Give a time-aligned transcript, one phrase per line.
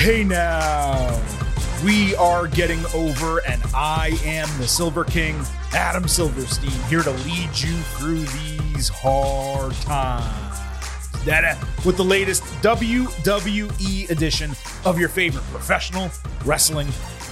[0.00, 1.22] Hey now,
[1.84, 5.38] we are getting over, and I am the Silver King,
[5.74, 10.58] Adam Silverstein, here to lead you through these hard times.
[11.26, 14.52] That uh, with the latest WWE edition
[14.86, 16.10] of your favorite professional
[16.46, 16.86] wrestling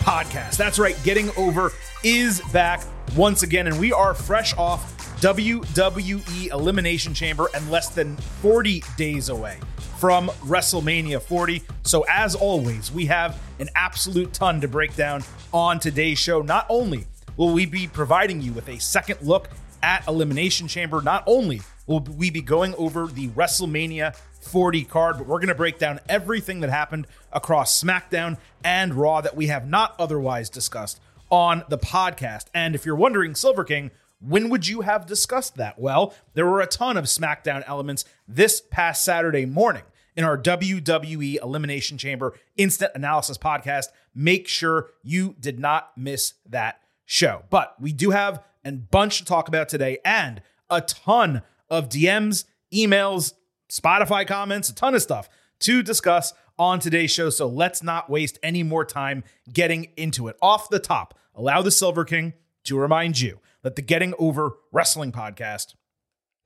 [0.05, 0.59] podcast.
[0.59, 1.73] That's right, Getting Over
[2.05, 2.85] is back
[3.16, 9.30] once again, and we are fresh off WWE Elimination Chamber and less than 40 days
[9.30, 9.59] away
[9.98, 11.62] from WrestleMania 40.
[11.83, 16.41] So, as always, we have an absolute ton to break down on today's show.
[16.41, 17.06] Not only
[17.37, 19.48] will we be providing you with a second look
[19.83, 25.27] at Elimination Chamber, not only will we be going over the WrestleMania 40 card, but
[25.27, 29.69] we're going to break down everything that happened across SmackDown and Raw that we have
[29.69, 32.45] not otherwise discussed on the podcast.
[32.55, 35.78] And if you're wondering, Silver King, when would you have discussed that?
[35.78, 39.83] Well, there were a ton of SmackDown elements this past Saturday morning
[40.19, 43.86] in our WWE Elimination Chamber Instant Analysis podcast.
[44.16, 47.44] Make sure you did not miss that show.
[47.50, 52.47] But we do have a bunch to talk about today and a ton of DMs,
[52.75, 53.34] emails,
[53.70, 55.28] Spotify comments, a ton of stuff
[55.60, 57.30] to discuss on today's show.
[57.30, 59.22] So let's not waste any more time
[59.53, 60.36] getting into it.
[60.42, 62.32] Off the top, allow the Silver King
[62.64, 65.77] to remind you that the Getting Over Wrestling podcast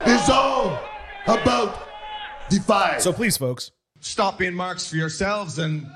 [0.05, 0.79] is all
[1.27, 1.92] about
[2.49, 2.99] Defy.
[2.99, 5.87] So please, folks, stop being marks for yourselves and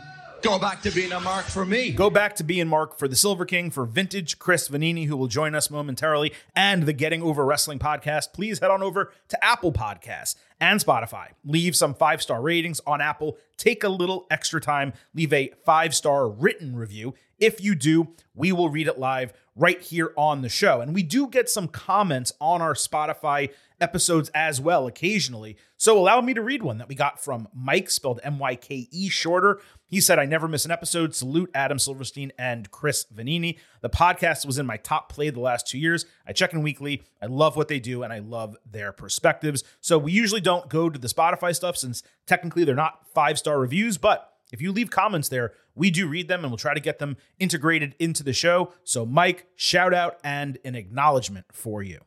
[0.42, 1.90] go back to being a mark for me.
[1.90, 5.26] Go back to being Mark for the Silver King, for vintage Chris Vannini, who will
[5.26, 8.32] join us momentarily, and the Getting Over Wrestling podcast.
[8.32, 11.28] Please head on over to Apple Podcasts and Spotify.
[11.44, 13.36] Leave some five star ratings on Apple.
[13.56, 14.92] Take a little extra time.
[15.14, 17.14] Leave a five star written review.
[17.38, 20.80] If you do, we will read it live right here on the show.
[20.80, 25.56] And we do get some comments on our Spotify episodes as well occasionally.
[25.76, 28.88] So allow me to read one that we got from Mike, spelled M Y K
[28.90, 29.60] E shorter.
[29.86, 31.14] He said, I never miss an episode.
[31.14, 33.58] Salute Adam Silverstein and Chris Vannini.
[33.80, 36.06] The podcast was in my top play the last two years.
[36.26, 37.02] I check in weekly.
[37.22, 39.64] I love what they do and I love their perspectives.
[39.80, 43.58] So we usually don't go to the Spotify stuff since technically they're not five star
[43.58, 46.80] reviews, but if you leave comments there, we do read them and we'll try to
[46.80, 48.72] get them integrated into the show.
[48.82, 52.00] So, Mike, shout out and an acknowledgement for you.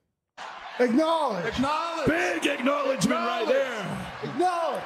[0.80, 1.46] Acknowledge.
[1.46, 2.08] Acknowledge.
[2.08, 4.08] Big acknowledgement right there.
[4.24, 4.84] Acknowledge.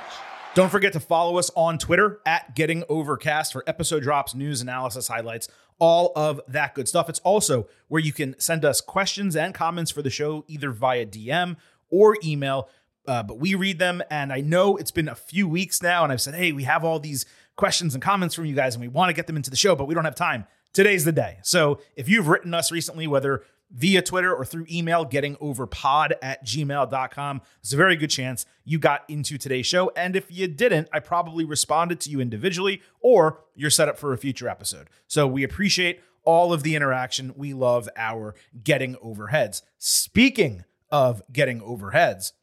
[0.56, 5.08] Don't forget to follow us on Twitter at Getting Overcast for episode drops, news, analysis,
[5.08, 5.48] highlights,
[5.80, 7.10] all of that good stuff.
[7.10, 11.08] It's also where you can send us questions and comments for the show either via
[11.08, 11.56] DM
[11.90, 12.70] or email.
[13.08, 16.14] Uh, but we read them, and I know it's been a few weeks now, and
[16.14, 18.88] I've said, hey, we have all these questions and comments from you guys, and we
[18.88, 20.46] want to get them into the show, but we don't have time.
[20.74, 21.38] Today's the day.
[21.44, 23.44] So if you've written us recently, whether
[23.74, 27.42] via Twitter or through email, getting over pod at gmail.com.
[27.60, 29.92] It's a very good chance you got into today's show.
[29.96, 34.14] And if you didn't, I probably responded to you individually or you're set up for
[34.14, 34.90] a future episode.
[35.08, 37.34] So we appreciate all of the interaction.
[37.36, 39.64] We love our getting overheads.
[39.78, 42.34] Speaking of getting overheads,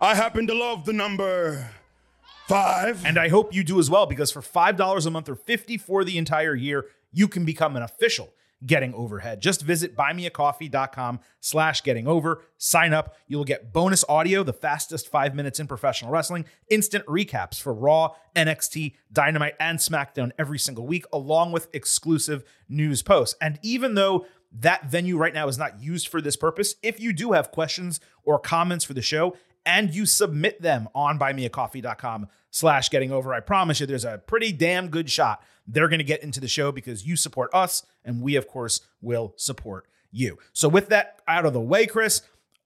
[0.00, 1.70] I happen to love the number
[2.50, 3.06] five.
[3.06, 6.02] And I hope you do as well, because for $5 a month or 50 for
[6.02, 8.32] the entire year, you can become an official
[8.66, 9.40] getting overhead.
[9.40, 12.42] Just visit buymeacoffee.com slash getting over.
[12.58, 13.14] Sign up.
[13.28, 18.14] You'll get bonus audio, the fastest five minutes in professional wrestling, instant recaps for Raw,
[18.34, 23.36] NXT, Dynamite, and SmackDown every single week, along with exclusive news posts.
[23.40, 27.12] And even though that venue right now is not used for this purpose, if you
[27.12, 32.88] do have questions or comments for the show, and you submit them on buymeacoffee.com slash
[32.88, 36.22] getting over, I promise you there's a pretty damn good shot they're going to get
[36.22, 40.38] into the show because you support us and we, of course, will support you.
[40.52, 42.22] So, with that out of the way, Chris,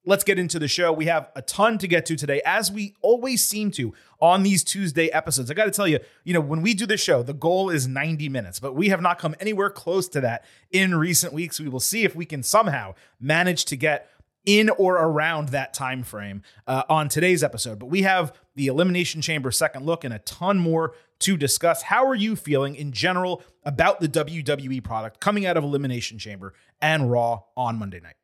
[0.06, 0.92] let's get into the show.
[0.92, 4.64] We have a ton to get to today, as we always seem to on these
[4.64, 5.50] Tuesday episodes.
[5.50, 7.86] I got to tell you, you know, when we do the show, the goal is
[7.86, 11.60] 90 minutes, but we have not come anywhere close to that in recent weeks.
[11.60, 14.08] We will see if we can somehow manage to get
[14.44, 17.78] in or around that time frame uh, on today's episode.
[17.78, 21.82] But we have the Elimination Chamber second look and a ton more to discuss.
[21.82, 26.52] How are you feeling in general about the WWE product coming out of Elimination Chamber
[26.82, 28.16] and Raw on Monday night?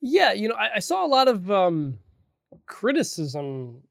[0.00, 1.98] Yeah, you know, I, I saw a lot of um,
[2.66, 3.82] criticism,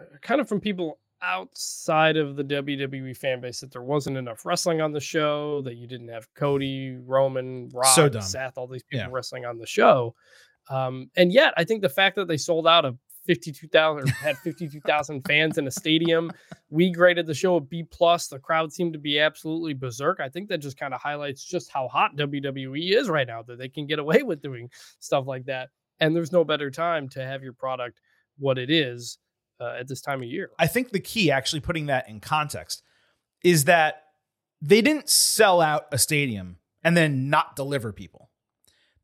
[0.00, 4.44] uh, kind of from people outside of the WWE fan base that there wasn't enough
[4.44, 8.10] wrestling on the show, that you didn't have Cody, Roman, Rock, So.
[8.20, 9.12] Seth, all these people Yeah.
[9.12, 10.14] wrestling on the show.
[10.68, 14.38] Um, and yet, I think the fact that they sold out of 52,000 or had
[14.38, 16.30] 52,000 fans in a stadium,
[16.70, 18.28] we graded the show a B plus.
[18.28, 20.20] The crowd seemed to be absolutely berserk.
[20.20, 23.58] I think that just kind of highlights just how hot WWE is right now that
[23.58, 25.70] they can get away with doing stuff like that.
[26.00, 28.00] And there's no better time to have your product
[28.38, 29.18] what it is
[29.60, 30.50] uh, at this time of year.
[30.58, 32.82] I think the key, actually putting that in context,
[33.42, 34.02] is that
[34.60, 38.25] they didn't sell out a stadium and then not deliver people.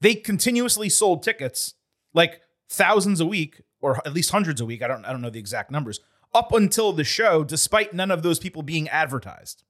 [0.02, 1.74] They continuously sold tickets
[2.12, 4.82] like thousands a week or at least hundreds a week.
[4.82, 6.00] I don't I don't know the exact numbers
[6.34, 9.62] up until the show despite none of those people being advertised.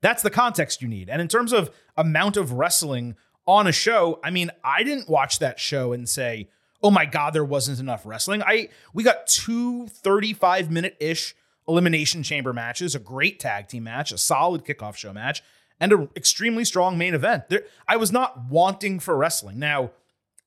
[0.00, 1.08] That's the context you need.
[1.08, 3.14] And in terms of amount of wrestling
[3.46, 6.48] on a show, I mean, I didn't watch that show and say,
[6.82, 11.36] "Oh my god, there wasn't enough wrestling." I we got two 35 minute ish
[11.68, 15.40] elimination chamber matches, a great tag team match, a solid kickoff show match,
[15.80, 17.48] and an extremely strong main event.
[17.48, 19.58] There, I was not wanting for wrestling.
[19.58, 19.90] Now,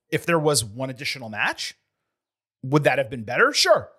[0.10, 1.76] if there was one additional match,
[2.64, 3.54] would that have been better?
[3.54, 3.90] Sure.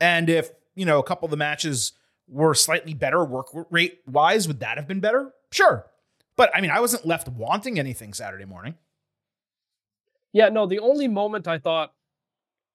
[0.00, 1.92] And if, you know, a couple of the matches
[2.28, 5.32] were slightly better work rate wise, would that have been better?
[5.52, 5.86] Sure.
[6.36, 8.74] But I mean, I wasn't left wanting anything Saturday morning.
[10.32, 11.92] Yeah, no, the only moment I thought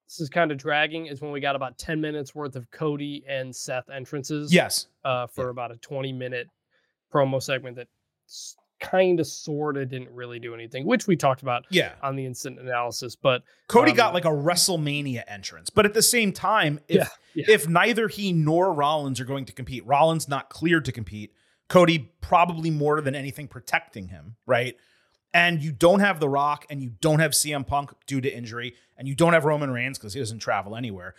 [0.07, 3.23] this is kind of dragging is when we got about 10 minutes worth of Cody
[3.27, 4.53] and Seth entrances.
[4.53, 4.87] Yes.
[5.03, 5.51] Uh, for Yeah.
[5.51, 6.49] about a 20 minute
[7.11, 7.87] promo segment that
[8.81, 11.93] kind of sort of didn't really do anything, which we talked about Yeah.
[12.03, 13.15] on the instant analysis.
[13.15, 17.07] But Cody Um, got like a WrestleMania entrance, but at the same time, if Yeah,
[17.33, 17.45] yeah.
[17.55, 21.33] if neither he nor Rollins are going to compete, Rollins not cleared to compete,
[21.69, 24.75] Cody probably more than anything protecting him, right?
[25.33, 28.75] And you don't have The Rock, and you don't have CM Punk due to injury,
[28.97, 31.15] and you don't have Roman Reigns because he doesn't travel anywhere.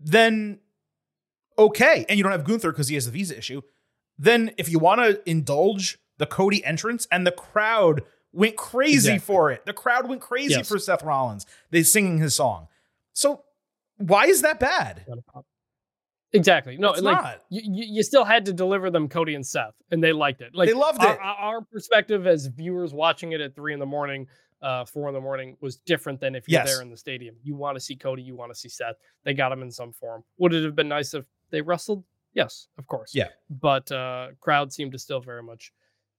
[0.00, 0.58] Then
[1.58, 3.62] okay, and you don't have Gunther because he has the visa issue.
[4.18, 8.02] Then if you want to indulge the Cody entrance, and the crowd
[8.32, 9.18] went crazy Exactly.
[9.20, 10.68] for it, the crowd went crazy Yes.
[10.68, 11.46] for Seth Rollins.
[11.70, 12.68] They singing his song.
[13.12, 13.42] So
[13.98, 15.04] why is that bad?
[16.32, 16.76] Exactly.
[16.76, 17.42] No, It's like not.
[17.48, 20.52] You, you still had to deliver them Cody and Seth, and they liked it.
[20.52, 21.20] Like They loved our, it.
[21.20, 24.26] Our, our perspective as viewers watching it at three in the morning,
[24.60, 26.72] uh, four in the morning was different than if you're Yes.
[26.72, 27.36] there in the stadium.
[27.44, 28.96] You want to see Cody, you want to see Seth.
[29.22, 30.24] They got him in some form.
[30.38, 32.02] Would it have been nice if they wrestled?
[32.32, 33.14] Yes, of course.
[33.14, 33.28] Yeah.
[33.48, 35.72] But uh, crowd seemed to still very much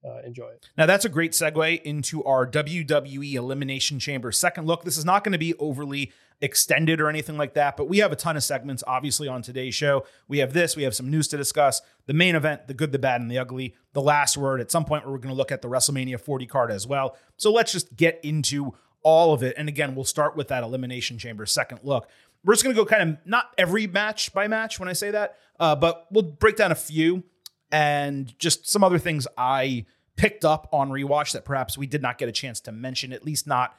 [0.06, 0.70] uh, enjoy it.
[0.78, 4.84] Now that's a great segue into our WWE Elimination Chamber second look.
[4.84, 6.12] This is not going to be overly
[6.42, 9.74] extended or anything like that, but we have a ton of segments obviously on today's
[9.74, 10.06] show.
[10.28, 13.00] We have this, we have some news to discuss, the main event, the good, the
[13.00, 14.62] bad, and the ugly, the last word.
[14.62, 17.18] At some point, we're going to look at the WrestleMania 40 card as well.
[17.38, 19.56] So let's just get into all of it.
[19.58, 22.10] And again, we'll start with that Elimination Chamber second look.
[22.44, 25.12] We're just going to go kind of not every match by match when I say
[25.12, 27.24] that, uh, but we'll break down a few
[27.72, 29.86] and just some other things I
[30.16, 33.26] picked up on rewatch that perhaps we did not get a chance to mention, at
[33.26, 33.76] least not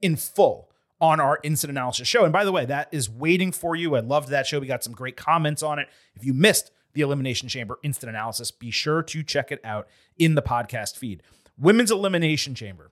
[0.00, 0.70] in full
[1.00, 2.24] on our instant analysis show.
[2.24, 3.96] And by the way, that is waiting for you.
[3.96, 4.60] I loved that show.
[4.60, 5.88] We got some great comments on it.
[6.14, 9.88] If you missed the Elimination Chamber instant analysis, be sure to check it out
[10.18, 11.22] in the podcast feed.
[11.58, 12.90] Women's Elimination Chamber.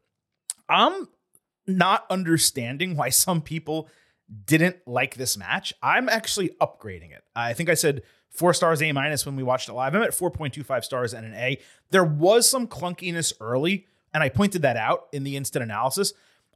[0.69, 1.09] I'm
[1.67, 3.89] not understanding why some people
[4.47, 5.73] didn't like this match.
[5.83, 7.25] I'm actually upgrading it.
[7.35, 9.94] I think I said four stars A minus when we watched it live.
[9.94, 11.58] I'm at 4.25 stars and an A.
[11.90, 16.12] There was some clunkiness early, and I pointed that out in the instant analysis.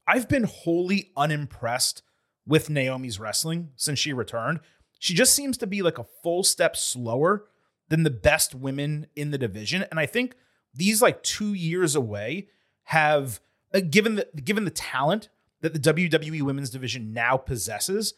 [0.06, 2.02] I've been wholly unimpressed
[2.46, 4.60] with Naomi's wrestling since she returned.
[4.98, 7.46] She just seems to be like a full step slower
[7.88, 9.84] than the best women in the division.
[9.90, 10.34] And I think
[10.74, 12.48] these like two years away
[12.84, 13.40] have
[13.74, 15.28] uh, given the given the talent
[15.60, 18.14] that the WWE women's division now possesses,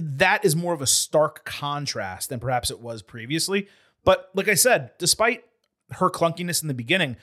[0.00, 3.68] that is more of a stark contrast than perhaps it was previously.
[4.04, 5.44] But like I said, despite
[5.92, 7.16] her clunkiness in the beginning,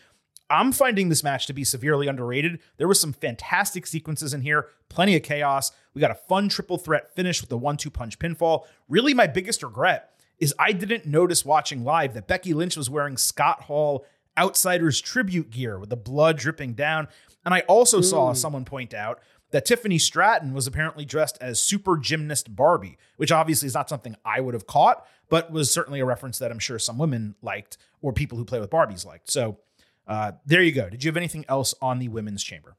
[0.50, 2.60] I'm finding this match to be severely underrated.
[2.78, 5.72] There was some fantastic sequences in here, plenty of chaos.
[5.94, 8.64] We got a fun triple threat finish with the one-two punch pinfall.
[8.88, 13.18] Really, my biggest regret is I didn't notice watching live that Becky Lynch was wearing
[13.18, 14.06] Scott Hall
[14.38, 17.08] Outsiders tribute gear with the blood dripping down.
[17.44, 19.20] And I also saw someone point out
[19.58, 24.16] that Tiffany Stratton was apparently dressed as super gymnast Barbie, which obviously is not something
[24.24, 27.80] I would have caught, but was certainly a reference that I'm sure some women liked
[28.04, 29.32] or people who play with Barbies liked.
[29.32, 29.58] So
[30.06, 30.92] uh, there you go.
[30.92, 32.76] Did you have anything else on the women's chamber?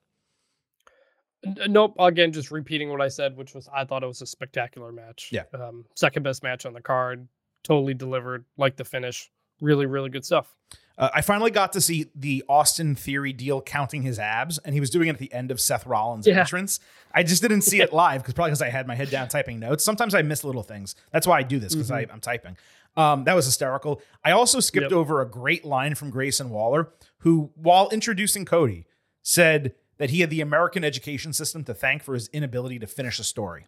[1.66, 1.96] Nope.
[1.98, 5.30] Again, just repeating what I said, which was I thought it was a spectacular match.
[5.32, 5.46] Yeah.
[5.54, 7.26] Um, second best match on the card.
[7.64, 8.44] Totally delivered.
[8.56, 9.32] Like the finish.
[9.60, 10.54] Really, really good stuff.
[10.98, 14.80] Uh, I finally got to see the Austin Theory deal counting his abs, and he
[14.80, 16.40] was doing it at the end of Seth Rollins' Yeah.
[16.40, 16.80] entrance.
[17.14, 19.60] I just didn't see it live because probably because I had my head down typing
[19.60, 19.84] notes.
[19.84, 20.96] Sometimes I miss little things.
[21.12, 22.56] That's why I do this because I'm typing.
[22.96, 24.02] Um, that was hysterical.
[24.24, 24.92] I also skipped Yep.
[24.92, 26.88] over a great line from Grayson Waller,
[27.18, 28.84] who, while introducing Cody,
[29.22, 33.20] said that he had the American education system to thank for his inability to finish
[33.20, 33.66] a story.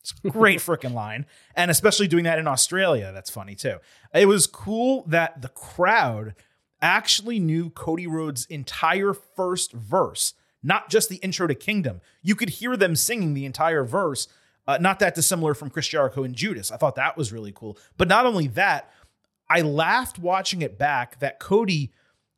[0.00, 1.26] It's a great freaking line.
[1.54, 3.76] And especially doing that in Australia, that's funny too.
[4.12, 6.34] It was cool that the crowd
[6.82, 12.00] actually knew Cody Rhodes' entire first verse, not just the intro to Kingdom.
[12.20, 14.28] You could hear them singing the entire verse,
[14.66, 16.70] uh, not that dissimilar from Chris Jericho and Judas.
[16.70, 17.78] I thought that was really cool.
[17.96, 18.92] But not only that,
[19.48, 21.92] I laughed watching it back that Cody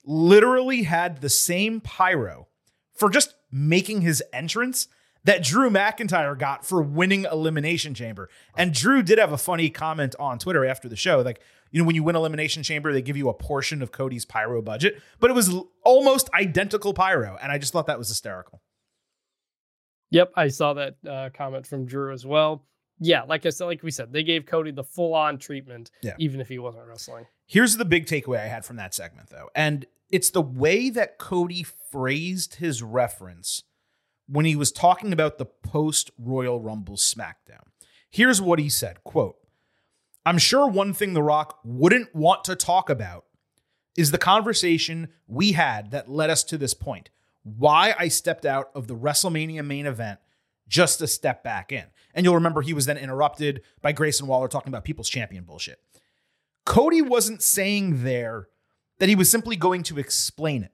[0.05, 2.49] literally had the same pyro
[2.93, 4.89] for just making his entrance
[5.25, 8.29] that Drew McIntyre got for winning Elimination Chamber.
[8.57, 11.21] And Drew did have a funny comment on Twitter after the show.
[11.21, 11.41] Like,
[11.71, 14.63] you know, when you win Elimination Chamber, they give you a portion of Cody's pyro
[14.63, 15.55] budget, but it was
[15.85, 17.37] almost identical pyro.
[17.43, 18.61] And I just thought that was hysterical.
[20.11, 22.65] Yep, I saw that uh, comment from Drew as well.
[23.01, 26.15] Yeah, like I said, like we said, they gave Cody the full on treatment, Yeah.
[26.19, 27.27] even if he wasn't wrestling.
[27.47, 29.51] Here's the big takeaway I had from that segment, though.
[29.55, 33.65] And it's the way that Cody phrased his reference
[34.29, 37.69] when he was talking about the post Royal Rumble SmackDown.
[38.11, 39.37] Here's what he said quote,
[40.25, 43.27] I'm sure one thing The Rock wouldn't want to talk about
[43.97, 47.11] is the conversation we had that led us to this point.
[47.43, 50.19] Why I stepped out of the WrestleMania main event
[50.67, 51.85] just to step back in.
[52.15, 55.79] And you'll remember he was then interrupted by Grayson Waller talking about people's champion bullshit.
[56.65, 58.49] Cody wasn't saying there
[58.99, 60.73] that he was simply going to explain it.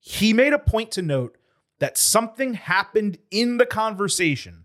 [0.00, 1.36] He made a point to note
[1.78, 4.64] that something happened in the conversation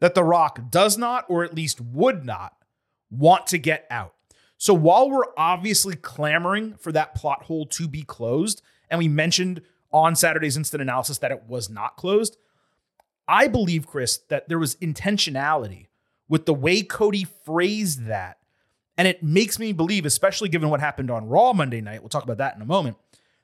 [0.00, 2.54] that The Rock does not, or at least would not,
[3.10, 4.14] want to get out.
[4.56, 9.62] So while we're obviously clamoring for that plot hole to be closed, and we mentioned
[9.92, 12.36] on Saturday's instant analysis that it was not closed,
[13.26, 15.86] I believe, Chris, that there was intentionality
[16.28, 18.38] with the way Cody phrased that.
[18.96, 22.24] And it makes me believe, especially given what happened on Raw Monday night, we'll talk
[22.24, 22.96] about that in a moment,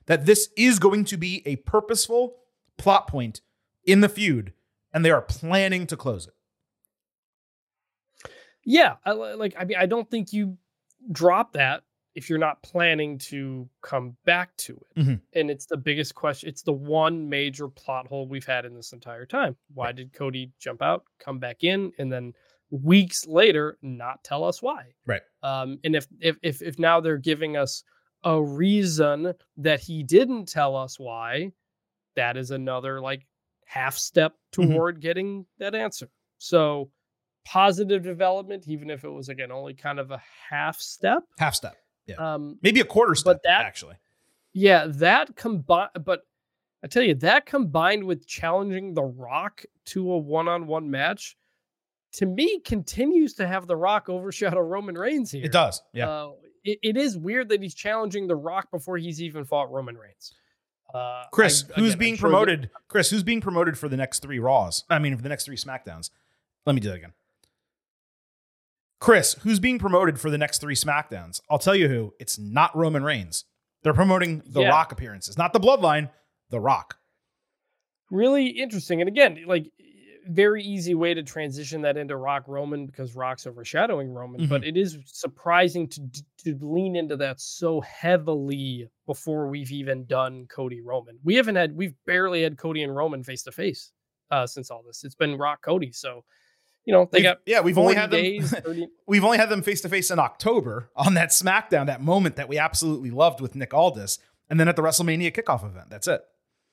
[0.07, 2.35] that this is going to be a purposeful
[2.77, 3.41] plot point
[3.83, 4.53] in the feud,
[4.93, 6.33] and they are planning to close it.
[8.63, 10.57] Yeah, I, like I mean, I don't think you
[11.11, 11.83] drop that
[12.15, 14.99] if you're not planning to come back to it.
[14.99, 15.21] Mhm.
[15.33, 16.49] And it's the biggest question.
[16.49, 19.55] It's the one major plot hole we've had in this entire time.
[19.73, 22.33] Why did Cody jump out, come back in, and then
[22.71, 24.93] weeks later not tell us why?
[25.05, 25.21] Right.
[25.43, 27.83] Um, and if if if if now they're giving us
[28.23, 31.51] a reason that he didn't tell us why,
[32.15, 33.25] that is another like
[33.65, 34.73] half step Mhm.
[34.73, 36.09] toward getting that answer.
[36.37, 36.91] So
[37.45, 41.23] positive development, even if it was again only kind of a half step.
[41.39, 41.75] Half step.
[42.17, 43.95] Um, Maybe a quarter step, But that- actually.
[44.53, 46.21] yeah, that combined, but
[46.83, 51.35] I tell you, that combined with challenging The Rock to a one-on-one match,
[52.13, 55.43] to me, continues to have The Rock overshadow Roman Reigns here.
[55.45, 55.81] It does.
[55.93, 56.09] Yeah.
[56.09, 56.31] Uh,
[56.63, 60.33] it, it is weird that he's challenging The Rock before he's even fought Roman Reigns.
[60.93, 62.69] Uh, Chris, I- who's again, I'm being sure that- promoted?
[62.87, 64.83] Chris, who's being promoted for the next three Raws?
[64.89, 66.09] I mean, for the next three SmackDowns.
[66.65, 67.13] Let me do that again.
[68.99, 71.41] Chris, who's being promoted for the next three SmackDowns?
[71.49, 72.13] I'll tell you who.
[72.19, 73.45] It's not Roman Reigns.
[73.83, 74.69] They're promoting The Yeah.
[74.69, 76.11] Rock appearances, not the Bloodline,
[76.49, 76.97] The Rock.
[78.11, 79.01] really interesting.
[79.01, 79.71] And again, like
[80.27, 84.47] very easy way to transition that into Rock Roman because Rock's overshadowing Roman.
[84.47, 86.01] But it is surprising to
[86.43, 91.17] to lean into that so heavily before we've even done Cody Roman.
[91.23, 93.91] We haven't had we've barely had Cody and Roman face to face
[94.31, 95.03] uh since all this.
[95.03, 95.91] It's been Rock Cody.
[95.91, 96.23] So
[96.85, 98.21] you know they We've- got yeah, we've only 40 had them.
[98.21, 102.01] days, 30 we've only had them face to face in October on that SmackDown, that
[102.01, 105.89] moment that we absolutely loved with Nick Aldis, and then at the WrestleMania kickoff event.
[105.89, 106.21] That's it.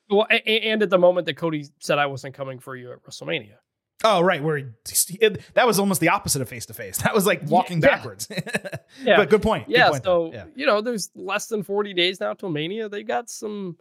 [0.09, 3.55] Well, and at the moment that Cody said I wasn't coming for you at WrestleMania.
[4.05, 4.43] Oh, right.
[4.43, 4.65] Where he,
[5.21, 6.97] it- that was almost the opposite of face to face.
[6.99, 7.87] That was like walking yeah.
[7.87, 8.27] backwards.
[9.03, 9.17] Yeah.
[9.17, 9.65] But good point.
[9.67, 10.31] Good yeah point, so.
[10.31, 10.45] Yeah.
[10.55, 13.75] you know there's less than 40 days now till mania they got some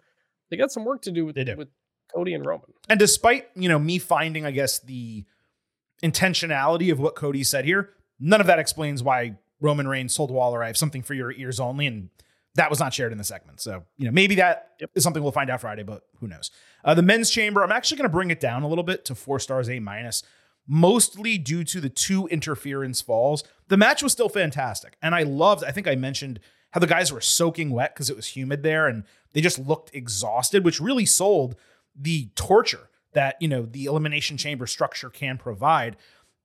[0.50, 1.54] they got some work to do with, They do.
[1.54, 1.68] with
[2.14, 5.26] cody and roman And despite, you know, me finding, I guess, the
[6.02, 10.62] intentionality of what Cody said here, none of that explains why Roman Reigns told Waller,
[10.62, 11.86] I have something for your ears only.
[11.86, 12.08] And
[12.54, 13.60] that was not shared in the segment.
[13.60, 15.02] So, you know, maybe that is Yep.
[15.02, 16.50] something we'll find out Friday, but who knows?
[16.84, 19.14] Uh, the men's chamber, I'm actually going to bring it down a little bit to
[19.14, 20.22] four stars, A minus,
[20.66, 23.42] mostly due to the two interference falls.
[23.68, 24.96] The match was still fantastic.
[25.02, 26.40] And I loved, I think I mentioned
[26.72, 29.94] how the guys were soaking wet because it was humid there and they just looked
[29.94, 31.56] exhausted, which really sold
[31.96, 35.96] the torture that, you know, the elimination chamber structure can provide.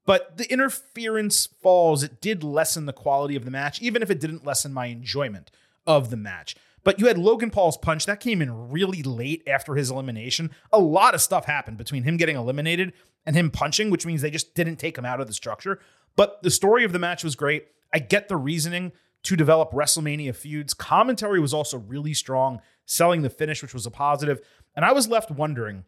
[0.06, 4.20] But the interference falls, it did lessen the quality of the match, even if it
[4.22, 5.52] didn't lessen my enjoyment
[5.88, 6.56] of the match.
[6.84, 10.52] But you had Logan Paul's punch that came in really late after his elimination.
[10.72, 12.94] A lot of stuff happened between him getting eliminated
[13.26, 15.80] and him punching, which means they just didn't take him out of the structure.
[16.16, 17.68] But the story of the match was great.
[17.94, 20.74] I get the reasoning to develop WrestleMania feuds.
[20.74, 24.40] Commentary was also really strong, selling the finish, which was a positive.
[24.76, 25.84] And I was left wondering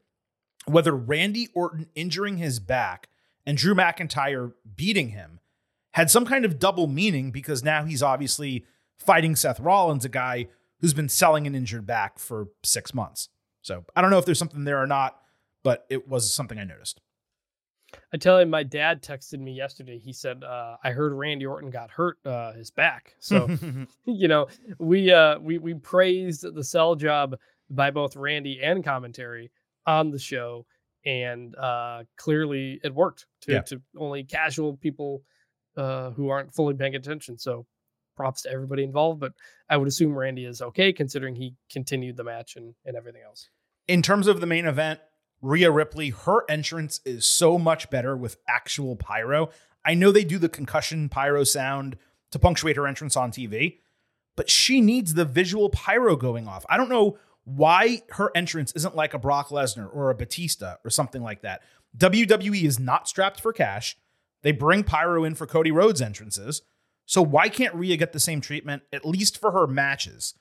[0.66, 3.08] whether Randy Orton injuring his back
[3.46, 5.40] and Drew McIntyre beating him
[5.92, 8.66] had some kind of double meaning because now he's obviously
[9.00, 10.48] fighting Seth Rollins, a guy
[10.80, 13.30] who's been selling an injured back for six months.
[13.62, 15.20] So I don't know if there's something there or not,
[15.64, 17.02] but it was something I noticed.
[18.14, 19.98] I tell you, my dad texted me yesterday.
[19.98, 23.50] He said, uh, "I heard Randy Orton got hurt uh, his back." So,
[24.06, 27.36] you know, we uh, we we praised the sell job
[27.70, 29.52] by both Randy and commentary
[29.88, 30.68] on the show,
[31.04, 33.62] and uh, clearly it worked to, Yeah.
[33.62, 35.24] to only casual people
[35.76, 37.40] uh, who aren't fully paying attention.
[37.40, 37.66] So,
[38.20, 39.20] props to everybody involved.
[39.20, 39.34] But
[39.70, 43.50] I would assume Randy is okay considering he continued the match and and everything else.
[43.88, 45.00] in terms of the main event,
[45.42, 49.50] Rhea Ripley, her entrance is so much better with actual pyro.
[49.84, 51.98] I know they do the concussion pyro sound
[52.32, 53.80] to punctuate her entrance on TV,
[54.36, 56.66] but she needs the visual pyro going off.
[56.70, 60.92] I don't know why her entrance isn't like a Brock Lesnar or a Batista or
[60.92, 61.62] something like that.
[61.98, 63.98] WWE is not strapped for cash.
[64.44, 66.62] They bring pyro in for Cody Rhodes entrances.
[67.10, 70.36] So why can't Rhea get the same treatment, at least for her matches?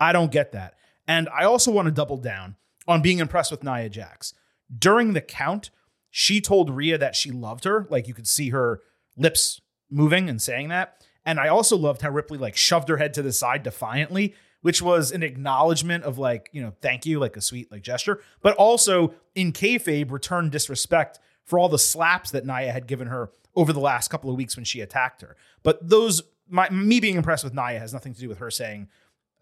[0.00, 0.74] I don't get that.
[1.06, 2.56] And I also want to double down
[2.88, 4.34] on being impressed with Nia Jax.
[4.76, 5.70] During the count,
[6.10, 7.86] she told Rhea that she loved her.
[7.88, 8.80] Like you could see her
[9.16, 9.60] lips
[9.92, 11.04] moving and saying that.
[11.24, 14.82] And I also loved how Ripley like shoved her head to the side defiantly, which
[14.82, 18.56] was an acknowledgement of like, you know, thank you, like a sweet like gesture, but
[18.56, 23.72] also in kayfabe returned disrespect for all the slaps that Nia had given her over
[23.72, 25.36] the last couple of weeks when she attacked her.
[25.64, 28.88] But those, my me being impressed with Nia has nothing to do with her saying,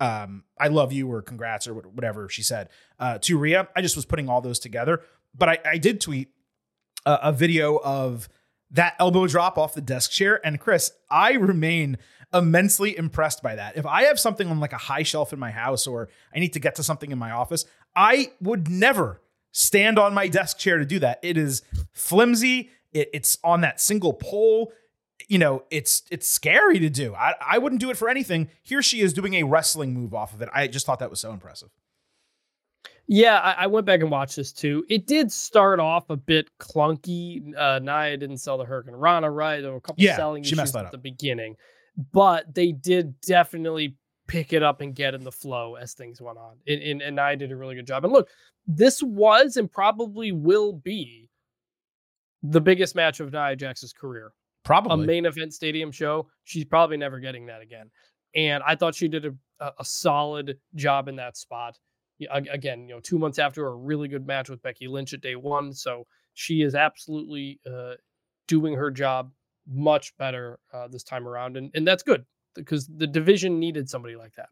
[0.01, 3.69] um, I love you or congrats or whatever she said uh, to Rhea.
[3.77, 5.03] I just was putting all those together.
[5.37, 6.29] But I, I did tweet
[7.05, 8.27] a, a video of
[8.71, 10.41] that elbow drop off the desk chair.
[10.45, 11.99] And Chris, I remain
[12.33, 13.77] immensely impressed by that.
[13.77, 16.55] If I have something on like a high shelf in my house or I need
[16.55, 19.21] to get to something in my office, I would never
[19.53, 21.19] stand on my desk chair to do that.
[21.23, 22.71] It is flimsy.
[22.97, 24.73] It, it's on that single pole.
[25.29, 27.15] You know, it's it's scary to do.
[27.15, 28.49] I, I wouldn't do it for anything.
[28.63, 30.49] Here she is doing a wrestling move off of it.
[30.55, 31.71] I just thought that was so impressive.
[33.09, 34.85] Yeah, I, I went back and watched this too.
[34.89, 37.57] It did start off a bit clunky.
[37.57, 39.61] Uh, Nia didn't sell the hurricanrana right.
[39.61, 40.93] There were a couple Yeah, selling she issues at up.
[40.93, 41.57] the beginning,
[42.13, 46.37] but they did definitely pick it up and get in the flow as things went
[46.37, 46.57] on.
[46.67, 48.05] And, and, and Nia did a really good job.
[48.05, 48.29] And look,
[48.67, 51.31] this was and probably will be
[52.43, 54.33] the biggest match of Nia Jax's career.
[54.65, 56.29] Probably a main event stadium show.
[56.45, 57.91] She's probably never getting that again.
[58.35, 59.33] And I thought she did a,
[59.79, 61.79] a, solid job in that spot.
[62.31, 65.37] Again, you know, two months after a really good match with Becky Lynch at day
[65.37, 65.73] one.
[65.73, 67.95] So she is absolutely uh,
[68.49, 69.31] doing her job
[69.69, 71.57] much better uh, this time around.
[71.57, 74.49] And, and that's good because the division needed somebody like that.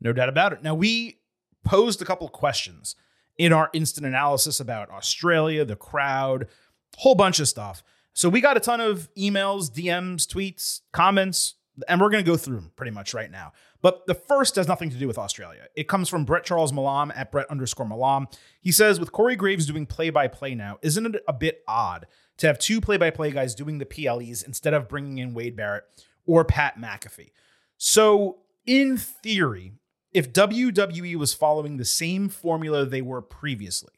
[0.00, 0.62] No doubt about it.
[0.62, 1.18] Now, we
[1.64, 2.96] posed a couple of questions
[3.36, 6.48] in our instant analysis about Australia, the crowd,
[6.96, 7.82] whole bunch of stuff.
[8.12, 11.54] So we got a ton of emails, DMs, tweets, comments,
[11.86, 13.52] and we're going to go through them pretty much right now.
[13.80, 15.66] But the first has nothing to do with Australia.
[15.76, 18.26] It comes from Brett Charles Malam at Brett underscore Malam.
[18.60, 22.06] He says, with Corey Graves doing play by play now, isn't it a bit odd
[22.38, 25.54] to have two play by play guys doing the PLEs instead of bringing in Wade
[25.54, 25.84] Barrett
[26.26, 27.30] or Pat McAfee?
[27.76, 29.74] So, in theory,
[30.12, 33.94] if WWE was following the same formula they were previously,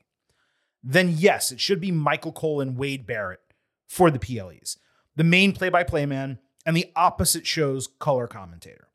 [0.83, 3.41] then yes, it should be Michael Cole and Wade Barrett
[3.87, 4.79] for the PLEs,
[5.17, 8.89] the main play by play man and the opposite show's color commentator.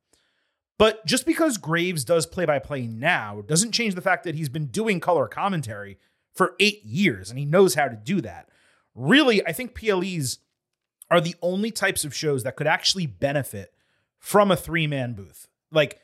[0.78, 4.50] But just because Graves does play by play now doesn't change the fact that he's
[4.50, 5.98] been doing color commentary
[6.34, 8.50] for eight years and he knows how to do that.
[8.94, 10.40] Really, I think PLEs
[11.10, 13.74] are the only types of shows that could actually benefit
[14.20, 15.48] from a three man booth.
[15.72, 16.00] Like,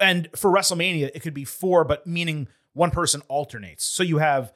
[0.00, 3.84] and for WrestleMania, it could be four, but meaning one person alternates.
[3.84, 4.52] So you have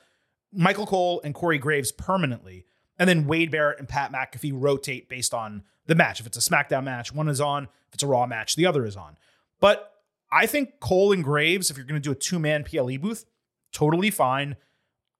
[0.55, 2.67] Michael Cole and Corey Graves permanently,
[2.99, 6.21] and then Wade Barrett and Pat McAfee rotate based on the match.
[6.21, 7.64] If it's a SmackDown match, one is on.
[7.88, 9.17] If it's a Raw match, the other is on.
[9.61, 9.93] But
[10.33, 13.25] I think Cole and Graves, if you're going to do a two man PLE booth,
[13.73, 14.57] totally fine.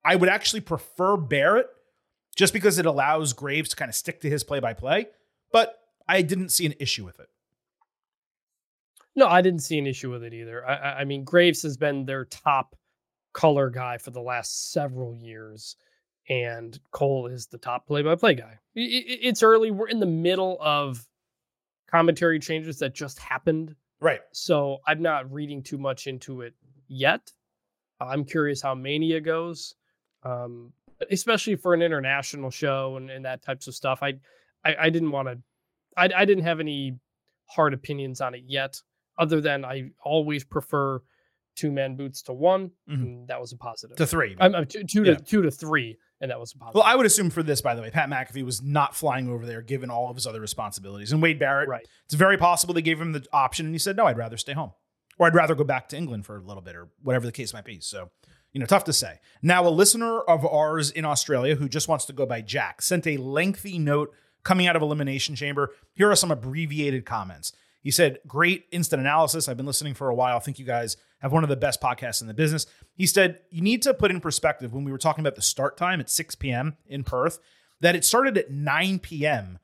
[0.03, 1.67] I would actually prefer Barrett
[2.35, 5.07] just because it allows Graves to kind of stick to his play by play,
[5.51, 7.27] but I didn't see an issue with it.
[9.15, 10.65] No, I didn't see an issue with it either.
[10.67, 12.75] I, I- I mean, Graves has been their top
[13.35, 15.75] color guy for the last several years,
[16.29, 18.57] and Cole is the top play-by-play guy.
[18.73, 21.05] It's early; we're in the middle of
[21.91, 24.21] commentary changes that just happened, Right.
[24.31, 26.53] so I'm not reading too much into it
[26.87, 27.31] yet.
[27.99, 29.75] I'm curious how Mania goes,
[30.23, 30.73] um,
[31.11, 33.99] especially for an international show and, and that types of stuff.
[34.01, 34.15] I,
[34.63, 35.37] I, I didn't want to,
[35.95, 36.97] I, I didn't have any
[37.45, 38.81] hard opinions on it yet,
[39.17, 41.01] other than I always prefer
[41.55, 42.71] two man boots to one.
[42.89, 42.93] Mhm.
[42.93, 43.97] And that was a positive.
[43.97, 44.35] To three.
[44.39, 45.15] I'm, I'm two, two Yeah.
[45.15, 46.75] to two to three, and that was a positive.
[46.75, 49.45] Well, I would assume for this, by the way, Pat McAfee was not flying over
[49.45, 51.11] there given all of his other responsibilities.
[51.11, 51.87] And Wade Barrett, right.
[52.05, 54.53] it's very possible they gave him the option and he said, no, I'd rather stay
[54.53, 54.71] home.
[55.17, 57.53] Or I'd rather go back to England for a little bit or whatever the case
[57.53, 57.79] might be.
[57.79, 58.11] So,
[58.51, 59.19] you know, tough to say.
[59.41, 63.07] Now, a listener of ours in Australia who just wants to go by Jack sent
[63.07, 64.13] a lengthy note
[64.43, 65.73] coming out of Elimination Chamber.
[65.93, 67.53] Here are some abbreviated comments.
[67.81, 69.47] He said, Great instant analysis.
[69.47, 70.39] I've been listening for a while.
[70.39, 72.65] Thank you guys have one of the best podcasts in the business.
[72.95, 75.77] He said, You need to put in perspective when we were talking about the start
[75.77, 76.77] time at 6 p.m.
[76.87, 77.39] in Perth,
[77.81, 79.59] that it started at 9 p.m.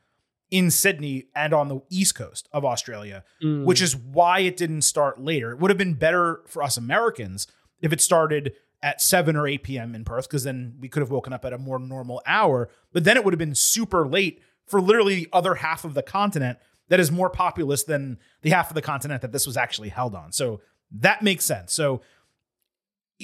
[0.49, 3.65] in Sydney and on the east coast of Australia, Mm.
[3.65, 5.51] which is why it didn't start later.
[5.51, 7.47] It would have been better for us Americans
[7.81, 9.93] if it started at 7 or 8 p.m.
[9.95, 12.69] in Perth, because then we could have woken up at a more normal hour.
[12.91, 16.01] But then it would have been super late for literally the other half of the
[16.01, 16.57] continent
[16.89, 20.15] that is more populous than the half of the continent that this was actually held
[20.15, 20.31] on.
[20.31, 21.73] So that makes sense.
[21.73, 22.01] So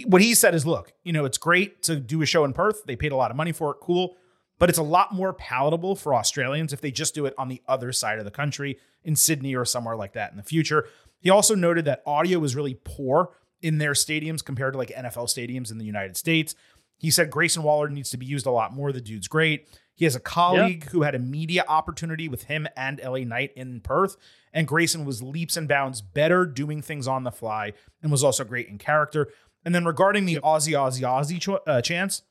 [0.06, 2.84] what he said is look, you know, it's great to do a show in Perth.
[2.86, 3.78] They paid a lot of money for it.
[3.82, 4.16] Cool.
[4.60, 7.62] But it's a lot more palatable for Australians if they just do it on the
[7.68, 10.88] other side of the country in Sydney or somewhere like that in the future.
[11.20, 13.30] He also noted that audio was really poor
[13.62, 16.56] in their stadiums compared to like NFL stadiums in the United States.
[16.98, 18.92] He said Grayson Waller needs to be used a lot more.
[18.92, 19.68] The dude's great.
[19.98, 23.82] He has a colleague who had a media opportunity with him and LA Knight in
[23.82, 24.16] Perth,
[24.54, 28.44] and Grayson was leaps and bounds better doing things on the fly and was also
[28.44, 29.28] great in character.
[29.66, 32.22] And then regarding the Aussie, Aussie, Aussie cho- uh, chance,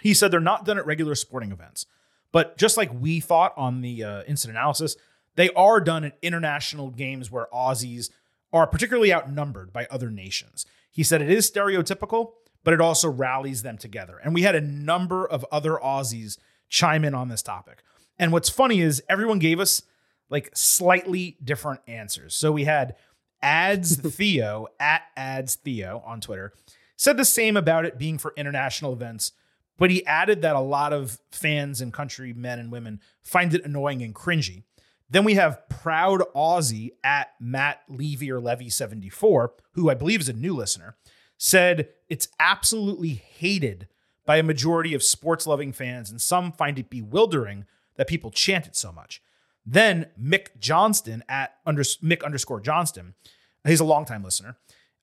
[0.00, 1.84] he said they're not done at regular sporting events,
[2.32, 4.96] but just like we thought on the uh, instant analysis,
[5.36, 8.08] they are done at international games where Aussies
[8.50, 10.64] are particularly outnumbered by other nations.
[10.90, 14.18] He said it is stereotypical, but it also rallies them together.
[14.24, 16.38] And we had a number of other Aussies
[16.74, 17.84] chime in on this topic.
[18.18, 19.82] And what's funny is everyone gave us
[20.28, 22.34] like slightly different answers.
[22.34, 22.96] So we had
[23.40, 26.52] ads Theo at ads Theo on Twitter
[26.96, 29.32] said the same about it being for international events,
[29.78, 33.64] but he added that a lot of fans and country men and women find it
[33.64, 34.64] annoying and cringy.
[35.08, 40.28] Then we have proud Aussie at Matt Levy or Levy 74, who I believe is
[40.28, 40.96] a new listener,
[41.36, 43.86] said it's absolutely hated
[44.26, 48.66] by a majority of sports loving fans, and some find it bewildering that people chant
[48.66, 49.22] it so much.
[49.66, 53.14] Then Mick Johnston at under, Mick underscore Johnston,
[53.66, 54.56] he's a longtime listener.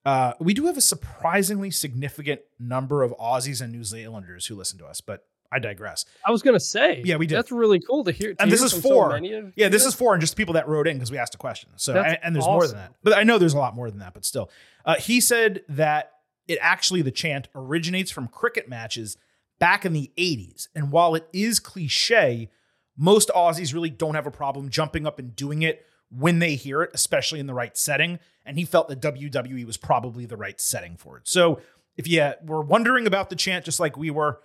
[0.04, 4.78] Uh, we do have a surprisingly significant number of Aussies and New Zealanders who listen
[4.78, 6.04] to us, but I digress.
[6.26, 7.36] I was gonna say, Yeah, we did.
[7.36, 8.34] That's really cool to hear.
[8.34, 8.80] to And this hear is four.
[8.82, 11.10] so for many of yeah, this is four, and just people that wrote in because
[11.10, 11.70] we asked a question.
[11.76, 14.00] So and, and there's more than that, but I know there's a lot more than
[14.00, 14.14] that.
[14.14, 14.50] But still,
[14.84, 16.12] uh, he said that
[16.48, 19.16] it actually the chant originates from cricket matches
[19.58, 22.50] back in the 80s, and while it is cliche,
[22.96, 26.82] most Aussies really don't have a problem jumping up and doing it when they hear
[26.82, 28.18] it, especially in the right setting.
[28.44, 31.28] And he felt that WWE was probably the right setting for it.
[31.28, 31.60] So
[31.96, 34.40] if you were wondering about the chant, just like we were,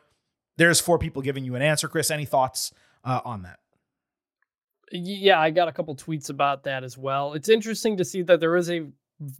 [0.57, 1.87] there's four people giving you an answer.
[1.87, 3.59] Chris, any thoughts uh, on that?
[4.91, 7.33] Yeah, I got a couple tweets about that as well.
[7.33, 8.87] It's interesting to see that there is a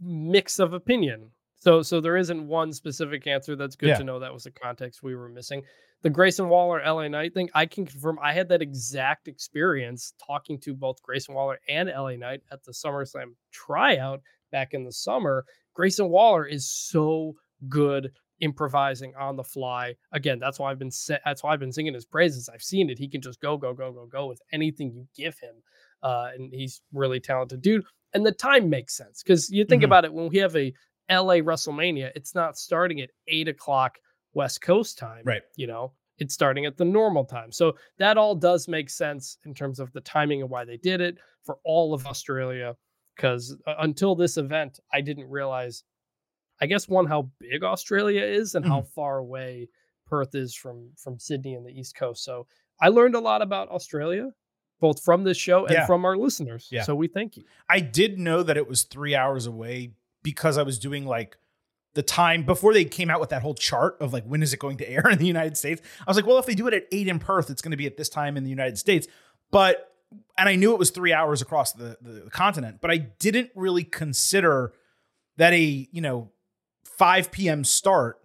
[0.00, 1.30] mix of opinion.
[1.60, 3.56] So so there isn't one specific answer.
[3.56, 3.98] That's good Yeah.
[3.98, 4.18] to know.
[4.18, 5.62] That was the context we were missing.
[6.02, 10.60] The Grayson Waller LA Knight thing, I can confirm I had that exact experience talking
[10.60, 14.20] to both Grayson Waller and LA Knight at the SummerSlam tryout
[14.52, 15.44] back in the summer.
[15.74, 17.34] Grayson Waller is so
[17.68, 19.96] good improvising on the fly.
[20.12, 20.92] Again, that's why I've been
[21.24, 22.48] that's why I've been singing his praises.
[22.48, 22.98] I've seen it.
[22.98, 25.56] He can just go go go go go with anything you give him,
[26.04, 27.84] uh, and he's really talented dude.
[28.14, 29.86] And the time makes sense because you think Mhm.
[29.86, 30.72] about it when we have a
[31.10, 33.98] LA WrestleMania, it's not starting at eight o'clock
[34.34, 35.42] West Coast time, Right.
[35.56, 37.50] You know, it's starting at the normal time.
[37.52, 41.00] So that all does make sense in terms of the timing and why they did
[41.00, 42.76] it for all of Australia.
[43.16, 45.82] Because uh, until this event, I didn't realize,
[46.60, 49.68] I guess, one, how big Australia is and how far away
[50.06, 52.22] Perth is from from Sydney and the East Coast.
[52.24, 52.46] So
[52.80, 54.30] I learned a lot about Australia,
[54.80, 55.86] both from this show and Yeah.
[55.86, 56.68] from our listeners.
[56.70, 56.82] Yeah.
[56.82, 57.44] So we thank you.
[57.68, 59.92] I did know that it was three hours away
[60.22, 61.36] because I was doing like
[61.94, 64.60] the time before they came out with that whole chart of like when is it
[64.60, 65.82] going to air in the United States.
[66.00, 67.76] I was like, well, if they do it at eight in Perth, it's going to
[67.76, 69.06] be at this time in the United States.
[69.50, 69.92] But
[70.38, 73.50] and I knew it was three hours across the, the, the continent, but I didn't
[73.54, 74.72] really consider
[75.36, 76.30] that a you know
[76.84, 77.64] 5 p.m.
[77.64, 78.18] start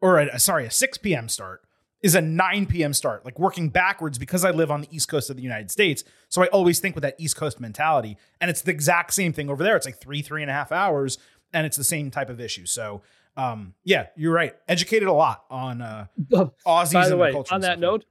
[0.00, 1.28] or a, sorry a 6 p.m.
[1.28, 1.63] start
[2.04, 2.92] is a 9 p.m.
[2.92, 6.04] start, like working backwards because I live on the East Coast of the United States.
[6.28, 8.18] So I always think with that East Coast mentality.
[8.42, 9.74] And it's the exact same thing over there.
[9.74, 11.16] It's like three, three and a half hours,
[11.54, 12.66] and it's the same type of issue.
[12.66, 13.00] So
[13.38, 14.54] um, yeah, you're right.
[14.68, 16.06] Educated a lot on uh
[16.66, 18.04] Aussies By the and way, culture on that note,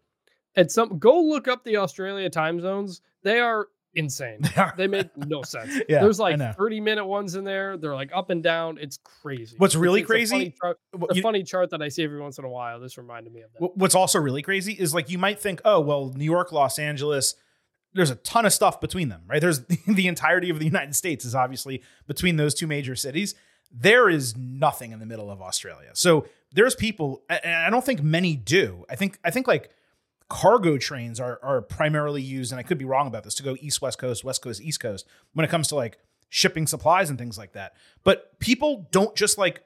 [0.56, 3.00] and some go look up the Australia time zones.
[3.22, 4.40] They are insane.
[4.56, 4.72] They.
[4.78, 5.74] They make no sense.
[5.90, 7.78] Yeah, There's like 30 minute ones in there.
[7.78, 8.78] They're like up and down.
[8.80, 9.56] It's crazy.
[9.58, 11.90] What's It's- really it's a funny crazy- chart- Well, the you- funny chart that I
[11.90, 12.80] see every once in a while.
[12.80, 13.78] This reminded me of that.
[13.78, 17.36] What's also really crazy is like you might think, oh, well, New York, Los Angeles,
[17.94, 19.40] there's a ton of stuff between them, right?
[19.42, 23.36] There's the entirety of the United States is obviously between those two major cities.
[23.72, 25.90] There is nothing in the middle of Australia.
[25.94, 28.86] So there's people, and I don't think many do.
[28.90, 29.72] I think I think like
[30.30, 33.56] cargo trains are are primarily used, and I could be wrong about this, to go
[33.60, 35.98] east west coast, west coast, east coast when it comes to like
[36.30, 37.74] shipping supplies and things like that.
[38.04, 39.64] But people don't just like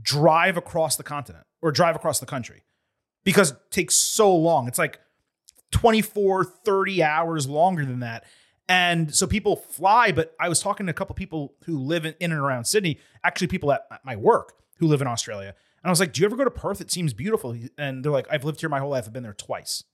[0.00, 2.62] drive across the continent or drive across the country
[3.24, 4.68] because it takes so long.
[4.68, 5.00] It's like
[5.72, 8.24] 24, 30 hours longer than that.
[8.68, 12.14] And so people fly, but I was talking to a couple people who live in,
[12.20, 15.54] in and around Sydney, actually people at my work who live in Australia.
[15.88, 16.80] I was like, "Do you ever go to Perth?
[16.80, 19.04] It seems beautiful." And they're like, "I've lived here my whole life.
[19.06, 19.84] I've been there twice."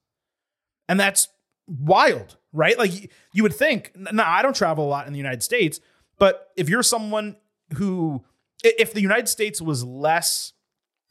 [0.89, 1.27] And that's
[1.67, 2.77] wild, right?
[2.77, 5.79] Like you would think, no, I don't travel a lot in the United States,
[6.19, 7.37] but if you're someone
[7.75, 8.23] who
[8.63, 10.53] if the United States was less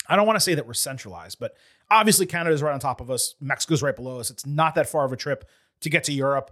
[0.08, 1.54] I don't want to say that we're centralized, but
[1.90, 4.30] obviously Canada's right on top of us, Mexico's right below us.
[4.30, 5.48] It's not that far of a trip
[5.80, 6.50] to get to Europe.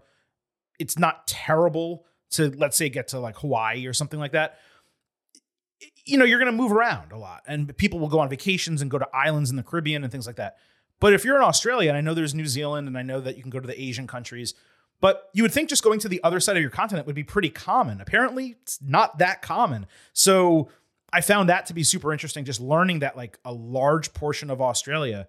[0.78, 4.58] It's not terrible to let's say get to like Hawaii or something like that
[6.04, 8.82] you know, you're going to move around a lot and people will go on vacations
[8.82, 10.56] and go to islands in the Caribbean and things like that.
[10.98, 13.36] But if you're in Australia, and I know there's New Zealand and I know that
[13.36, 14.54] you can go to the Asian countries,
[15.00, 17.24] but you would think just going to the other side of your continent would be
[17.24, 18.00] pretty common.
[18.00, 19.86] Apparently, it's not that common.
[20.12, 20.68] So
[21.12, 24.60] I found that to be super interesting, just learning that like a large portion of
[24.60, 25.26] Australia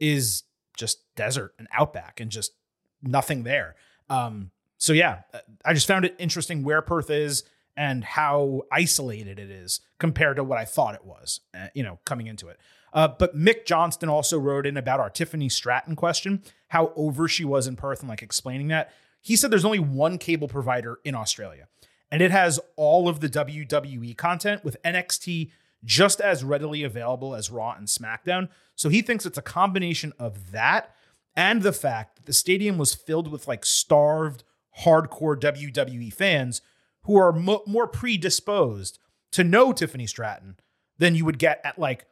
[0.00, 0.42] is
[0.76, 2.52] just desert and outback and just
[3.00, 3.76] nothing there.
[4.10, 5.20] Um, so yeah,
[5.64, 7.44] I just found it interesting where Perth is
[7.76, 11.98] and how isolated it is compared to what I thought it was, uh, you know,
[12.04, 12.58] coming into it.
[12.92, 17.44] Uh, but Mick Johnston also wrote in about our Tiffany Stratton question, how over she
[17.44, 18.92] was in Perth and like explaining that.
[19.20, 21.68] He said there's only one cable provider in Australia,
[22.10, 25.50] and it has all of the WWE content with NXT
[25.84, 28.48] just as readily available as Raw and SmackDown.
[28.74, 30.94] So he thinks it's a combination of that
[31.34, 34.44] and the fact that the stadium was filled with like starved,
[34.80, 36.60] hardcore WWE fans
[37.04, 38.98] who are mo- more predisposed
[39.32, 40.56] to know Tiffany Stratton
[40.98, 42.06] than you would get at like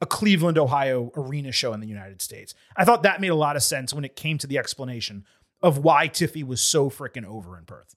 [0.00, 2.54] a Cleveland, Ohio arena show in the United States.
[2.76, 5.24] I thought that made a lot of sense when it came to the explanation
[5.62, 7.94] of why Tiffy was so freaking over in Perth.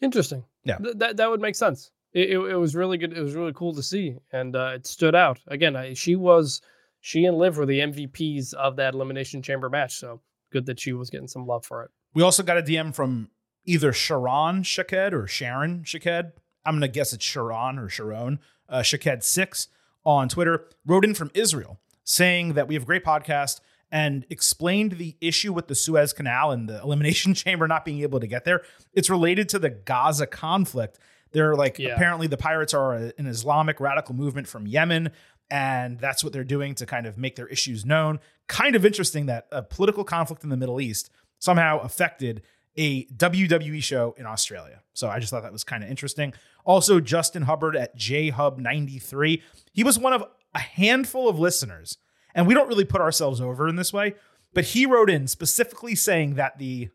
[0.00, 0.44] Interesting.
[0.64, 1.90] Yeah, Th- that that would make sense.
[2.12, 3.16] It, it, it, was really good.
[3.16, 5.40] It was really cool to see, and uh, it stood out.
[5.48, 6.60] Again, I, she was
[7.00, 9.96] she and Liv were the MVPs of that elimination chamber match.
[9.96, 10.20] So
[10.52, 11.90] good that she was getting some love for it.
[12.14, 13.28] We also got a DM from
[13.64, 16.38] either Sharon Shaked or Sharon Shaked.
[16.64, 19.68] I'm going to guess it's Sharon or Sharon uh, Shaked6
[20.04, 24.92] on Twitter, wrote in from Israel saying that we have a great podcast and explained
[24.92, 28.44] the issue with the Suez Canal and the elimination chamber not being able to get
[28.44, 28.62] there.
[28.92, 30.98] It's related to the Gaza conflict.
[31.32, 31.94] They're like, yeah.
[31.94, 35.12] apparently, the pirates are an Islamic radical movement from Yemen,
[35.50, 38.20] and that's what they're doing to kind of make their issues known.
[38.48, 42.42] Kind of interesting that a political conflict in the Middle East somehow affected
[42.76, 44.80] a WWE show in Australia.
[44.94, 46.32] So I just thought that was kind of interesting.
[46.64, 49.42] Also, Justin Hubbard at JHub93.
[49.72, 51.98] He was one of a handful of listeners,
[52.34, 54.14] and we don't really put ourselves over in this way,
[54.54, 56.90] but he wrote in specifically saying that the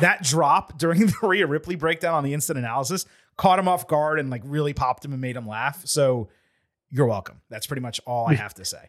[0.00, 3.06] that drop during the Rhea Ripley breakdown on the instant analysis
[3.36, 5.82] caught him off guard and like really popped him and made him laugh.
[5.86, 6.28] So
[6.90, 7.40] you're welcome.
[7.48, 8.88] That's pretty much all I have to say.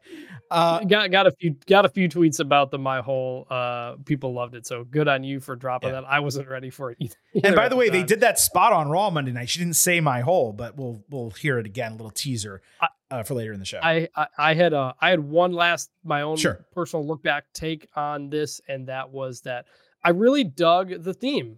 [0.51, 3.47] Uh, got got a few got a few tweets about the my whole.
[3.49, 6.01] Uh, people loved it, so good on you for dropping yeah.
[6.01, 6.07] that.
[6.07, 7.15] I wasn't ready for it either.
[7.43, 9.49] and by the way, they did that spot on Raw Monday night.
[9.49, 11.93] She didn't say my whole, but we'll we'll hear it again.
[11.93, 12.61] A little teaser
[13.09, 13.79] uh, for later in the show.
[13.81, 16.65] I, I, I had a I had one last my own sure.
[16.73, 19.65] personal look back take on this, and that was that
[20.03, 21.57] I really dug the theme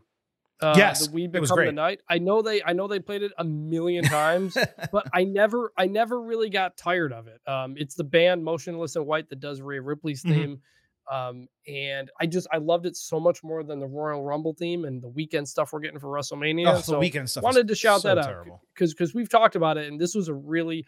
[0.62, 2.02] uh, yes, the We Become the Night.
[2.10, 4.58] I know they I know they played it a million times,
[4.92, 7.42] but I never I never really got tired of it.
[7.48, 10.34] Um, it's the band Motionless in White that does Rhea Ripley's mm-hmm.
[10.34, 10.62] theme.
[11.10, 14.84] Um, and I just I loved it so much more than the Royal Rumble theme
[14.86, 16.76] and the weekend stuff we're getting for WrestleMania.
[16.76, 17.44] Oh, so the weekend stuff.
[17.44, 20.28] Wanted to shout so that out because because we've talked about it and this was
[20.28, 20.86] a really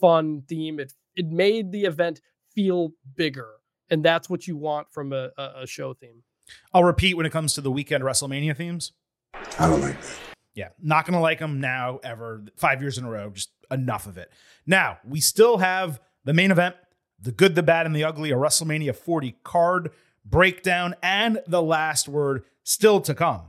[0.00, 0.80] fun theme.
[0.80, 2.20] It it made the event
[2.54, 3.48] feel bigger,
[3.88, 6.22] and that's what you want from a, a, a show theme.
[6.74, 8.92] I'll repeat when it comes to the weekend WrestleMania themes.
[9.58, 10.18] I don't like that.
[10.54, 12.44] Yeah, not going to like them now, ever.
[12.56, 14.30] Five years in a row, just enough of it.
[14.66, 16.76] Now, we still have the main event
[17.22, 19.90] the good, the bad, and the ugly, a WrestleMania 40 card
[20.24, 23.42] breakdown, and the last word still to come.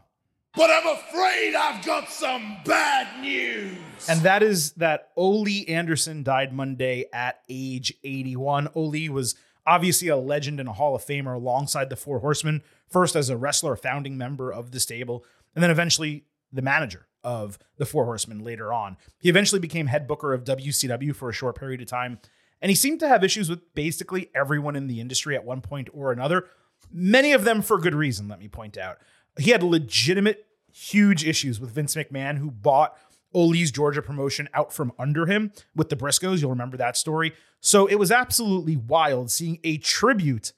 [0.55, 3.75] But I'm afraid I've got some bad news.
[4.07, 8.69] And that is that Ole Anderson died Monday at age 81.
[8.75, 9.33] Ole was
[9.65, 13.37] obviously a legend and a Hall of Famer alongside the Four Horsemen, first as a
[13.37, 18.05] wrestler, a founding member of the stable, and then eventually the manager of the Four
[18.05, 18.97] Horsemen later on.
[19.19, 22.19] He eventually became head booker of WCW for a short period of time,
[22.61, 25.89] and he seemed to have issues with basically everyone in the industry at one point
[25.93, 26.45] or another.
[26.91, 28.97] Many of them for good reason, let me point out.
[29.39, 32.95] He had legitimate, huge issues with Vince McMahon, who bought
[33.33, 36.39] Ole's Georgia promotion out from under him with the Briscoes.
[36.39, 37.33] You'll remember that story.
[37.59, 40.53] So it was absolutely wild seeing a tribute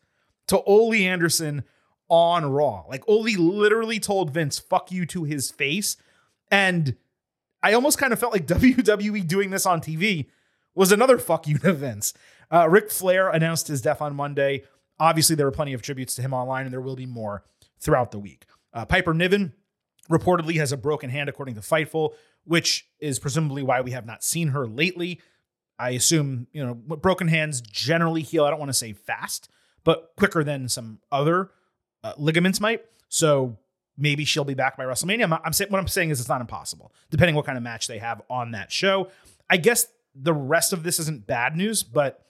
[0.47, 1.63] to Ole Anderson
[2.09, 2.83] on Raw.
[2.87, 5.97] Like Ole literally told Vince, fuck you to his face.
[6.51, 6.95] And
[7.63, 10.27] I almost kind of felt like WWE doing this on TV
[10.75, 12.13] was another fuck you to Vince.
[12.51, 14.63] Uh, Ric Flair announced his death on Monday.
[14.99, 17.43] Obviously, there were plenty of tributes to him online, and there will be more
[17.79, 18.45] throughout the week.
[18.73, 19.53] Uh, Piper Niven
[20.09, 22.13] reportedly has a broken hand, according to Fightful,
[22.43, 25.19] which is presumably why we have not seen her lately.
[25.79, 29.49] I assume, you know, broken hands generally heal, I don't want to say fast,
[29.83, 31.51] but quicker than some other
[32.05, 32.85] uh, ligaments might.
[33.09, 33.57] So
[33.97, 35.23] maybe she'll be back by WrestleMania.
[35.23, 37.87] I'm, I'm saying what I'm saying is it's not impossible, depending what kind of match
[37.87, 39.09] they have on that show.
[39.49, 42.25] I guess the rest of this isn't bad news, but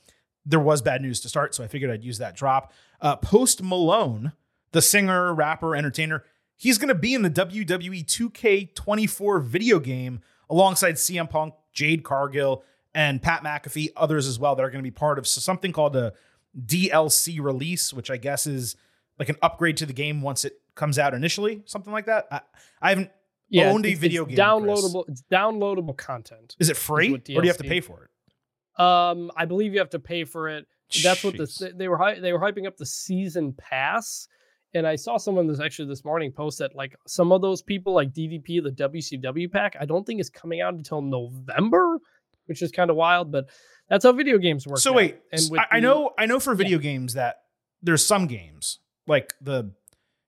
[0.46, 2.72] there was bad news to start, so I figured I'd use that drop.
[3.02, 4.32] Uh, Post Malone,
[4.72, 6.24] the singer, rapper, entertainer,
[6.56, 12.64] he's going to be in the WWE 2K24 video game alongside CM Punk, Jade Cargill,
[12.94, 15.98] and Pat McAfee, others as well that are going to be part of something called
[15.98, 16.14] a
[16.58, 18.78] DLC release, which I guess is
[19.20, 22.28] like an upgrade to the game once it comes out initially, something like that.
[22.32, 22.42] I,
[22.82, 23.12] I haven't
[23.50, 24.36] Yeah, owned a video game.
[24.36, 24.46] Chris.
[24.46, 25.06] Downloadable.
[25.08, 26.56] It's downloadable content.
[26.60, 28.82] Is it free, or do you have to pay for it?
[28.82, 30.66] Um, I believe you have to pay for it.
[31.02, 34.28] That's what the they were they were hyping up the season pass,
[34.74, 37.94] and I saw someone this actually this morning post that like some of those people
[37.94, 41.98] like DDP the WCW pack I don't think is coming out until November,
[42.46, 43.50] which is kind of wild, but
[43.90, 44.78] that's how video games work.
[44.78, 44.98] So now.
[44.98, 47.38] wait, and I, I know I know for video games that
[47.82, 49.72] there's some games like the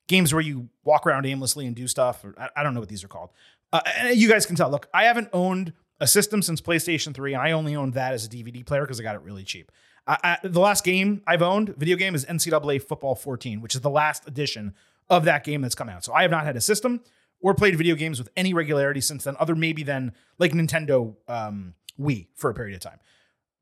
[0.07, 2.23] games where you walk around aimlessly and do stuff.
[2.23, 3.31] Or I, I don't know what these are called.
[3.73, 3.81] Uh,
[4.13, 4.69] you guys can tell.
[4.69, 8.25] Look, I haven't owned a system since PlayStation 3, and I only owned that as
[8.25, 9.71] a DVD player because I got it really cheap.
[10.05, 13.81] I, I, the last game I've owned, video game, is NCAA Football 14, which is
[13.81, 14.73] the last edition
[15.09, 16.03] of that game that's come out.
[16.05, 17.01] So I have not had a system
[17.41, 21.73] or played video games with any regularity since then, other maybe than like Nintendo um,
[21.99, 22.99] Wii for a period of time.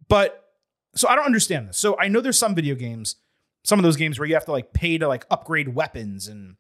[0.08, 0.50] But
[0.96, 1.78] so I don't understand this.
[1.78, 3.18] So I know there's some video games,
[3.66, 6.56] some of those games where you have to like pay to like upgrade weapons and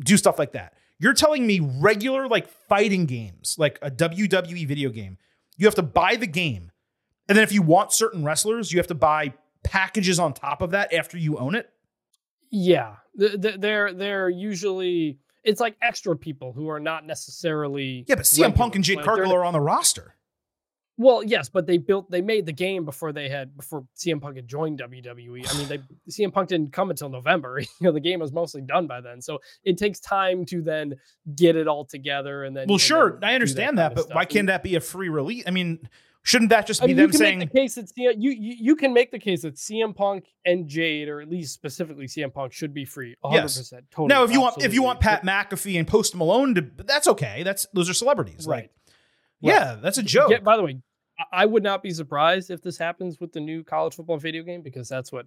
[0.00, 0.72] do stuff like that.
[0.98, 5.18] You're telling me regular like fighting games, like a WWE video game,
[5.58, 6.72] you have to buy the game.
[7.28, 10.70] And then if you want certain wrestlers, you have to buy packages on top of
[10.70, 11.68] that after you own it.
[12.50, 18.14] Yeah, th- th- they're they're usually it's like extra people who are not necessarily Yeah,
[18.14, 18.84] but CM Punk and.
[18.84, 20.14] Jade Like, Cargill are on the roster.
[20.98, 24.36] Well, yes, but they built they made the game before they had before CM Punk
[24.36, 25.54] had joined WWE.
[25.54, 25.78] I mean, they
[26.10, 27.60] CM Punk didn't come until November.
[27.80, 30.94] You know, the game was mostly done by then, so it takes time to then
[31.34, 32.66] get it all together and then.
[32.68, 35.10] Well, and sure, then I understand kind that, but why can't that be a free
[35.10, 35.44] release?
[35.46, 35.86] I mean,
[36.22, 38.30] shouldn't that just I be mean, you them can saying make the case that you,
[38.30, 42.06] you you can make the case that CM Punk and Jade, or at least specifically
[42.06, 43.14] CM Punk, should be free.
[43.22, 43.72] 100%, Yes.
[43.90, 44.08] totally.
[44.08, 47.42] now if you want if you want Pat McAfee and Post Malone to that's okay.
[47.42, 48.46] That's those are celebrities.
[48.46, 48.70] right?
[49.42, 50.30] Like, yeah, that's a joke.
[50.30, 50.80] Yeah, by the way,
[51.32, 54.62] I- would not be surprised if this happens with the new college football video game
[54.62, 55.26] because that's what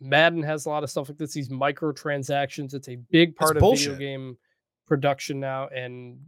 [0.00, 1.32] Madden has a lot of stuff like this.
[1.32, 2.74] These microtransactions.
[2.74, 3.92] It's a big part of bullshit.
[3.92, 4.38] video game
[4.86, 6.18] production now, and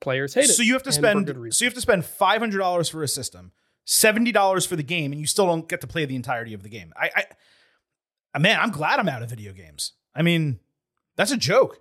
[0.00, 0.48] players hate it.
[0.48, 3.08] so you have to spend so you have to spend five hundred dollars for a
[3.08, 3.52] system,
[3.84, 6.62] seventy dollars for the game, and you still don't get to play the entirety of
[6.62, 6.92] the game.
[6.96, 7.24] I, I,
[8.34, 9.92] uh, man, I'm glad I'm out of video games.
[10.14, 10.58] I mean,
[11.16, 11.78] that's a joke.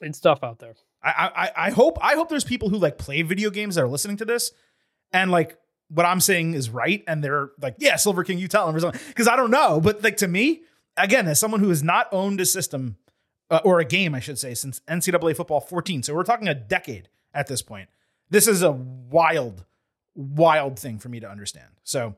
[0.00, 0.74] It's tough out there.
[1.02, 3.88] I, I, I hope I hope there's people who like play video games that are
[3.88, 4.52] listening to this,
[5.12, 5.56] and like
[5.88, 8.80] what I'm saying is right, and they're like, yeah, Silver King, you tell them or
[8.80, 10.62] something, because I don't know, but like to me,
[10.96, 12.96] again, as someone who has not owned a system
[13.50, 16.54] uh, or a game, I should say, since NCAA football 14, so we're talking a
[16.54, 17.88] decade at this point.
[18.30, 19.64] This is a wild,
[20.14, 21.68] wild thing for me to understand.
[21.82, 22.14] So,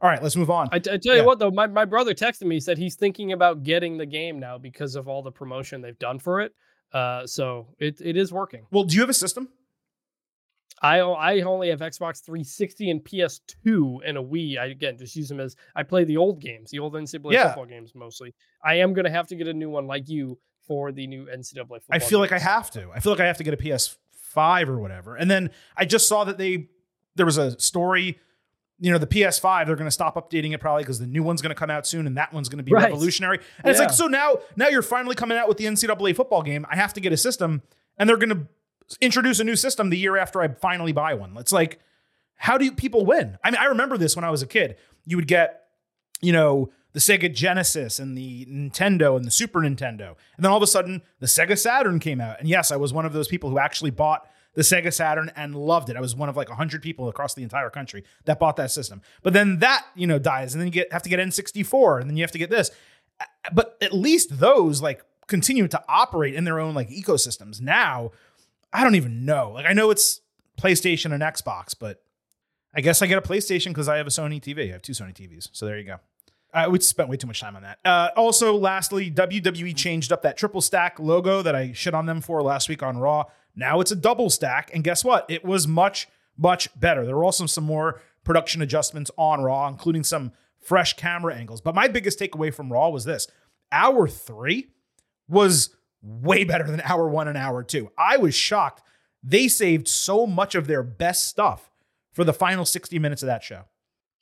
[0.00, 0.68] all right, let's move on.
[0.70, 1.14] I, I tell Yeah.
[1.16, 4.06] you what, though, my, my brother texted me He said he's thinking about getting the
[4.06, 6.54] game now because of all the promotion they've done for it.
[6.92, 8.64] Uh, so it, it is working.
[8.70, 9.48] well, do you have a system?
[10.80, 14.58] I I only have Xbox 360 and PS2 and a Wii.
[14.58, 17.48] I again just use them as I play the old games, the old NCAA Yeah.
[17.48, 18.34] football games mostly.
[18.64, 21.80] I am gonna have to get a new one like you for the new NCAA
[21.80, 21.96] football.
[21.96, 22.90] I feel like I have to.
[22.94, 25.16] I feel like I have to get a PS5 or whatever.
[25.16, 26.68] And then I just saw that they
[27.16, 28.18] there was a story.
[28.80, 31.42] You know, the PS5 they're going to stop updating it probably because the new one's
[31.42, 32.84] going to come out soon, and that one's going to be Right.
[32.84, 33.38] revolutionary.
[33.58, 36.64] And it's like, so now now you're finally coming out with the NCAA football game.
[36.70, 37.62] I have to get a system,
[37.98, 38.46] and they're going to
[39.00, 41.36] introduce a new system the year after I finally buy one.
[41.36, 41.80] It's like,
[42.36, 43.38] how do you, people win?
[43.42, 44.76] I mean, I remember this when I was a kid.
[45.04, 45.64] You would get,
[46.20, 50.16] you know, the Sega Genesis and the Nintendo and the Super Nintendo.
[50.36, 52.40] And then all of a sudden, the Sega Saturn came out.
[52.40, 55.54] And yes, I was one of those people who actually bought the Sega Saturn and
[55.54, 55.96] loved it.
[55.96, 59.02] I was one of like 100 people across the entire country that bought that system.
[59.22, 62.10] But then that, you know, dies and then you get have to get N64 and
[62.10, 62.70] then you have to get this.
[63.52, 67.60] But at least those like continue to operate in their own like ecosystems.
[67.60, 68.10] Now,
[68.72, 69.52] I don't even know.
[69.52, 70.20] Like I know it's
[70.58, 72.02] PlayStation and Xbox, but
[72.74, 74.68] I guess I get a PlayStation because I have a Sony TV.
[74.68, 75.48] I have two Sony TVs.
[75.52, 75.96] So there you go.
[76.52, 77.78] Uh, we spent way too much time on that.
[77.84, 82.20] Uh, also, lastly, WWE changed up that triple stack logo that I shit on them
[82.20, 83.24] for last week on Raw.
[83.54, 84.70] Now it's a double stack.
[84.72, 85.26] And guess what?
[85.28, 86.08] It was much,
[86.38, 87.04] much better.
[87.04, 91.60] There were also some more production adjustments on Raw, including some fresh camera angles.
[91.60, 93.26] But my biggest takeaway from Raw was this
[93.70, 94.68] hour three
[95.28, 95.70] was
[96.02, 97.90] way better than hour one and hour two.
[97.98, 98.82] I was shocked.
[99.22, 101.70] They saved so much of their best stuff
[102.12, 103.62] for the final 60 minutes of that show.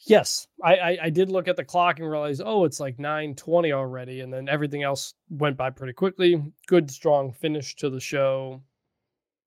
[0.06, 3.34] Yes, I, I, I did look at the clock and realize, oh, it's like nine
[3.34, 6.42] twenty already, and then everything else went by pretty quickly.
[6.66, 8.62] Good, strong finish to the show.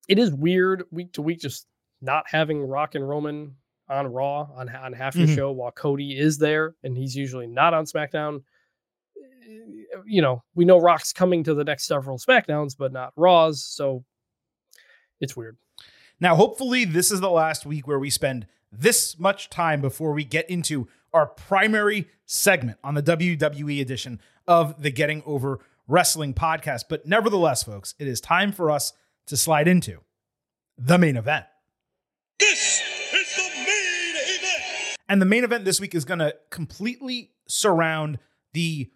[0.08, 1.66] It is weird week to week just
[2.02, 3.54] not having Rock and Roman
[3.88, 5.34] on Raw on on half your Mhm.
[5.36, 8.42] show while Cody is there, and he's usually not on SmackDown.
[10.06, 14.04] You know, we know Rock's coming to the next several SmackDowns, but not Raws, so
[15.20, 15.56] it's weird.
[16.20, 20.24] Now, hopefully, this is the last week where we spend this much time before we
[20.24, 26.84] get into our primary segment on the WWE edition of the Getting Over Wrestling podcast.
[26.88, 28.92] But nevertheless, folks, it is time for us
[29.26, 30.00] to slide into
[30.78, 31.46] the main event.
[32.38, 32.80] This
[33.12, 34.98] is the main event.
[35.08, 38.18] And the main event this week is going to completely surround
[38.52, 38.90] the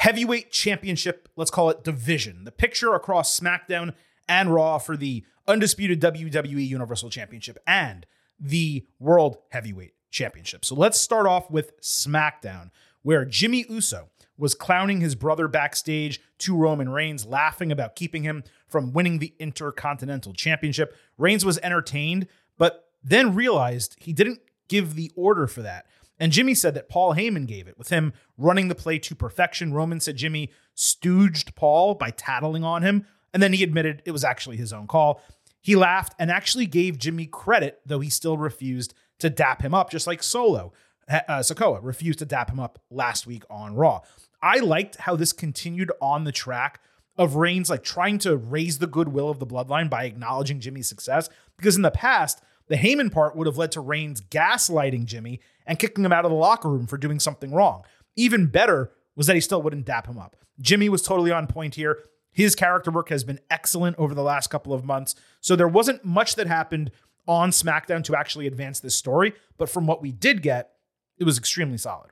[0.00, 2.44] heavyweight championship, let's call it division.
[2.44, 3.92] The picture across SmackDown
[4.26, 8.06] and Raw for the undisputed WWE Universal Championship and
[8.38, 10.64] the World Heavyweight Championship.
[10.64, 12.70] So let's start off with SmackDown,
[13.02, 18.42] where Jimmy Uso was clowning his brother backstage to Roman Reigns, laughing about keeping him
[18.68, 20.96] from winning the Intercontinental Championship.
[21.18, 22.26] Reigns was entertained,
[22.56, 25.84] but then realized he didn't give the order for that.
[26.20, 29.72] And Jimmy said that Paul Heyman gave it, with him running the play to perfection.
[29.72, 34.22] Roman said Jimmy stooged Paul by tattling on him, and then he admitted it was
[34.22, 35.22] actually his own call.
[35.62, 39.90] He laughed and actually gave Jimmy credit, though he still refused to dap him up,
[39.90, 40.72] just like Solo.
[41.08, 44.00] Uh, Sikoa refused to dap him up last week on Raw.
[44.42, 46.80] I liked how this continued on the track
[47.16, 51.28] of Reigns like trying to raise the goodwill of the bloodline by acknowledging Jimmy's success.
[51.56, 55.40] Because in the past, the Heyman part would have led to Reigns gaslighting Jimmy
[55.70, 57.84] and kicking him out of the locker room for doing something wrong.
[58.16, 60.34] Even better was that he still wouldn't dap him up.
[60.60, 62.00] Jimmy was totally on point here.
[62.32, 65.14] His character work has been excellent over the last couple of months.
[65.40, 66.90] So there wasn't much that happened
[67.28, 69.32] on SmackDown to actually advance this story.
[69.58, 70.72] But from what we did get,
[71.18, 72.10] it was extremely solid.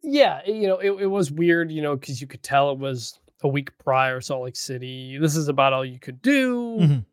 [0.00, 3.18] Yeah, you know, it, it was weird, you know, because you could tell it was
[3.42, 5.18] a week prior, Salt Lake City.
[5.18, 6.78] This is about all you could do.
[6.78, 7.04] Mhm.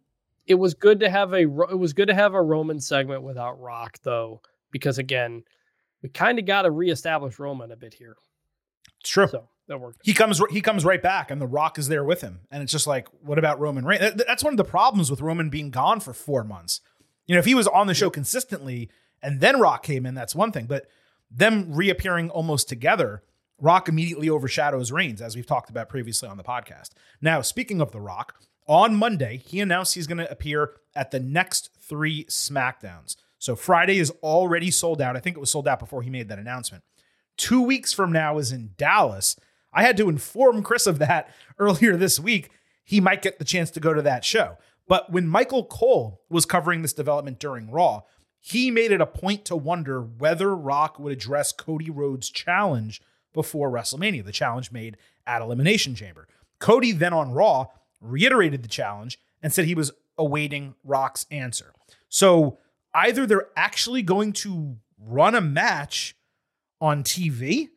[0.45, 3.59] It was good to have a it was good to have a Roman segment without
[3.59, 5.43] Rock though, because again,
[6.05, 8.15] we kind of got to reestablish Roman a bit here.
[8.99, 9.27] It's true.
[9.27, 10.01] So that worked.
[10.03, 12.41] he comes he comes right back and the rock is there with him.
[12.51, 14.13] And it's just like what about roman reigns?
[14.27, 16.79] That's one of the problems with roman being gone for four months.
[17.25, 18.91] You know if he was on the show consistently
[19.23, 20.67] and then rock came in that's one thing.
[20.67, 20.85] But
[21.31, 23.23] them reappearing almost together
[23.59, 26.91] rock immediately overshadows reigns as we've talked about previously on the podcast.
[27.19, 28.35] Now speaking of the rock
[28.67, 33.15] on monday he announced he's going to appear at the next three smackdowns
[33.45, 36.27] so friday is already sold out i think it was sold out before he made
[36.27, 36.83] that announcement
[37.37, 39.35] two weeks from now is in Dallas.
[39.73, 42.49] I had to inform Chris of that earlier this week.
[42.83, 44.57] He might get the chance to go to that show.
[44.87, 48.03] But when Michael Cole was covering this development during Raw,
[48.39, 53.01] he made it a point to wonder whether Rock would address Cody Rhodes' challenge
[53.33, 56.27] before WrestleMania, the challenge made at Elimination Chamber.
[56.59, 57.65] Cody then on Raw
[57.99, 61.73] reiterated the challenge and said he was awaiting Rock's answer.
[62.07, 62.59] So
[62.95, 66.15] either they're actually going to run a match
[66.81, 67.69] on TV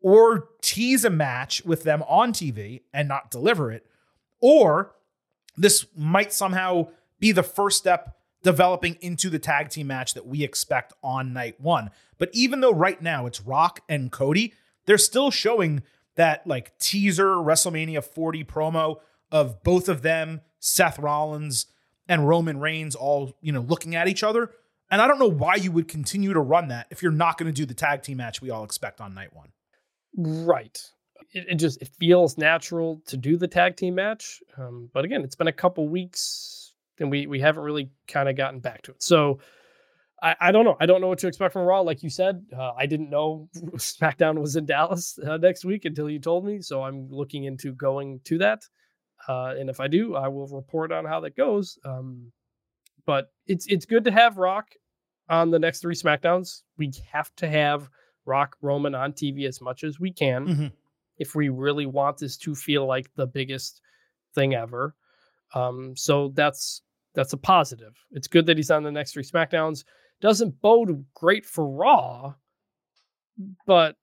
[0.00, 3.84] or tease a match with them on TV and not deliver it,
[4.40, 4.94] or
[5.56, 6.86] this might somehow
[7.18, 11.60] be the first step developing into the tag team match that we expect on night
[11.60, 11.90] one.
[12.18, 14.54] But even though right now it's Rock and Cody,
[14.86, 15.82] they're still showing
[16.14, 19.00] that like teaser WrestleMania 40 promo
[19.32, 21.66] of both of them, Seth Rollins
[22.08, 24.50] and Roman Reigns all, you know, looking at each other.
[24.90, 27.52] And I don't know why you would continue to run that if you're not going
[27.52, 29.50] to do the tag team match we all expect on night one.
[30.16, 30.78] Right.
[31.32, 35.22] It, it just it feels natural to do the tag team match, um, but again,
[35.22, 38.92] it's been a couple weeks and we we haven't really kind of gotten back to
[38.92, 39.02] it.
[39.02, 39.40] So
[40.22, 40.76] I, I don't know.
[40.80, 41.80] I don't know what to expect from Raw.
[41.80, 46.10] Like you said, uh, I didn't know SmackDown was in Dallas uh, next week until
[46.10, 46.60] you told me.
[46.60, 48.62] So I'm looking into going to that.
[49.28, 51.78] Uh, and if I do, I will report on how that goes.
[51.84, 52.32] Um,
[53.06, 54.70] but it's it's good to have Rock
[55.28, 56.62] on the next three SmackDowns.
[56.78, 57.88] We have to have
[58.24, 60.72] Rock Roman on TV as much as we can Mhm.
[61.18, 63.82] if we really want this to feel like the biggest
[64.34, 64.94] thing ever.
[65.54, 66.82] Um, so that's
[67.14, 67.96] That's a positive.
[68.12, 69.84] It's good that he's on the next three SmackDowns.
[70.20, 72.34] Doesn't bode great for Raw,
[73.66, 73.96] but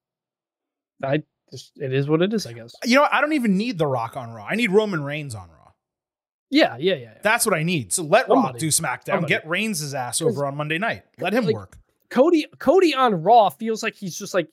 [1.04, 1.24] I
[1.56, 2.74] just it is what it is, I guess.
[2.84, 3.08] You know.
[3.12, 4.46] I don't even need The Rock on Raw.
[4.46, 5.72] I need Roman Reigns on Raw.
[6.52, 7.00] Yeah, yeah, yeah.
[7.02, 7.14] yeah.
[7.24, 7.92] That's what I need.
[7.92, 9.06] So let Raw do SmackDown.
[9.06, 9.28] Somebody.
[9.34, 11.04] Get Reigns' ass over on Monday night.
[11.20, 11.78] Let him Like, work.
[12.10, 14.48] Cody Cody on Raw feels like he's just like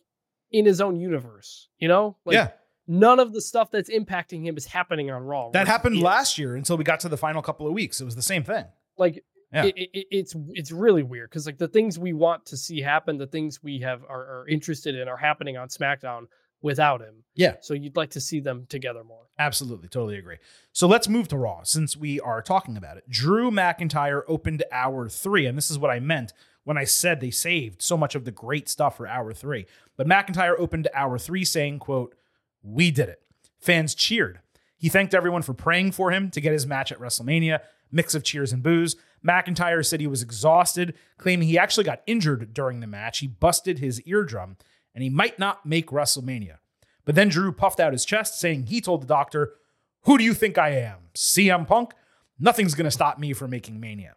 [0.50, 2.16] in his own universe, you know?
[2.24, 2.48] Like yeah,
[2.88, 5.50] none of the stuff that's impacting him is happening on Raw.
[5.50, 8.00] that happened last year until we got to the final couple of weeks.
[8.00, 8.64] It was the same thing.
[8.96, 9.22] Like
[9.52, 9.66] Yeah.
[9.66, 13.18] it, it, it's it's really weird because like the things we want to see happen,
[13.18, 16.22] the things we have are, are interested in are happening on SmackDown
[16.62, 17.24] without him.
[17.34, 17.56] Yeah.
[17.60, 19.24] So you'd like to see them together more.
[19.38, 20.36] Absolutely, totally agree.
[20.72, 23.08] So let's move to Raw since we are talking about it.
[23.08, 26.32] Drew McIntyre opened hour three, and this is what I meant
[26.64, 29.66] when I said they saved so much of the great stuff for hour three.
[29.96, 32.14] But McIntyre opened hour three saying, quote,
[32.62, 33.22] We did it.
[33.58, 34.40] Fans cheered.
[34.76, 37.60] He thanked everyone for praying for him to get his match at WrestleMania.
[37.90, 38.96] Mix of cheers and boos.
[39.24, 43.20] McIntyre said he was exhausted, claiming he actually got injured during the match.
[43.20, 44.56] He busted his eardrum,
[44.94, 46.58] and he might not make WrestleMania.
[47.04, 49.54] But then Drew puffed out his chest, saying he told the doctor,
[50.02, 50.98] Who do you think I am?
[51.14, 51.92] CM Punk?
[52.38, 54.14] Nothing's going to stop me from making Mania.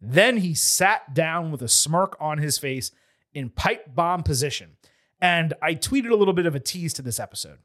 [0.00, 2.90] Then he sat down with a smirk on his face
[3.32, 4.76] in pipe bomb position.
[5.20, 7.58] And I tweeted a little bit of a tease to this episode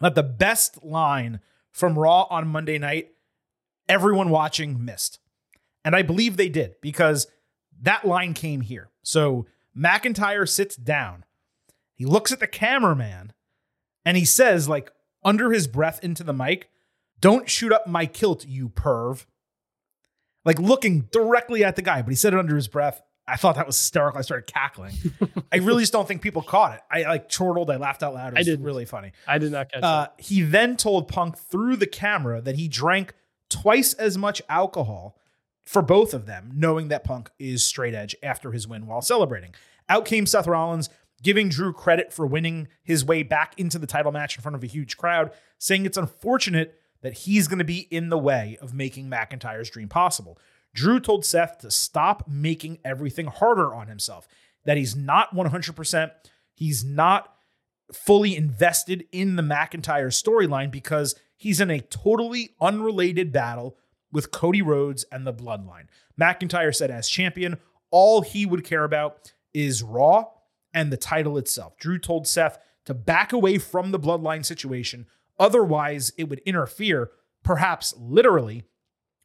[0.00, 1.40] that the best line
[1.70, 3.10] from Raw on Monday night,
[3.88, 5.18] everyone watching missed.
[5.84, 7.26] And I believe they did because
[7.82, 8.90] that line came here.
[9.02, 11.24] So McIntyre sits down.
[11.96, 13.32] He looks at the cameraman
[14.04, 14.92] and he says, like
[15.24, 16.68] under his breath into the mic,
[17.20, 19.26] Don't shoot up my kilt, you perv.
[20.44, 23.02] Like looking directly at the guy, but he said it under his breath.
[23.28, 24.20] I thought that was hysterical.
[24.20, 24.92] I started cackling.
[25.52, 26.80] I really just don't think people caught it.
[26.88, 27.70] I like chortled.
[27.70, 28.34] I laughed out loud.
[28.34, 28.64] It I was didn't.
[28.64, 29.10] really funny.
[29.26, 33.14] I did not catch Uh, he then told Punk through the camera that he drank
[33.50, 35.18] twice as much alcohol
[35.64, 39.52] for both of them, knowing that Punk is straight edge after his win while celebrating.
[39.88, 40.88] Out came Seth Rollins,
[41.22, 44.62] giving Drew credit for winning his way back into the title match in front of
[44.62, 48.74] a huge crowd, saying it's unfortunate that he's going to be in the way of
[48.74, 50.38] making McIntyre's dream possible.
[50.74, 54.28] Drew told Seth to stop making everything harder on himself,
[54.64, 56.10] that he's not 100%,
[56.54, 57.32] he's not
[57.92, 63.76] fully invested in the McIntyre storyline because he's in a totally unrelated battle
[64.12, 65.86] with Cody Rhodes and the Bloodline.
[66.20, 67.58] McIntyre said, as champion,
[67.90, 70.26] all he would care about is Raw
[70.76, 71.78] and the title itself.
[71.78, 75.06] Drew told Seth to back away from the Bloodline situation,
[75.40, 77.10] otherwise, it would interfere,
[77.42, 78.64] perhaps literally,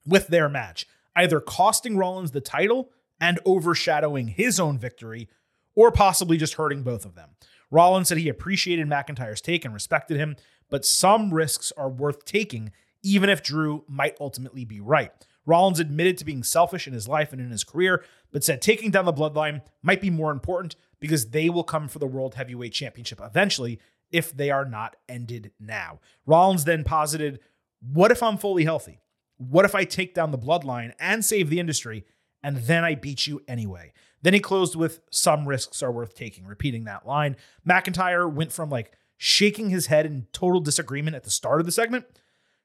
[0.08, 2.90] with their match, either costing Rollins the title
[3.20, 5.28] and overshadowing his own victory,
[5.76, 7.32] or possibly just hurting both of them.
[7.70, 10.38] Rollins said he appreciated McIntyre's take and respected him,
[10.70, 12.72] but some risks are worth taking,
[13.04, 15.12] even if Drew might ultimately be right.
[15.46, 18.90] Rollins admitted to being selfish in his life and in his career, but said taking
[18.90, 22.72] down the bloodline might be more important because they will come for the World Heavyweight
[22.72, 23.80] Championship eventually
[24.12, 26.00] if they are not ended now.
[26.26, 27.40] Rollins then posited,
[27.82, 29.02] What if I'm fully healthy?
[29.38, 32.06] What if I take down the bloodline and save the industry,
[32.44, 33.92] and then I beat you anyway?
[34.22, 37.36] Then he closed with some risks are worth taking, repeating that line.
[37.68, 41.72] McIntyre went from like shaking his head in total disagreement at the start of the
[41.72, 42.06] segment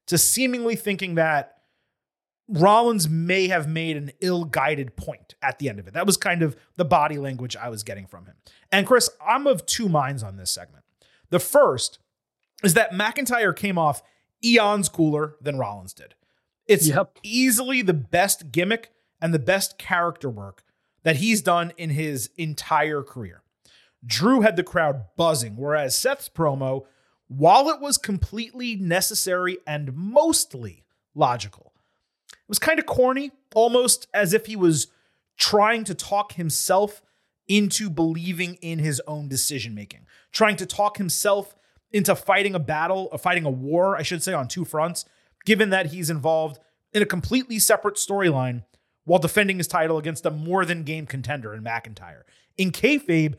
[0.06, 1.55] to seemingly thinking that
[2.48, 5.94] Rollins may have made an ill guided point at the end of it.
[5.94, 8.36] That was kind of the body language I was getting from him.
[8.70, 10.84] And Chris, I'm of two minds on this segment.
[11.30, 11.98] The first
[12.62, 14.00] is that McIntyre came off
[14.44, 16.14] eons cooler than Rollins did.
[16.66, 17.18] It's Yep.
[17.22, 18.90] easily the best gimmick
[19.20, 20.62] and the best character work
[21.02, 23.42] that he's done in his entire career.
[24.04, 26.86] Drew had the crowd buzzing, whereas Seth's promo,
[27.28, 30.84] while it was completely necessary and mostly
[31.14, 31.72] logical,
[32.48, 34.88] was kind of corny, almost as if he was
[35.36, 37.02] trying to talk himself
[37.48, 41.56] into believing in his own decision making, trying to talk himself
[41.92, 45.04] into fighting a battle, or fighting a war, I should say, on two fronts,
[45.44, 46.58] given that he's involved
[46.92, 48.64] in a completely separate storyline
[49.04, 52.22] while defending his title against a more than game contender in McIntyre.
[52.58, 53.34] In kayfabe,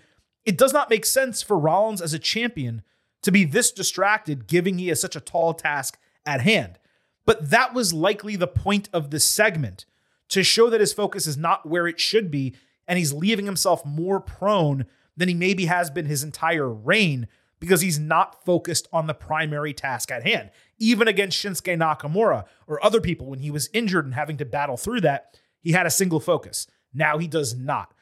[0.46, 2.82] it does not make sense for Rollins as a champion
[3.22, 6.80] to be this distracted, given he has such a tall task at hand.
[7.28, 9.86] But that was likely the point of this segment
[10.30, 12.56] to show that his focus is not where it should be,
[12.88, 14.86] and he's leaving himself more prone
[15.18, 17.28] than he maybe has been his entire reign
[17.60, 20.52] because he's not focused on the primary task at hand.
[20.80, 24.78] Even against Shinsuke Nakamura or other people when he was injured and having to battle
[24.78, 26.66] through that, he had a single focus.
[26.94, 27.94] Now he does not.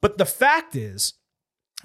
[0.00, 1.14] But the fact is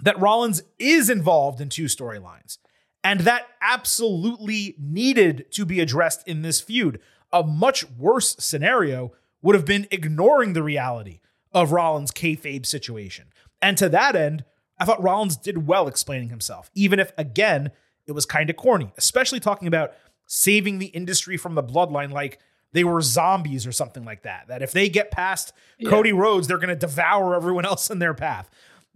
[0.01, 2.59] that Rollins is involved in two storylines,
[3.07, 6.99] and that absolutely needed to be addressed in this feud.
[7.31, 11.21] A much worse scenario would have been ignoring the reality
[11.53, 13.27] of Rollins' kayfabe situation.
[13.61, 14.43] And to that end,
[14.77, 17.71] I thought Rollins did well explaining himself, even if, again,
[18.07, 19.93] it was kind of corny, especially talking about
[20.25, 22.39] saving the industry from the bloodline like
[22.73, 24.49] they were zombies or something like that.
[24.49, 25.89] That if they get past Yeah.
[25.89, 28.49] Cody Rhodes, they're going to devour everyone else in their path.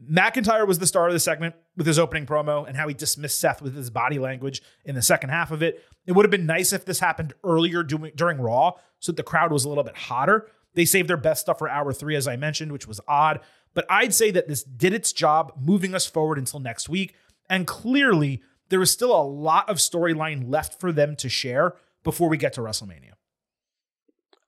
[0.09, 3.39] McIntyre was the star of the segment with his opening promo and how he dismissed
[3.39, 5.83] Seth with his body language in the second half of it.
[6.07, 9.51] It would have been nice if this happened earlier during Raw so that the crowd
[9.51, 10.47] was a little bit hotter.
[10.73, 13.41] They saved their best stuff for hour three, as I mentioned, which was odd.
[13.73, 17.13] But I'd say that this did its job moving us forward until next week.
[17.49, 22.29] And clearly, there is still a lot of storyline left for them to share before
[22.29, 23.11] we get to WrestleMania.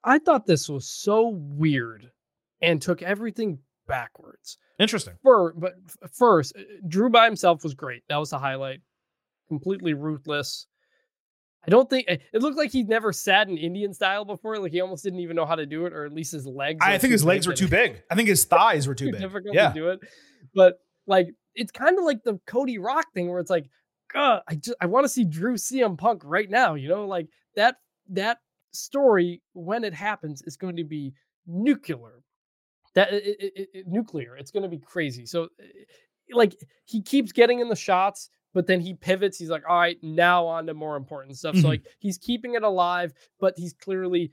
[0.04, 2.12] I thought this was so weird
[2.62, 4.58] and took everything backwards.
[4.80, 5.14] Interesting.
[5.24, 5.74] For, but
[6.14, 8.04] first, uh, Drew by himself was great.
[8.10, 8.80] That was the highlight.
[9.48, 10.68] Completely ruthless.
[11.66, 14.58] I don't think it it looked like he'd never sat in Indian style before.
[14.60, 16.80] Like he almost didn't even know how to do it, or at least his legs.
[16.82, 18.02] I think his legs were too big.
[18.12, 19.22] I think his thighs were too too big.
[19.22, 19.70] difficult Yeah.
[19.70, 20.00] to do it.
[20.54, 20.76] But
[21.08, 23.66] like it's kind of like the Cody Rock thing where it's like,
[24.12, 26.74] God, I just I want to see Drew CM Punk right now.
[26.74, 27.76] You know, like that
[28.10, 28.40] that
[28.74, 31.14] story when it happens is going to be
[31.48, 32.23] nuclear.
[32.96, 34.36] That it, it, it- nuclear.
[34.38, 35.26] It's going to be crazy.
[35.26, 35.50] So,
[36.32, 38.30] like he keeps getting in the shots.
[38.54, 39.40] But then he pivots.
[39.40, 41.56] He's like, all right, now on to more important stuff.
[41.56, 41.62] Mhm.
[41.64, 44.32] So like he's keeping it alive, but he's clearly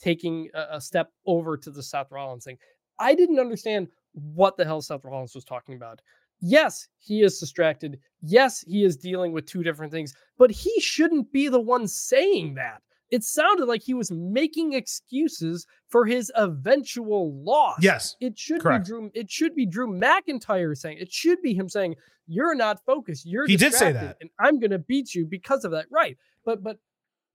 [0.00, 2.56] taking a, a step over to the Seth Rollins thing.
[2.98, 6.00] I didn't understand what the hell Seth Rollins was talking about.
[6.40, 7.98] Yes, he is distracted.
[8.22, 12.54] Yes, he is dealing with two different things, but he shouldn't be the one saying
[12.54, 12.80] that.
[13.10, 17.78] It sounded like he was making excuses for his eventual loss.
[17.80, 18.16] Yes.
[18.20, 18.84] It should correct.
[18.84, 19.10] be Drew.
[19.14, 20.98] It should be Drew McIntyre saying.
[20.98, 21.96] It should be him saying,
[22.28, 23.26] "You're not focused.
[23.26, 24.16] You're." He did say distracted, that.
[24.20, 25.86] and I'm going to beat you because of that.
[25.90, 26.16] Right?
[26.44, 26.78] But but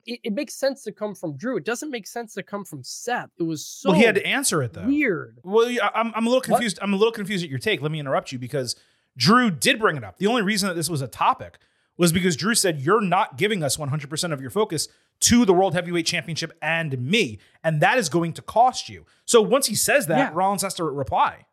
[0.06, 1.58] it, it makes sense to come from Drew.
[1.58, 3.30] It doesn't make sense to come from Seth.
[3.40, 4.86] It was so well, he had to answer it though.
[4.86, 5.40] weird.
[5.44, 6.46] Well, I'm, I'm a little What?
[6.46, 6.80] confused.
[6.82, 7.82] I'm a little confused at your take.
[7.82, 8.76] Let me interrupt you because
[9.18, 10.18] Drew did bring it up.
[10.20, 11.58] The only reason that this was a topic
[11.98, 14.88] was because Drew said, You're not giving us 100% of your focus
[15.22, 17.40] to the World Heavyweight Championship and me.
[17.64, 19.06] And that is going to cost you.
[19.26, 20.32] So once he says that, Yeah.
[20.34, 21.46] Rollins has to reply.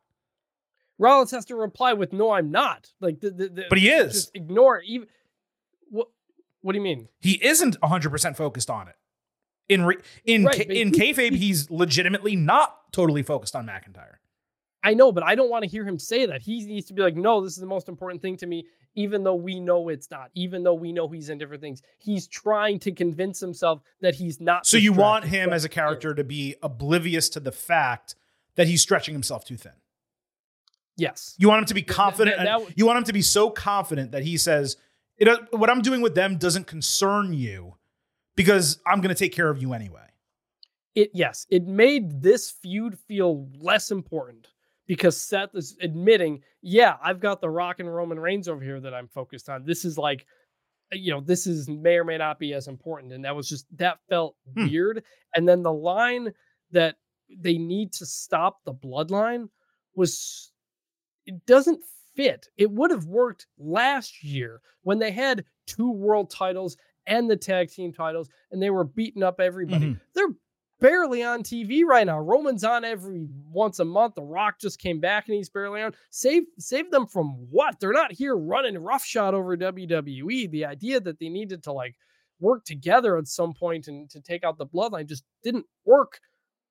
[0.98, 4.12] Rollins has to reply with "No, I'm not." Like the, the, the But he is.
[4.12, 4.84] Just ignore it.
[4.86, 5.08] Even
[5.88, 6.08] what?
[6.60, 7.08] What do you mean?
[7.18, 8.94] He isn't 100% focused on it.
[9.68, 14.16] In re- in Right, in kayfabe, he's legitimately not totally focused on McIntyre.
[14.84, 16.42] I know, but I don't want to hear him say that.
[16.42, 19.24] He needs to be like, "No, this is the most important thing to me." Even
[19.24, 22.78] though we know it's not, even though we know he's in different things, he's trying
[22.80, 24.66] to convince himself that he's not.
[24.66, 28.14] So you want him as a character to be oblivious to the fact
[28.56, 29.72] that he's stretching himself too thin.
[30.96, 31.34] Yes.
[31.38, 32.36] You want him to be confident.
[32.36, 34.76] that- and that- you want him to be so confident that he says,
[35.16, 37.76] "It uh, what I'm doing with them doesn't concern you
[38.36, 40.00] because I'm going to take care of you anyway."
[40.94, 44.48] it yes, it made this feud feel less important
[44.86, 48.94] because Seth is admitting, yeah, I've got the Rock and Roman Reigns over here that
[48.94, 49.64] I'm focused on.
[49.64, 50.26] This is like,
[50.92, 53.48] uh, you know, this is may or may not be as important, and that was
[53.48, 54.66] just that felt Hmm.
[54.68, 55.04] weird.
[55.34, 56.32] And then the line
[56.72, 56.96] that
[57.34, 59.48] they need to stop the bloodline
[59.94, 60.52] was
[61.26, 61.82] it doesn't
[62.14, 62.48] fit.
[62.58, 66.76] It would have worked last year when they had two world titles
[67.06, 69.86] and the tag team titles, and they were beating up everybody.
[69.92, 70.00] Mhm.
[70.14, 70.34] They're
[70.82, 72.18] barely on TV right now.
[72.18, 74.16] Roman's on every once a month.
[74.16, 75.94] The Rock just came back and he's barely on.
[76.10, 77.78] Save save them from what?
[77.80, 80.50] They're not here running roughshod over WWE.
[80.50, 81.94] The idea that they needed to like
[82.40, 86.18] work together at some point and to take out the bloodline just didn't work.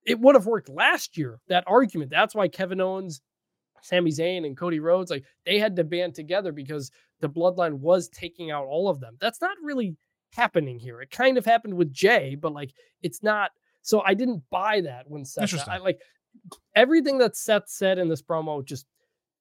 [0.05, 1.39] It would have worked last year.
[1.47, 2.11] That argument.
[2.11, 3.21] That's why Kevin Owens,
[3.81, 6.91] Sami Zayn, and Cody Rhodes like they had to band together because
[7.21, 9.15] the bloodline was taking out all of them.
[9.21, 9.95] That's not really
[10.33, 11.01] happening here.
[11.01, 13.51] It kind of happened with Jay, but like it's not.
[13.81, 15.67] So I didn't buy that when Seth.
[15.67, 15.99] I like
[16.75, 18.85] everything that Seth said in this promo just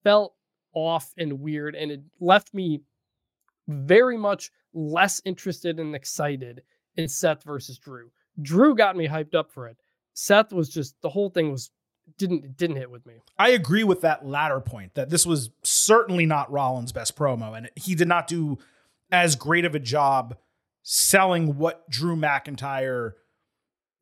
[0.02, 0.34] felt
[0.72, 2.80] off and weird, and it left me
[3.68, 6.62] very much less interested and excited
[6.96, 8.10] in Seth versus Drew.
[8.40, 9.76] Drew got me hyped up for it.
[10.14, 11.70] Seth was just the whole thing was
[12.18, 13.14] didn't didn't hit with me.
[13.38, 17.70] I agree with that latter point that this was certainly not Rollins' best promo, and
[17.76, 18.58] he did not do
[19.12, 20.36] as great of a job
[20.82, 23.12] selling what Drew McIntyre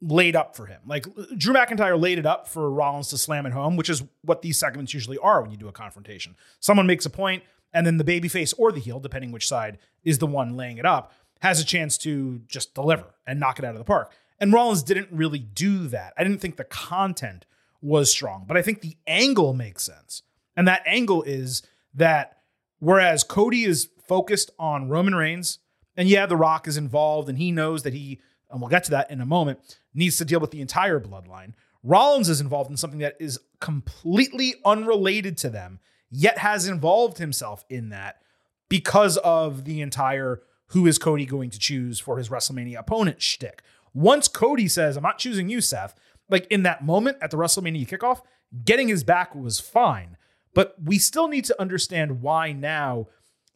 [0.01, 0.81] laid up for him.
[0.87, 4.43] Like Drew McIntyre laid it up for Rollins to slam it home, which is what
[4.43, 6.37] these segments usually are when you do a confrontation.
[6.61, 7.43] Someone makes a point,
[7.73, 10.87] and then the babyface or the heel, depending which side is the one laying it
[10.87, 14.13] up, has a chance to just deliver and knock it out of the park.
[14.41, 16.15] And Rollins didn't really do that.
[16.17, 17.45] I didn't think the content
[17.81, 20.23] was strong, but I think the angle makes sense.
[20.57, 21.63] And that angle is
[21.95, 22.39] that
[22.79, 25.59] whereas Cody is focused on Roman Reigns,
[25.97, 28.21] and yeah, The Rock is involved, and he knows that he,
[28.51, 31.55] and we'll get to that in a moment, needs to deal with the entire bloodline.
[31.83, 35.81] Rollins is involved in something that is completely unrelated to them,
[36.11, 38.23] yet has involved himself in that
[38.69, 43.63] because of the entire who is Cody going to choose for his WrestleMania opponent shtick.
[43.95, 45.95] Once Cody says, I'm not choosing you, Seth,
[46.29, 48.21] like in that moment at the WrestleMania kickoff,
[48.65, 50.17] getting his back was fine.
[50.55, 53.09] But we still need to understand why now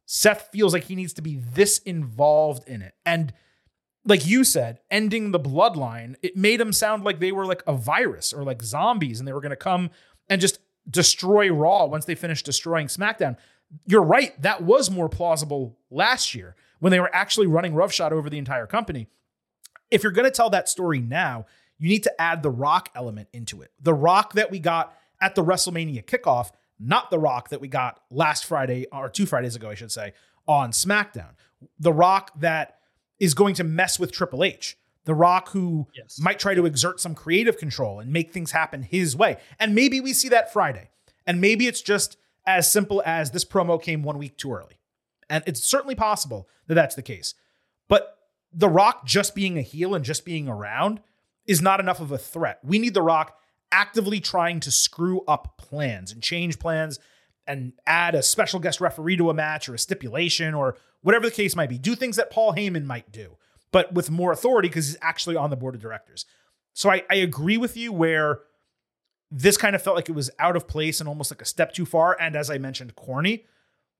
[0.07, 2.95] Seth feels like he needs to be this involved in it.
[3.05, 3.33] And
[4.05, 7.73] like you said, ending the bloodline, it made them sound like they were like a
[7.73, 9.91] virus or like zombies and they were going to come
[10.29, 10.59] and just
[10.91, 13.37] destroy Raw once they finished destroying SmackDown.
[13.87, 14.41] You're right.
[14.43, 18.67] That was more plausible last year when they were actually running roughshod over the entire
[18.67, 19.07] company.
[19.91, 21.47] If you're going to tell that story now,
[21.79, 23.71] you need to add the rock element into it.
[23.81, 28.01] The rock that we got at the WrestleMania kickoff, not the rock that we got
[28.11, 30.13] last Friday or two Fridays ago, I should say,
[30.49, 31.31] on SmackDown.
[31.79, 32.79] The rock that
[33.21, 34.77] is going to mess with Triple H.
[35.05, 36.19] The Rock, who Yes.
[36.21, 39.37] might try to exert some creative control and make things happen his way.
[39.59, 40.91] And maybe we see that Friday.
[41.27, 44.79] And maybe it's just as simple as this promo came one week too early.
[45.29, 47.35] And it's certainly possible that that's the case.
[47.89, 48.17] But
[48.53, 51.01] The Rock just being a heel and just being around
[51.47, 52.61] is not enough of a threat.
[52.63, 53.37] We need The Rock
[53.73, 56.99] actively trying to screw up plans and change plans
[57.47, 61.35] and add a special guest referee to a match or a stipulation or whatever the
[61.35, 61.79] case might be.
[61.79, 63.37] Do things that Paul Heyman might do,
[63.71, 66.25] but with more authority because he's actually on the board of directors.
[66.73, 68.41] So I, I agree with you where
[69.31, 71.73] this kind of felt like it was out of place and almost like a step
[71.73, 72.17] too far.
[72.21, 73.45] And as I mentioned, corny.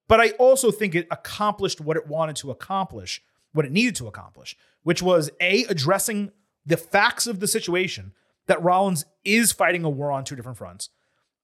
[0.09, 3.23] But I also think it accomplished what it wanted to accomplish,
[3.53, 6.33] what it needed to accomplish, which was A, addressing
[6.67, 8.13] the facts of the situation
[8.47, 10.91] that Rollins is fighting a war on two different fronts.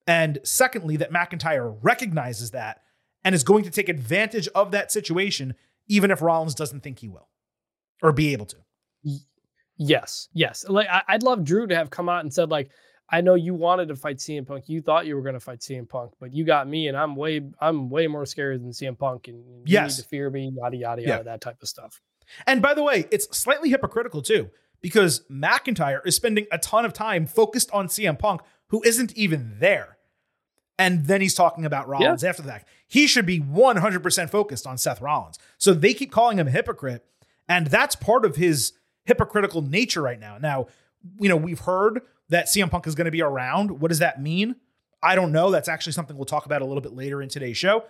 [0.07, 2.83] And secondly, that McIntyre recognizes that
[3.25, 5.55] and is going to take advantage of that situation,
[5.89, 7.29] even if Rollins doesn't think he will
[8.03, 8.57] or be able to.
[9.77, 10.65] Yes, yes.
[10.69, 12.71] Like I, I'd love Drew to have come out and said like,
[13.11, 14.69] I know you wanted to fight CM Punk.
[14.69, 17.17] You thought you were going to fight CM Punk, but you got me, and I'm
[17.17, 19.97] way, I'm way more scary than CM Punk, and you Yes.
[19.97, 21.09] need to fear me, yada yada Yeah.
[21.09, 22.01] yada, that type of stuff.
[22.47, 24.51] And by the way, it's slightly hypocritical too,
[24.83, 29.57] because McIntyre is spending a ton of time focused on CM Punk, who isn't even
[29.59, 29.97] there.
[30.79, 32.69] And then he's talking about Rollins after the fact.
[32.87, 35.39] He should be 100% focused on Seth Rollins.
[35.59, 37.05] So they keep calling him a hypocrite.
[37.49, 38.73] And that's part of his
[39.05, 40.39] hypocritical nature right now.
[40.39, 40.67] Now,
[41.19, 43.81] you know, we've heard that CM Punk is going to be around.
[43.81, 44.57] What does that mean?
[45.03, 45.51] I don't know.
[45.51, 47.85] That's actually something we'll talk about a little bit later in today's show.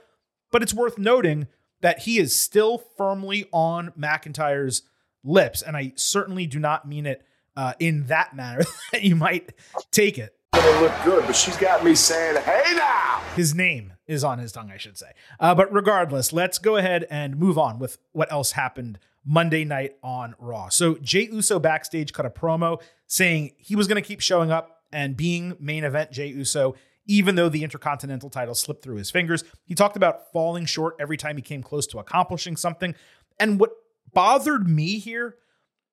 [0.51, 1.49] But it's worth noting
[1.81, 4.83] that he is still firmly on McIntyre's
[5.25, 5.63] lips.
[5.63, 7.25] And I certainly do not mean it
[7.57, 8.63] uh, in that manner
[8.93, 9.53] that you might
[9.91, 10.38] take it.
[10.53, 14.53] Gonna look good, but she's got me saying, "Hey now!" His name is on his
[14.53, 15.13] tongue, I should say.
[15.39, 19.97] Uh, but regardless, let's go ahead and move on with what else happened Monday night
[20.03, 20.69] on Raw.
[20.71, 24.83] So Jay Uso backstage cut a promo saying he was going to keep showing up
[24.93, 26.75] and being main event Jay Uso,
[27.07, 29.45] even though the Intercontinental title slipped through his fingers.
[29.67, 32.95] He talked about falling short every time he came close to accomplishing something.
[33.39, 33.73] And what
[34.13, 35.37] bothered me here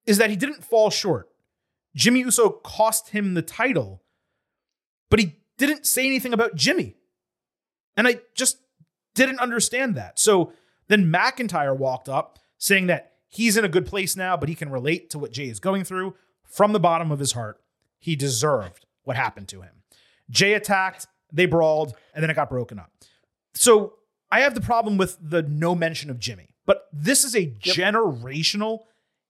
[0.05, 1.29] is that he didn't fall short.
[1.95, 4.01] Jimmy Uso cost him the title,
[5.09, 6.95] but he didn't say anything about Jimmy.
[7.97, 8.57] And I just
[9.13, 10.19] didn't understand that.
[10.19, 10.51] So
[10.87, 14.69] then McIntyre walked up saying that he's in a good place now, but he can
[14.69, 16.15] relate to what Jay is going through.
[16.43, 17.59] From the bottom of his heart,
[17.99, 19.83] he deserved what happened to him.
[20.29, 22.91] Jay attacked, they brawled, and then it got broken up.
[23.53, 23.95] So
[24.31, 28.79] I have the problem with the no mention of Jimmy, but this is a generational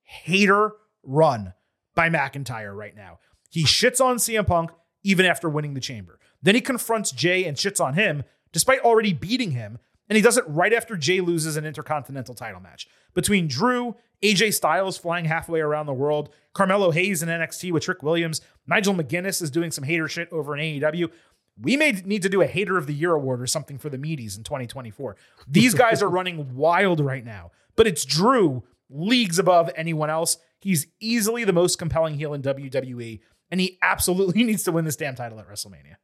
[0.01, 0.73] hater
[1.03, 1.53] run
[1.95, 3.19] by McIntyre right now.
[3.49, 4.71] He shits on CM Punk
[5.05, 6.19] even after winning the chamber.
[6.41, 9.77] Then he confronts Jay and shits on him despite already beating him.
[10.09, 12.87] And he does it right after Jay loses an intercontinental title match.
[13.13, 18.03] Between Drew, AJ Styles flying halfway around the world, Carmelo Hayes in NXT with Trick
[18.03, 21.11] Williams, Nigel McGuinness is doing some hater shit over in AEW.
[21.59, 23.97] We may need to do a Hater of the Year award or something for the
[23.97, 25.15] meaties in 2024.
[25.47, 30.37] These guys are running wild right now, but it's Drew leagues above anyone else.
[30.59, 33.19] He's easily the most compelling heel in WWE,
[33.51, 35.95] and he absolutely needs to win this damn title at WrestleMania.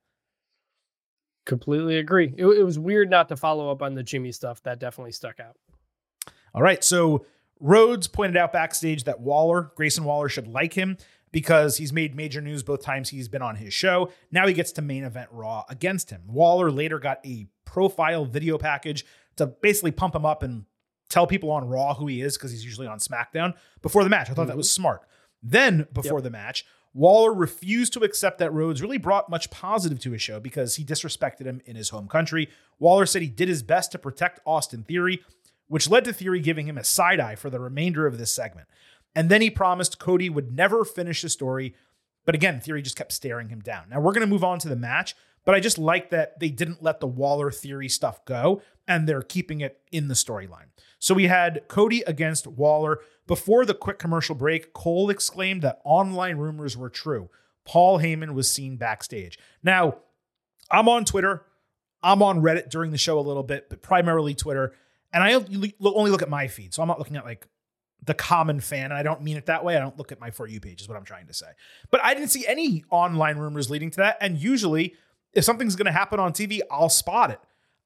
[1.46, 2.34] Completely agree.
[2.38, 4.62] It, it was weird not to follow up on the Jimmy stuff.
[4.64, 5.58] That definitely stuck out.
[6.54, 7.26] All right, so
[7.60, 10.98] Rhodes pointed out backstage that Waller, Grayson Waller, should like him
[11.32, 14.12] because he's made major news both times he's been on his show.
[14.32, 16.24] Now he gets to main event Raw against him.
[16.28, 19.06] Waller later got a profile video package
[19.38, 20.66] to basically pump him up and
[21.10, 24.30] tell people on Raw who he is because he's usually on SmackDown before the match.
[24.30, 24.82] I thought that was mm-hmm.
[24.82, 25.02] smart.
[25.44, 30.12] Then, before the match, Waller refused to accept that Rhodes really brought much positive to
[30.12, 32.50] his show because he disrespected him in his home country.
[32.80, 35.22] Waller said he did his best to protect Austin Theory,
[35.68, 38.68] which led to Theory giving him a side eye for the remainder of this segment.
[39.16, 41.76] And then he promised Cody would never finish the story
[42.26, 43.90] But again, Theory just kept staring him down.
[43.90, 46.50] Now we're going to move on to the match, but I just like that they
[46.50, 50.68] didn't let the Waller Theory stuff go and they're keeping it in the storyline.
[51.02, 53.00] So we had Cody against Waller.
[53.26, 57.30] Before the quick commercial break, Cole exclaimed that online rumors were true.
[57.66, 59.40] Paul Heyman was seen backstage.
[59.64, 59.98] Now,
[60.70, 61.44] I'm on Twitter.
[62.04, 64.74] I'm on Reddit during the show a little bit, but primarily Twitter.
[65.12, 65.74] And I only
[66.12, 66.72] look at my feed.
[66.72, 67.48] So I'm not looking at like
[68.06, 68.86] the common fan.
[68.86, 69.76] And I don't mean it that way.
[69.76, 71.48] I don't look at my For You page, is what I'm trying to say.
[71.90, 74.18] But I didn't see any online rumors leading to that.
[74.22, 74.94] And usually,
[75.34, 77.40] if something's going to happen on TV, I'll spot it.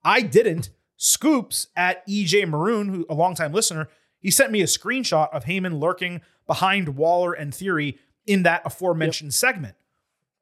[0.03, 0.69] I didn't.
[0.97, 3.89] Scoops at EJ Maroon, who a longtime listener,
[4.19, 9.29] he sent me a screenshot of Heyman lurking behind Waller and Theory in that aforementioned
[9.29, 9.33] yep.
[9.33, 9.75] segment.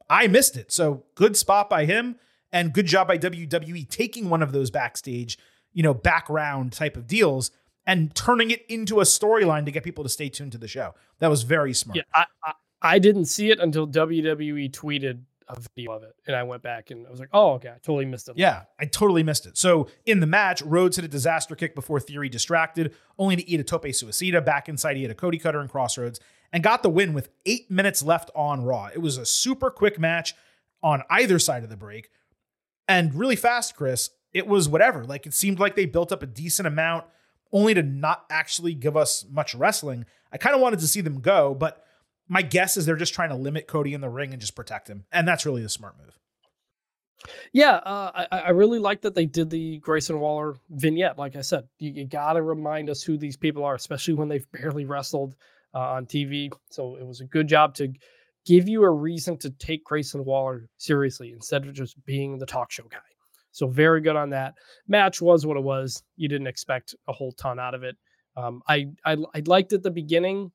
[0.10, 0.72] I missed it.
[0.72, 2.18] So good spot by him
[2.52, 5.38] and good job by WWE taking one of those backstage,
[5.74, 7.52] you know, background type of deals
[7.86, 10.94] and turning it into a storyline to get people to stay tuned to the show.
[11.20, 11.98] That was very smart.
[11.98, 16.36] Yeah, I, I, I didn't see it until WWE tweeted a video of it, and
[16.36, 18.86] I went back and I was like, "Oh, okay, I totally missed it." Yeah, I
[18.86, 19.58] totally missed it.
[19.58, 23.60] So in the match, Rhodes hit a disaster kick before Theory distracted, only to eat
[23.60, 24.44] a tope suicida.
[24.44, 26.20] Back inside, he hit a Cody cutter and crossroads,
[26.52, 28.90] and got the win with eight minutes left on Raw.
[28.94, 30.36] It was a super quick match
[30.82, 32.10] on either side of the break,
[32.88, 34.10] and really fast, Chris.
[34.34, 35.06] It was whatever.
[35.06, 37.06] Like it seemed like they built up a decent amount
[37.52, 40.06] only to not actually give us much wrestling.
[40.32, 41.86] I kind of wanted to see them go, but
[42.28, 44.90] my guess is they're just trying to limit Cody in the ring and just protect
[44.90, 45.06] him.
[45.12, 46.18] And that's really the smart move.
[47.54, 51.18] Yeah, uh, I, I, really like that they did the Grayson Waller vignette.
[51.18, 54.28] Like I said, you, you got to remind us who these people are, especially when
[54.28, 55.36] they've barely wrestled
[55.74, 56.52] uh, on TV.
[56.70, 57.94] So it was a good job to
[58.46, 62.72] give you a reason to take Grayson Waller seriously instead of just being the talk
[62.72, 63.00] show guy.
[63.52, 64.56] So very good on that.
[64.88, 66.04] Match was what it was.
[66.18, 67.96] You didn't expect a whole ton out of it.
[68.36, 70.52] Um, I, I I liked at the beginning.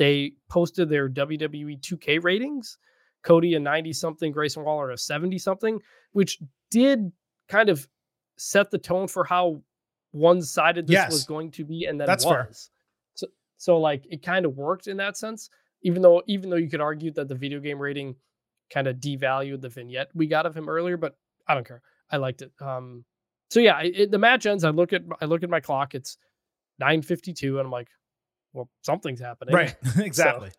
[0.00, 2.78] They posted their WWE 2K ratings.
[3.22, 5.78] Cody a 90 something, Grayson Waller a 70 something,
[6.12, 6.38] which
[6.70, 7.12] did
[7.50, 7.86] kind of
[8.38, 9.60] set the tone for how
[10.12, 11.12] one sided this yes.
[11.12, 12.32] was going to be, and then That's was.
[12.32, 12.48] Fair.
[13.12, 13.26] So
[13.58, 15.50] so like it kind of worked in that sense.
[15.82, 18.16] Even though even though you could argue that the video game rating
[18.72, 21.14] kind of devalued the vignette we got of him earlier, but
[21.46, 21.82] I don't care.
[22.10, 22.52] I liked it.
[22.58, 23.04] Um,
[23.50, 24.64] so yeah, it, the match ends.
[24.64, 25.94] I look at I look at my clock.
[25.94, 26.16] It's
[26.78, 27.88] nine fifty two, and I'm like,
[28.52, 29.54] well, something's happening.
[29.54, 29.74] Right.
[29.98, 30.50] exactly.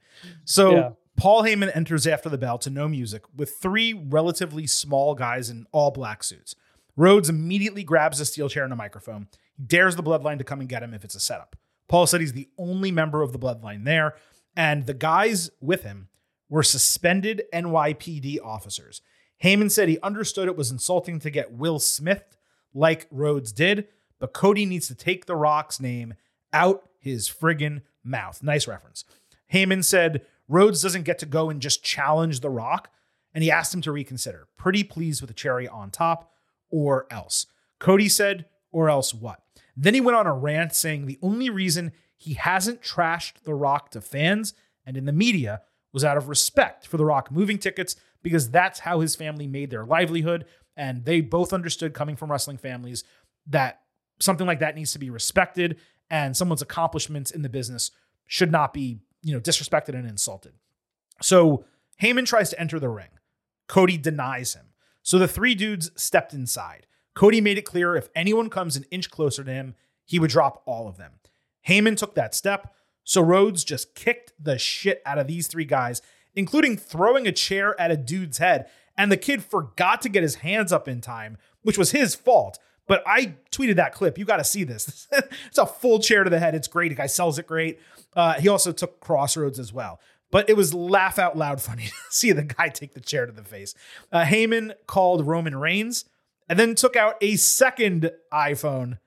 [0.46, 0.90] So, so yeah.
[1.18, 5.66] Paul Heyman enters after the bell to no music with three relatively small guys in
[5.72, 6.56] all black suits.
[6.96, 9.28] Rhodes immediately grabs a steel chair and a microphone.
[9.56, 11.56] He dares the bloodline to come and get him if it's a setup.
[11.88, 14.16] Paul said he's the only member of the bloodline there,
[14.56, 16.08] and the guys with him
[16.50, 19.02] were suspended NYPD officers.
[19.44, 22.38] Heyman said he understood it was insulting to get Will Smith
[22.74, 23.88] like Rhodes did,
[24.20, 26.14] but Cody needs to take The Rock's name
[26.54, 28.42] out his friggin' mouth.
[28.42, 29.04] Nice reference.
[29.52, 32.90] Heyman said Rhodes doesn't get to go and just challenge The Rock,
[33.34, 34.48] and he asked him to reconsider.
[34.58, 36.32] Pretty pleased with the cherry on top,
[36.70, 37.48] or else.
[37.80, 39.42] Cody said, or else what?
[39.76, 43.92] Then he went on a rant saying the only reason he hasn't trashed The Rock
[43.92, 44.54] to fans
[44.86, 48.80] and in the media was out of respect for The Rock moving tickets because that's
[48.80, 50.46] how his family made their livelihood.
[50.78, 53.04] And they both understood, coming from wrestling families,
[53.48, 53.82] that
[54.20, 55.78] something like that needs to be respected
[56.12, 57.90] and someone's accomplishments in the business
[58.28, 60.54] should not be, you know, disrespected and insulted.
[61.22, 61.66] So
[62.02, 63.10] Heyman tries to enter the ring.
[63.68, 64.68] Cody denies him.
[65.02, 66.86] So the three dudes stepped inside.
[67.16, 69.74] Cody made it clear if anyone comes an inch closer to him,
[70.06, 71.14] he would drop all of them.
[71.68, 76.02] Heyman took that step, so Rhodes just kicked the shit out of these three guys
[76.36, 78.68] including throwing a chair at a dude's head.
[78.98, 82.60] And the kid forgot to get his hands up in time, which was his fault.
[82.88, 84.18] But I tweeted that clip.
[84.18, 85.08] You got to see this.
[85.48, 86.56] it's a full chair to the head.
[86.56, 86.90] It's great.
[86.90, 87.80] The guy sells it great.
[88.16, 90.00] Uh, he also took Crossroads as well.
[90.32, 93.32] But it was laugh out loud funny to see the guy take the chair to
[93.32, 93.76] the face.
[94.12, 96.06] Uh, Heyman called Roman Reigns
[96.50, 99.00] and then took out a second iPhone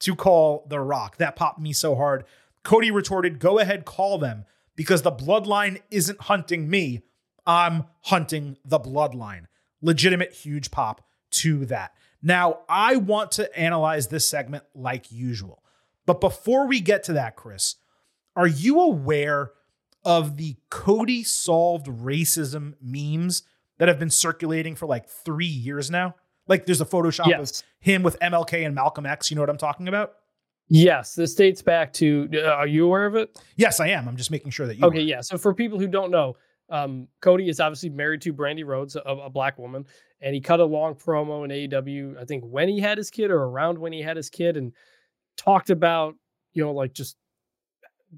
[0.00, 1.16] to call The Rock.
[1.18, 2.24] That popped me so hard.
[2.64, 4.44] Cody retorted, Go ahead, call them
[4.76, 7.02] because the bloodline isn't hunting me.
[7.46, 9.46] I'm hunting the bloodline.
[9.80, 11.92] Legitimate huge pop to that.
[12.22, 15.62] Now, I want to analyze this segment like usual.
[16.06, 17.76] But before we get to that, Chris,
[18.36, 19.52] are you aware
[20.04, 23.42] of the Cody solved racism memes
[23.78, 26.14] that have been circulating for like three years now?
[26.48, 27.60] Like there's a Photoshop yes.
[27.60, 29.30] of him with MLK and Malcolm X.
[29.30, 30.14] You know what I'm talking about?
[30.68, 32.28] Yes, this dates back to.
[32.34, 33.38] Uh, are you aware of it?
[33.56, 34.08] Yes, I am.
[34.08, 34.86] I'm just making sure that you.
[34.86, 35.02] Okay, are.
[35.02, 35.20] yeah.
[35.20, 36.36] So for people who don't know,
[36.70, 39.84] um, Cody is obviously married to Brandi Rhodes, a, a, black woman,
[40.22, 42.18] and he cut a long promo in AEW.
[42.18, 44.72] I think when he had his kid or around when he had his kid, and
[45.36, 46.14] talked about
[46.52, 47.16] you know like just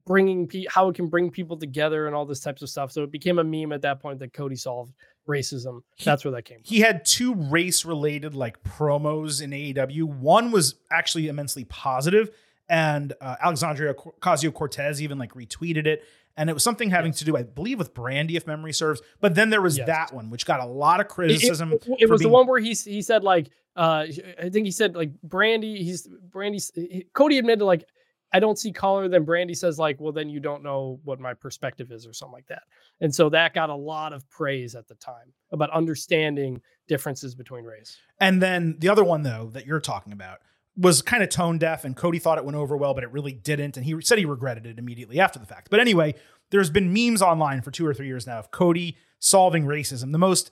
[0.04, 2.90] bringing pe- how it can bring people together and all this types of stuff.
[2.90, 4.92] So it became a meme at that point that Cody solved
[5.28, 5.82] racism.
[6.02, 6.58] That's where that came.
[6.58, 6.64] From.
[6.64, 10.04] He had two race related like promos in AEW.
[10.04, 12.30] One was actually immensely positive,
[12.68, 16.02] and uh, Alexandria Ocasio Cortez even like retweeted it.
[16.36, 19.00] And it was something having to do, I believe, with Brandi, if memory serves.
[19.20, 19.86] But then there was Yes.
[19.86, 21.72] that one, which got a lot of criticism.
[21.72, 24.06] It, it- it was the one where he he said like uh
[24.42, 27.84] I think he said like Brandi he's Brandi he- Cody admitted like
[28.32, 31.34] I don't see color then Brandi says like well then you don't know what my
[31.34, 32.62] perspective is or something like that.
[33.00, 37.64] And so that got a lot of praise at the time about understanding differences between
[37.64, 37.96] race.
[38.18, 40.38] And then the other one, though, that you're talking about
[40.76, 43.32] was kind of tone deaf, and Cody thought it went over well, but it really
[43.32, 43.76] didn't.
[43.76, 45.68] And he said he regretted it immediately after the fact.
[45.70, 46.14] But anyway,
[46.50, 50.12] there's been memes online for two or three years now of Cody solving racism.
[50.12, 50.50] The most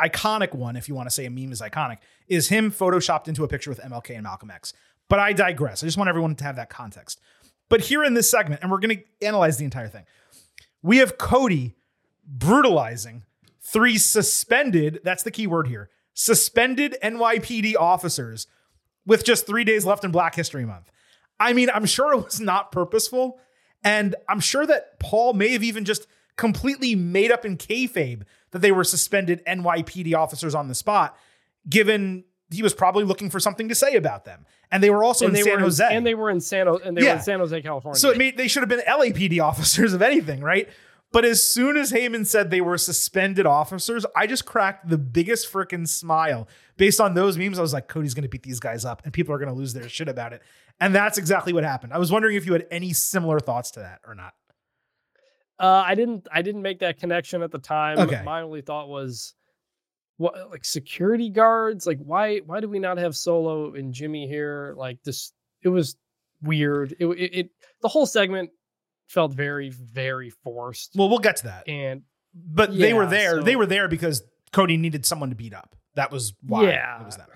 [0.00, 1.98] iconic one, if you want to say a meme is iconic,
[2.28, 4.72] is him photoshopped into a picture with MLK and Malcolm X.
[5.08, 5.82] But I digress.
[5.82, 7.20] I just want everyone to have that context.
[7.68, 10.04] But here in this segment, and we're going to analyze the entire thing,
[10.82, 11.74] we have Cody
[12.26, 13.24] brutalizing
[13.60, 18.46] three suspended, that's the key word here, suspended NYPD officers
[19.06, 20.90] with just three days left in Black History Month.
[21.38, 23.38] I mean, I'm sure it was not purposeful.
[23.82, 28.60] And I'm sure that Paul may have even just completely made up in kayfabe that
[28.60, 31.16] they were suspended NYPD officers on the spot,
[31.68, 34.46] given he was probably looking for something to say about them.
[34.70, 35.86] And they were also and in San were Jose.
[35.86, 37.98] in, and they were in San Jose and they were in San Jose, California.
[37.98, 40.68] So it made, they should have been LAPD officers, of anything, right?
[41.12, 45.52] But as soon as Heyman said they were suspended officers, I just cracked the biggest
[45.52, 46.48] freaking smile.
[46.76, 49.12] Based on those memes, I was like, Cody's going to beat these guys up and
[49.12, 50.42] people are going to lose their shit about it.
[50.80, 51.92] And that's exactly what happened.
[51.92, 54.34] I was wondering if you had any similar thoughts to that or not.
[55.58, 56.26] Uh, I didn't.
[56.32, 57.98] I didn't make that connection at the time.
[57.98, 58.22] Okay.
[58.24, 59.34] My only thought was,
[60.16, 61.86] what like security guards?
[61.86, 62.38] Like why?
[62.38, 64.74] Why do we not have Solo and Jimmy here?
[64.76, 65.96] Like this, it was
[66.42, 66.96] weird.
[66.98, 67.50] It it, it
[67.82, 68.50] the whole segment
[69.06, 70.96] felt very very forced.
[70.96, 71.68] Well, we'll get to that.
[71.68, 72.02] And
[72.34, 73.36] But they were there.
[73.36, 75.74] so- They were there because Cody needed someone to beat up.
[75.96, 77.00] That was why Yeah.
[77.02, 77.28] it was that.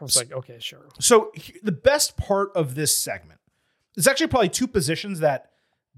[0.00, 0.88] I was like, okay, sure.
[1.00, 3.40] So he- the best part of this segment
[3.96, 5.50] is actually probably two positions that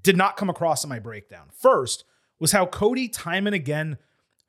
[0.02, 1.48] did not come across in my breakdown.
[1.52, 2.04] First
[2.40, 3.98] was how Cody time and again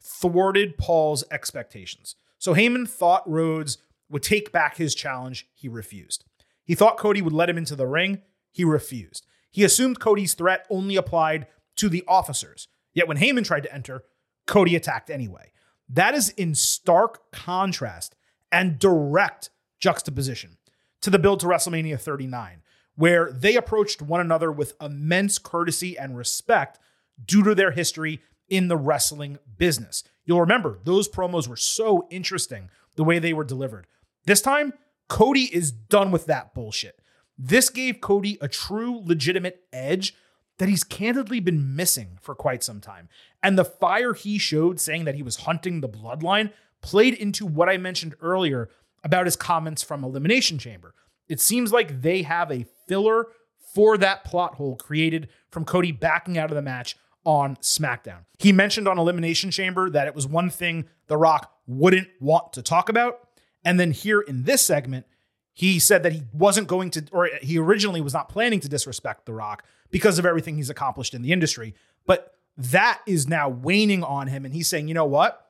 [0.01, 2.16] thwarted Paul's expectations.
[2.39, 3.78] So Heyman thought Rhodes
[4.09, 5.47] would take back his challenge.
[5.53, 6.24] He refused.
[6.64, 8.22] He thought Cody would let him into the ring.
[8.51, 9.28] He refused.
[9.51, 11.45] He assumed Cody's threat only applied
[11.76, 12.68] to the officers.
[12.93, 14.03] Yet when Heyman tried to enter,
[14.48, 15.52] Cody attacked anyway.
[15.89, 18.16] That is in stark contrast
[18.52, 20.58] and direct juxtaposition
[21.02, 22.62] to the build to WrestleMania 39,
[22.96, 26.80] where they approached one another with immense courtesy and respect
[27.24, 30.04] due to their history in the wrestling business.
[30.26, 33.88] You'll remember those promos were so interesting the way they were delivered.
[34.26, 34.74] This time,
[35.08, 37.00] Cody is done with that bullshit.
[37.38, 40.14] This gave Cody a true, legitimate edge
[40.62, 43.09] that he's candidly been missing for quite some time.
[43.41, 47.68] And the fire he showed saying that he was hunting the bloodline played into what
[47.68, 48.70] I mentioned earlier
[49.03, 50.93] about his comments from Elimination Chamber.
[51.28, 53.30] It seems like they have a filler
[53.74, 56.95] for that plot hole created from Cody backing out of the match
[57.26, 58.26] on SmackDown.
[58.38, 62.62] He mentioned on Elimination Chamber that it was one thing The Rock wouldn't want to
[62.62, 63.30] talk about.
[63.66, 65.07] And then here in this segment,
[65.53, 69.26] he said that he wasn't going to, or he originally was not planning to disrespect
[69.26, 71.76] The Rock because of everything he's accomplished in the industry.
[72.06, 74.46] But that is now waning on him.
[74.46, 75.50] And he's saying, you know what?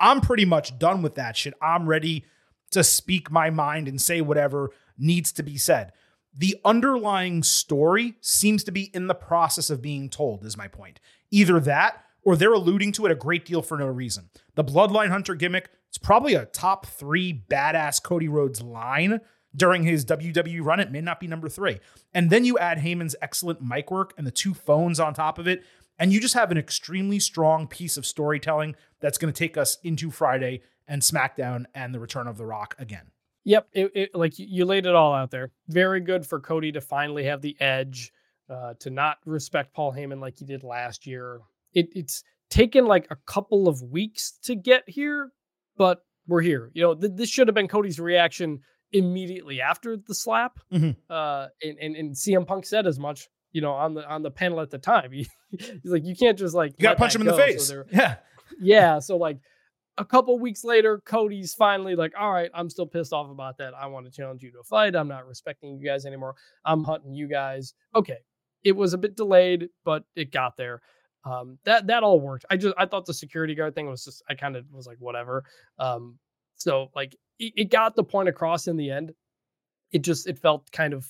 [0.00, 1.54] I'm pretty much done with that shit.
[1.60, 2.24] I'm ready
[2.70, 5.92] to speak my mind and say whatever needs to be said.
[6.36, 11.00] The underlying story seems to be in the process of being told, is my point.
[11.30, 14.28] Either that or they're alluding to it a great deal for no reason.
[14.54, 19.20] The Bloodline Hunter gimmick, it's probably a top three badass Cody Rhodes line
[19.56, 20.80] during his WWE run.
[20.80, 21.80] It may not be number three.
[22.12, 25.48] And then you add Heyman's excellent mic work and the two phones on top of
[25.48, 25.64] it.
[25.98, 29.78] And you just have an extremely strong piece of storytelling that's going to take us
[29.82, 33.10] into Friday and SmackDown and the return of The Rock again.
[33.44, 35.50] Yep, it, it, like you- laid it all out there.
[35.68, 38.12] Very good for Cody to finally have the edge,
[38.50, 41.40] uh, to not respect Paul Heyman like he did last year.
[41.72, 45.30] It, it's taken like a couple of weeks to get here,
[45.76, 46.70] but we're here.
[46.74, 48.60] You know, th- this should have been Cody's reaction
[48.92, 50.58] immediately after the slap.
[50.72, 50.96] Mhm.
[51.10, 53.28] Uh, and, and and CM Punk said as much.
[53.52, 56.38] You know, on the on the panel at the time, He- he's like, you can't
[56.38, 57.68] just like You got to punch him in the go." So face.
[57.68, 58.16] there- yeah.
[58.60, 58.98] yeah.
[58.98, 59.38] So like
[59.96, 63.72] a couple weeks later, Cody's finally like, all right, I'm still pissed off about that.
[63.74, 64.94] I want to challenge you to a fight.
[64.94, 66.34] I'm not respecting you guys anymore.
[66.64, 67.74] I'm hunting you guys.
[67.96, 68.18] Okay.
[68.64, 70.82] It was a bit delayed, but it got there.
[71.24, 72.44] Um, that that all worked.
[72.50, 74.98] I just I thought the security guard thing was just I kind of was like
[75.00, 75.44] whatever.
[75.78, 76.18] Um,
[76.56, 79.14] so like it, it got the point across in the end.
[79.92, 81.08] It just it felt kind of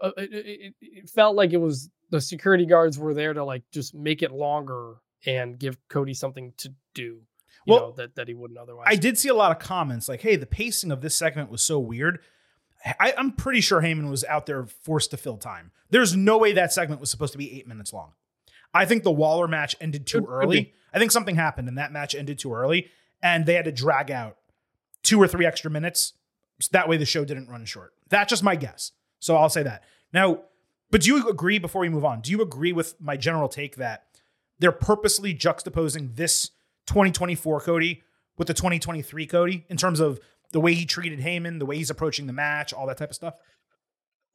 [0.00, 3.62] uh, it, it, it felt like it was the security guards were there to like
[3.70, 4.96] just make it longer
[5.26, 7.20] and give Cody something to do.
[7.66, 8.86] You Well, know, that, that he wouldn't otherwise.
[8.88, 11.62] I did see a lot of comments like, "Hey, the pacing of this segment was
[11.62, 12.20] so weird."
[12.98, 15.70] I, I'm pretty sure Heyman was out there forced to fill time.
[15.90, 18.12] There's no way that segment was supposed to be eight minutes long.
[18.72, 20.72] I think the Waller match ended too early.
[20.94, 22.88] I think something happened and that match ended too early,
[23.22, 24.38] and they had to drag out
[25.02, 26.14] two or three extra minutes.
[26.60, 27.94] So that way, the show didn't run short.
[28.08, 28.92] That's just my guess.
[29.18, 30.42] So I'll say that now.
[30.90, 31.58] But do you agree?
[31.58, 34.06] Before we move on, do you agree with my general take that
[34.58, 36.50] they're purposely juxtaposing this
[36.86, 38.02] 2024 Cody
[38.36, 40.20] with the 2023 Cody in terms of
[40.52, 43.14] the way he treated Heyman, the way he's approaching the match, all that type of
[43.16, 43.34] stuff?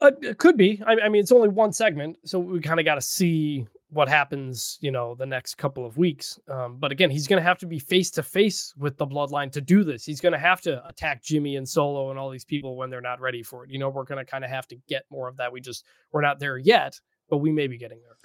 [0.02, 0.82] Uh, it could be.
[0.86, 4.10] I, I mean, it's only one segment, so we kind of got to see what
[4.10, 6.38] happens, you know, the next couple of weeks.
[6.50, 9.50] Um, but again, he's going to have to be face to face with the bloodline
[9.54, 10.04] to do this.
[10.04, 13.00] He's going to have to attack Jimmy and Solo and all these people when they're
[13.00, 13.72] not ready for it.
[13.72, 15.54] You know, we're going to kind of have to get more of that.
[15.54, 18.18] We just we're not there yet, but we may be getting there.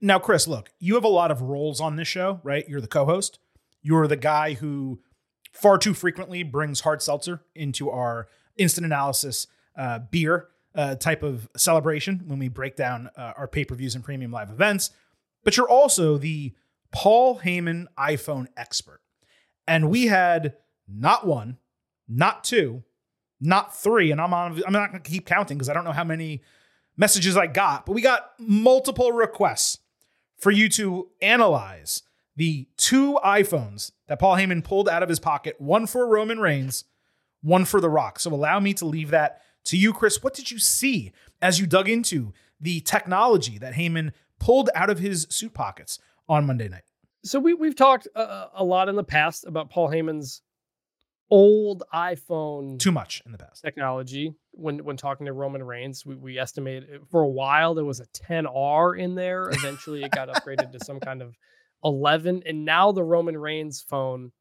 [0.00, 2.64] Now, Chris, look, you have a lot of roles on this show, right?
[2.68, 3.40] You're the co-host.
[3.82, 5.00] You're the guy who
[5.52, 10.46] far too frequently brings hard seltzer into our instant analysis uh, beer
[10.76, 14.92] uh, type of celebration when we break down uh, our pay-per-views and premium live events.
[15.48, 16.52] But you're also the
[16.92, 19.00] Paul Heyman iPhone expert.
[19.66, 21.56] And we had not one,
[22.06, 22.84] not two,
[23.40, 26.04] not three, and I'm on I'm not gonna keep counting because I don't know how
[26.04, 26.42] many
[26.98, 29.78] messages I got, but we got multiple requests
[30.36, 32.02] for you to analyze
[32.36, 36.84] the two iPhones that Paul Heyman pulled out of his pocket, one for Roman Reigns,
[37.40, 38.20] one for The Rock.
[38.20, 40.22] So allow me to leave that to you, Chris.
[40.22, 44.98] What did you see as you dug into the technology that Heyman pulled out of
[44.98, 46.82] his suit pockets on Monday night?
[47.24, 50.42] So we we've talked uh, a lot in the past about Paul Heyman's
[51.30, 53.62] old iPhone Too much in the past.
[53.62, 56.06] technology when when talking to Roman Reigns.
[56.06, 59.48] We we estimated for a while there was a 10R in there.
[59.52, 61.34] Eventually it got upgraded to some kind of
[61.84, 64.32] 11 and now the Roman Reigns phone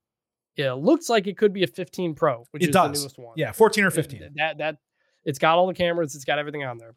[0.56, 3.34] yeah looks like it could be a 15 Pro, which It is the newest one.
[3.36, 4.20] Yeah, 14 or 15.
[4.20, 4.78] th- That that
[5.26, 6.96] it's got all the cameras, it's got everything on there.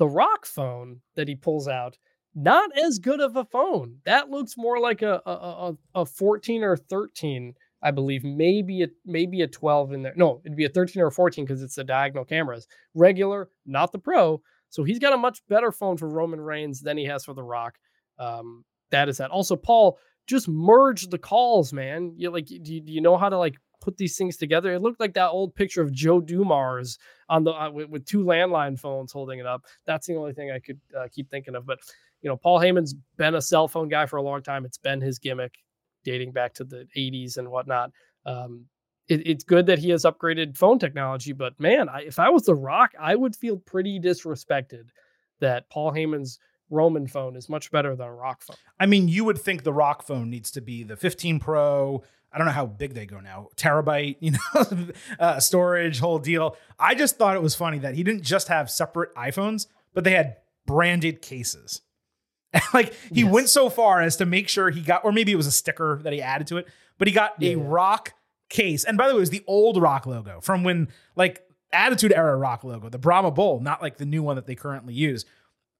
[0.00, 1.98] The Rock phone that he pulls out,
[2.34, 3.98] not as good of a phone.
[4.06, 8.24] That looks more like a a, a, a 14 or 13, I believe.
[8.24, 10.14] Maybe a maybe a 12 in there.
[10.16, 12.66] No, it'd be a 13 or a 14 because it's the diagonal cameras.
[12.94, 14.40] Regular, not the Pro.
[14.70, 17.42] So he's got a much better phone for Roman Reigns than he has for The
[17.42, 17.76] Rock.
[18.18, 19.30] Um, that is that.
[19.30, 22.14] Also, Paul, just merge the calls, man.
[22.16, 24.72] You like, do you, do you know how to like put these things together?
[24.72, 28.24] It looked like that old picture of Joe Dumars on the uh, with, with two
[28.24, 29.64] landline phones holding it up.
[29.86, 31.66] That's the only thing I could uh, keep thinking of.
[31.66, 31.78] But
[32.22, 34.64] you know, Paul Heyman's been a cell phone guy for a long time.
[34.64, 35.54] It's been his gimmick,
[36.04, 37.90] dating back to the '80s and whatnot.
[38.26, 38.66] Um,
[39.08, 42.44] it, it's good that he has upgraded phone technology, but man, I, if I was
[42.44, 44.84] The Rock, I would feel pretty disrespected
[45.40, 46.38] that Paul Heyman's
[46.70, 48.56] Roman phone is much better than a Rock phone.
[48.78, 52.02] I mean, you would think the Rock phone needs to be the 15 Pro.
[52.32, 56.56] I don't know how big they go now, terabyte, you know, uh, storage, whole deal.
[56.78, 60.12] I just thought it was funny that he didn't just have separate iPhones, but they
[60.12, 61.82] had branded cases.
[62.74, 63.32] like he Yes.
[63.32, 66.00] went so far as to make sure he got, or maybe it was a sticker
[66.04, 66.68] that he added to it,
[66.98, 67.52] but he got Yeah.
[67.52, 68.12] a Rock
[68.48, 68.84] case.
[68.84, 72.36] And by the way, it was the old Rock logo from when, like, Attitude Era
[72.36, 75.24] Rock logo, the Brahma Bull, not like the new one that they currently use.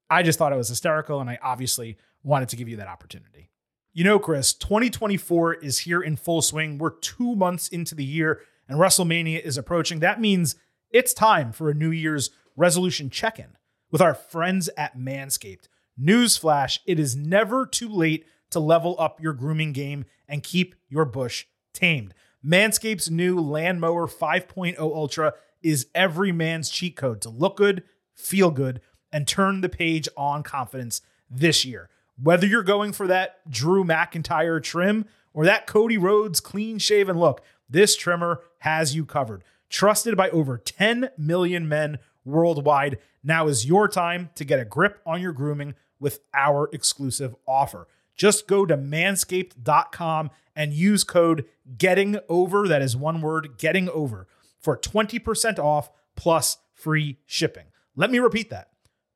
[0.09, 3.50] I just thought it was hysterical, and I obviously wanted to give you that opportunity.
[3.93, 6.79] You know, Chris, 2024 is here in full swing.
[6.79, 9.99] We're two months into the year, and WrestleMania is approaching.
[9.99, 10.55] That means
[10.91, 13.57] it's time for a New Year's resolution check in
[13.91, 15.67] with our friends at Manscaped.
[16.01, 21.05] Newsflash it is never too late to level up your grooming game and keep your
[21.05, 22.15] bush tamed.
[22.47, 27.83] Manscaped's new Lawn Mower 5.0 Ultra is every man's cheat code to look good,
[28.15, 28.81] feel good,
[29.13, 31.91] and turn the page on confidence this year.
[32.23, 37.43] Whether you're going for that Drew McIntyre trim or that Cody Rhodes clean shaven look,
[37.69, 39.43] this trimmer has you covered.
[39.69, 45.01] Trusted by over 10 million men worldwide, now is your time to get a grip
[45.07, 47.87] on your grooming with our exclusive offer.
[48.17, 51.47] Just go to manscaped.com and use code
[51.79, 54.27] getting over that is one word getting over
[54.59, 57.67] for 20% off plus free shipping.
[57.97, 58.69] Let me repeat that.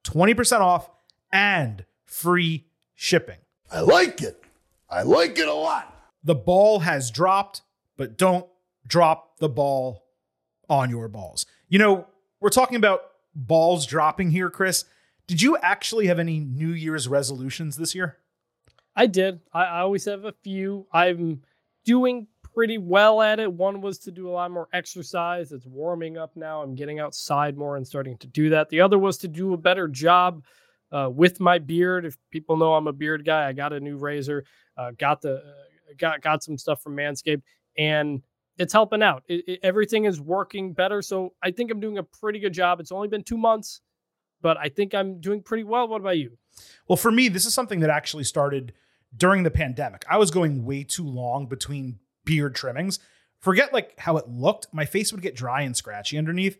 [0.04, 0.88] 20% off
[1.32, 3.38] and free shipping.
[3.70, 4.42] I like it.
[4.88, 5.90] I like it a lot.
[6.22, 7.62] The ball has dropped,
[7.96, 8.46] but don't
[8.86, 10.04] drop the ball
[10.68, 11.46] on your balls.
[11.68, 12.06] You know,
[12.40, 13.02] we're talking about
[13.34, 14.84] balls dropping here, Chris.
[15.26, 18.18] Did you actually have any New Year's resolutions this year?
[18.94, 19.40] I did.
[19.52, 20.86] I, I always have a few.
[20.92, 21.42] I'm
[21.84, 23.52] doing pretty well at it.
[23.52, 25.50] One was to do a lot more exercise.
[25.50, 26.62] It's warming up now.
[26.62, 28.68] I'm getting outside more and starting to do that.
[28.68, 30.44] The other was to do a better job
[30.92, 32.04] uh, with my beard.
[32.04, 34.44] If people know I'm a beard guy, I got a new razor,
[34.76, 35.40] uh, got the uh,
[35.98, 37.42] got got some stuff from Manscaped,
[37.76, 38.22] and
[38.58, 39.24] it's helping out.
[39.26, 41.02] It, it, everything is working better.
[41.02, 42.80] So I think I'm doing a pretty good job.
[42.80, 43.80] It's only been two months,
[44.40, 45.88] but I think I'm doing pretty well.
[45.88, 46.38] What about you?
[46.88, 48.72] Well, for me, this is something that actually started
[49.16, 50.04] during the pandemic.
[50.08, 52.98] I was going way too long between beard trimmings.
[53.40, 54.68] Forget like how it looked.
[54.72, 56.58] My face would get dry and scratchy underneath.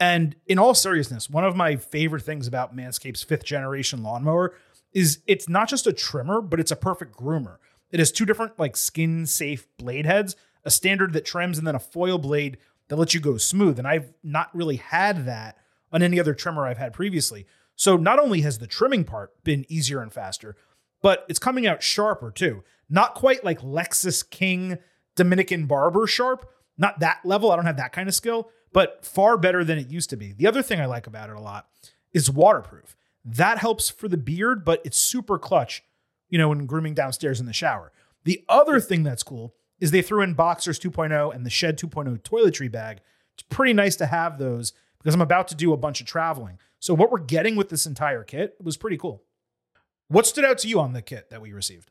[0.00, 4.54] And in all seriousness, one of my favorite things about Manscaped's fifth generation lawnmower
[4.92, 7.56] is it's not just a trimmer, but it's a perfect groomer.
[7.90, 11.74] It has two different like skin safe blade heads, a standard that trims and then
[11.74, 12.58] a foil blade
[12.88, 13.78] that lets you go smooth.
[13.78, 15.58] And I've not really had that
[15.92, 17.46] on any other trimmer I've had previously.
[17.76, 20.56] So not only has the trimming part been easier and faster,
[21.02, 22.62] but it's coming out sharper too.
[22.88, 24.78] Not quite like Lexus King
[25.16, 27.50] Dominican barber sharp, not that level.
[27.50, 30.32] I don't have that kind of skill, but far better than it used to be.
[30.32, 31.68] The other thing I like about it a lot
[32.12, 32.96] is waterproof.
[33.24, 35.82] That helps for the beard, but it's super clutch,
[36.28, 37.92] you know, when grooming downstairs in the shower.
[38.24, 42.18] The other thing that's cool is they threw in Boxers 2.0 and the Shed 2.0
[42.22, 42.98] toiletry bag.
[43.34, 46.58] It's pretty nice to have those because I'm about to do a bunch of traveling.
[46.80, 49.22] So what we're getting with this entire kit was pretty cool.
[50.08, 51.90] What stood out to you on the kit that we received?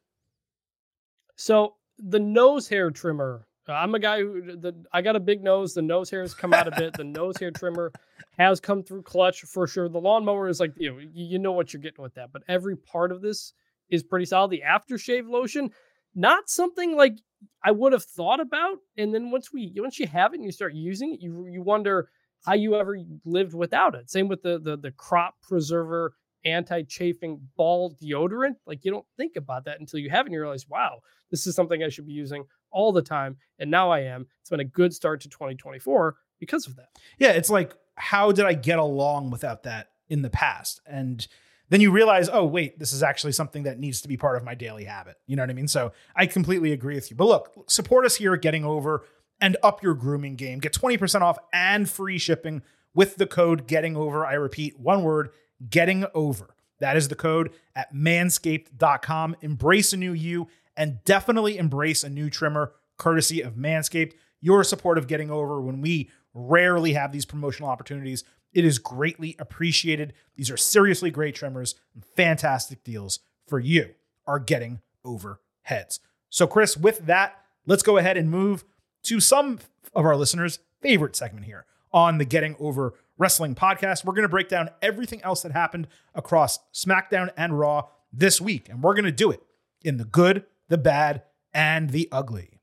[1.36, 3.48] So the nose hair trimmer.
[3.68, 5.74] I'm a guy who the I got a big nose.
[5.74, 6.94] The nose hairs come out a bit.
[6.94, 7.92] The nose hair trimmer
[8.38, 9.88] has come through clutch for sure.
[9.88, 12.76] The lawnmower is like you know, you know what you're getting with that, but every
[12.76, 13.54] part of this
[13.90, 14.52] is pretty solid.
[14.52, 15.72] The aftershave lotion,
[16.16, 17.18] not something like
[17.64, 18.80] I would have thought about.
[18.98, 21.62] And then once we once you have it and you start using it, you you
[21.62, 22.10] wonder
[22.46, 24.10] how you ever lived without it.
[24.10, 26.14] Same with the the the crop preserver
[26.46, 28.56] anti-chafing ball deodorant.
[28.66, 31.00] Like you don't think about that until you have it and you realize, wow,
[31.32, 32.44] this is something I should be using
[32.74, 33.38] all the time.
[33.60, 34.28] And now I am.
[34.42, 36.90] It's been a good start to 2024 because of that.
[37.18, 40.82] Yeah, it's like, how did I get along without that in the past?
[40.86, 41.26] And
[41.70, 44.44] then you realize, oh, wait, this is actually something that needs to be part of
[44.44, 45.16] my daily habit.
[45.26, 45.68] You know what I mean?
[45.68, 47.16] So I completely agree with you.
[47.16, 49.06] But look, support us here at Getting Over
[49.40, 50.60] and up your grooming game.
[50.60, 52.62] Get 20% off and free shipping
[52.94, 54.26] with the code Getting Over.
[54.26, 55.30] I repeat, one word,
[55.70, 56.56] Getting Over.
[56.80, 59.38] That is the code at manscaped.com.
[59.42, 64.14] Embrace a new you and definitely embrace a new trimmer courtesy of Manscaped.
[64.42, 68.24] Your support of Getting Over when we rarely have these promotional opportunities.
[68.54, 70.14] It is greatly appreciated.
[70.36, 73.94] These are seriously great trimmers and fantastic deals for you,
[74.28, 76.00] are Getting Over heads.
[76.30, 78.64] So, Chris, with that, let's go ahead and move
[79.04, 79.60] to some
[79.94, 84.04] of our listeners' favorite segment here on the Getting Over Wrestling podcast.
[84.04, 88.70] We're going to break down everything else that happened across SmackDown and Raw this week,
[88.70, 89.42] and we're going to do it
[89.84, 91.24] in the good, the bad,
[91.54, 92.60] and the ugly.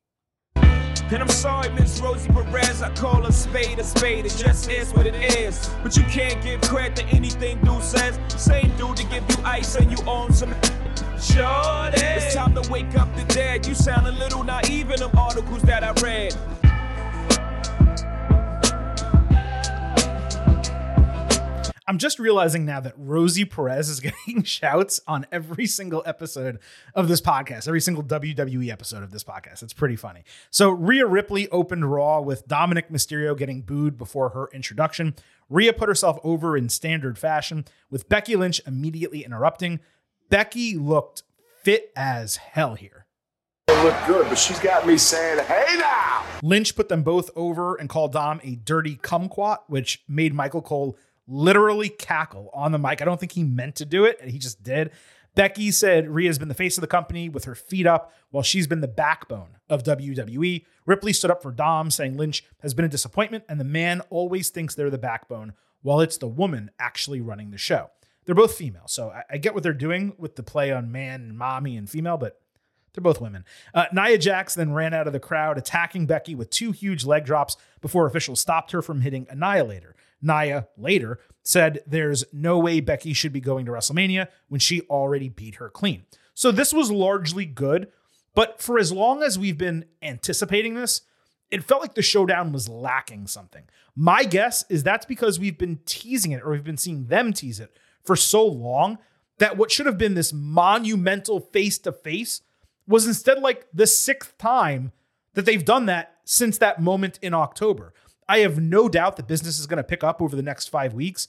[1.12, 4.94] And I'm sorry, Miss Rosie Perez, I call a spade a spade, it just is
[4.94, 5.68] what it is.
[5.82, 8.16] But you can't give credit to anything dude says.
[8.36, 10.54] Same dude to give you ice and you own some.
[11.20, 13.66] Sure, it's time to wake up the dead.
[13.66, 16.36] You sound a little naive in them articles that I read.
[21.90, 26.60] I'm just realizing now that Rosie Perez is getting shouts on every single episode
[26.94, 29.64] of this podcast, every single WWE episode of this podcast.
[29.64, 30.22] It's pretty funny.
[30.50, 35.16] So, Rhea Ripley opened Raw with Dominik Mysterio getting booed before her introduction.
[35.48, 39.80] Rhea put herself over in standard fashion, with Becky Lynch immediately interrupting.
[40.28, 41.24] Becky looked
[41.60, 43.06] fit as hell here.
[43.66, 46.24] Look good, but she's got me saying, hey now!
[46.40, 50.96] Lynch put them both over and called Dom a dirty kumquat, which made Michael Cole
[51.30, 53.00] literally cackle on the mic.
[53.00, 54.90] I don't think he meant to do it, and he just did.
[55.34, 58.66] Becky said Rhea's been the face of the company with her feet up while she's
[58.66, 60.64] been the backbone of WWE.
[60.86, 64.50] Ripley stood up for Dom, saying Lynch has been a disappointment and the man always
[64.50, 65.52] thinks they're the backbone
[65.82, 67.90] while it's the woman actually running the show.
[68.24, 71.22] They're both female, so I, I get what they're doing with the play on man
[71.22, 72.40] and mommy and female, but
[72.92, 73.44] they're both women.
[73.72, 77.24] Uh, Nia Jax then ran out of the crowd, attacking Becky with two huge leg
[77.24, 79.94] drops before officials stopped her from hitting Annihilator.
[80.22, 85.28] Nia later said there's no way Becky should be going to WrestleMania when she already
[85.28, 86.04] beat her clean.
[86.34, 87.88] So this was largely good,
[88.34, 91.02] but for as long as we've been anticipating this,
[91.50, 93.64] it felt like the showdown was lacking something.
[93.96, 97.58] My guess is that's because we've been teasing it or we've been seeing them tease
[97.58, 98.98] it for so long
[99.38, 102.42] that what should have been this monumental face to face
[102.86, 104.92] was instead like the sixth time
[105.34, 107.92] that they've done that since that moment in October.
[108.30, 110.94] I have no doubt that business is going to pick up over the next five
[110.94, 111.26] weeks.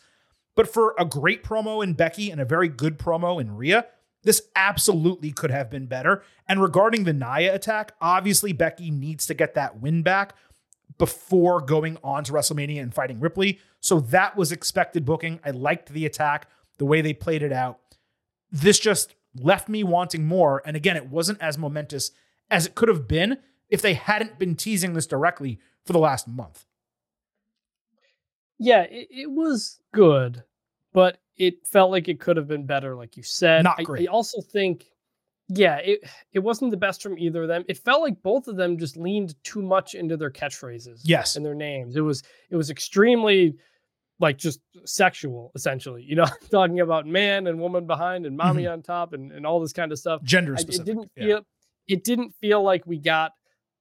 [0.56, 3.88] But for a great promo in Becky and a very good promo in Rhea,
[4.23, 6.23] This absolutely could have been better.
[6.48, 10.36] And regarding the Nia attack, obviously Becky needs to get that win back
[10.98, 13.60] before going on to WrestleMania and fighting Ripley.
[13.80, 15.40] So that was expected booking.
[15.44, 16.48] I liked the attack,
[16.78, 17.80] the way they played it out.
[18.52, 20.61] This just left me wanting more.
[20.65, 22.11] And again, it wasn't as momentous
[22.49, 23.38] as it could have been
[23.69, 26.65] if they hadn't been teasing this directly for the last month.
[28.62, 30.44] Yeah, it, it was good,
[30.94, 33.64] but it felt like it could have been better, like you said.
[33.64, 34.08] Not I- great.
[34.08, 34.86] I, also think,
[35.50, 36.02] yeah, it
[36.32, 37.66] it wasn't the best from either of them.
[37.68, 41.36] It felt like both of them just leaned too much into their catchphrases Yes.
[41.36, 41.96] and their names.
[41.96, 42.22] It was
[42.52, 43.56] it was extremely
[44.20, 46.04] like just sexual, essentially.
[46.04, 48.74] You know, talking about man and woman behind and mommy mm-hmm.
[48.74, 50.22] on top and, and all this kind of stuff.
[50.22, 50.88] Gender I- specific.
[50.88, 51.24] It didn't yeah.
[51.24, 51.46] feel
[51.88, 53.32] it didn't feel like we got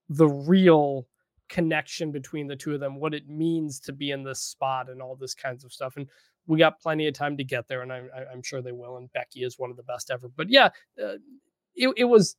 [0.08, 1.06] the real
[1.50, 5.02] connection between the two of them, what it means to be in this spot and
[5.02, 5.96] all this kinds of stuff.
[5.96, 6.06] And
[6.46, 8.96] we got plenty of time to get there, and I'm, I'm sure they will.
[8.96, 10.28] And Becky is one of the best ever.
[10.34, 10.70] But yeah,
[11.02, 11.16] uh,
[11.74, 12.36] it, it was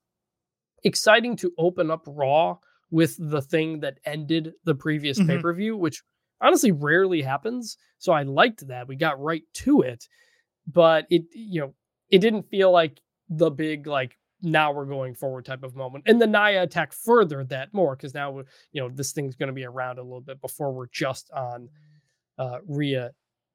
[0.83, 2.57] exciting to open up Raw
[2.89, 5.27] with the thing that ended the previous Mhm.
[5.27, 6.01] pay per view, which
[6.41, 7.77] honestly rarely happens.
[7.99, 8.87] So I liked that.
[8.87, 10.07] We got right to it,
[10.67, 11.73] but it, you know,
[12.09, 16.03] it didn't feel like the big, like, now we're going forward type of moment.
[16.07, 18.39] And the Nia attack furthered that more because now,
[18.71, 21.69] you know, this thing's going to be around a little bit before we're just on
[22.37, 23.11] uh, Rhea,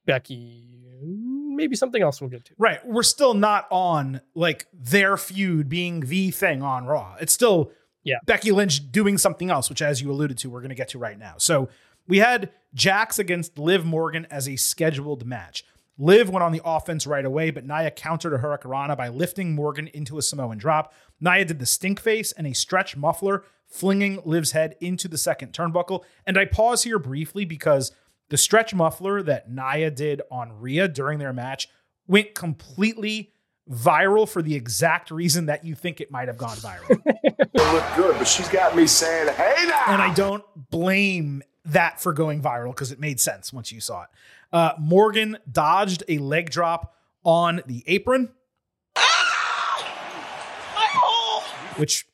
[0.07, 2.55] Becky, maybe something else we'll get to.
[2.59, 2.79] Right.
[2.87, 7.17] We're still not on like their feud being the thing on Raw.
[7.21, 7.73] It's still
[8.05, 8.19] Yeah.
[8.25, 10.99] Becky Lynch doing something else, which as you alluded to, we're going to get to
[10.99, 11.35] right now.
[11.39, 11.69] So
[12.07, 15.65] we had Jax against Liv Morgan as a scheduled match.
[15.99, 19.89] Liv went on the offense right away, but Nia countered a Hurricanrana by lifting Morgan
[19.89, 20.93] into a Samoan drop.
[21.21, 25.53] Nia did the stink face and a stretch muffler, flinging Liv's head into the second
[25.53, 26.05] turnbuckle.
[26.27, 27.93] And I pause here briefly because
[28.29, 31.69] the stretch muffler that Nia did on Rhea during their match
[32.07, 33.33] went completely
[33.71, 37.01] viral for the exact reason that you think it might have gone viral.
[37.59, 39.85] It looked good, but she's got me saying, hey now.
[39.89, 44.03] and I don't blame that for going viral because it made sense once you saw
[44.03, 44.09] it.
[44.53, 46.95] Uh, Morgan dodged a leg drop
[47.25, 48.31] on the apron,
[51.77, 52.07] which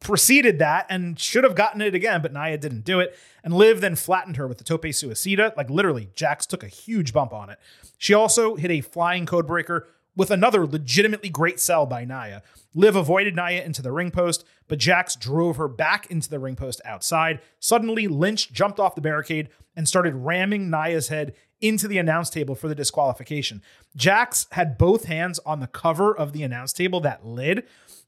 [0.00, 3.16] preceded that and should have gotten it again, but Nia didn't do it.
[3.44, 5.54] And Liv then flattened her with the tope suicida.
[5.56, 7.58] Like literally, Jax took a huge bump on it.
[7.98, 12.42] She also hit a flying code breaker with another legitimately great sell by Nia.
[12.74, 16.56] Liv avoided Nia into the ring post, but Jax drove her back into the ring
[16.56, 17.40] post outside.
[17.60, 22.54] Suddenly, Lynch jumped off the barricade and started ramming Nia's head into the announce table
[22.54, 23.62] for the disqualification.
[23.94, 27.64] Jax had both hands on the cover of the announce table, that lid,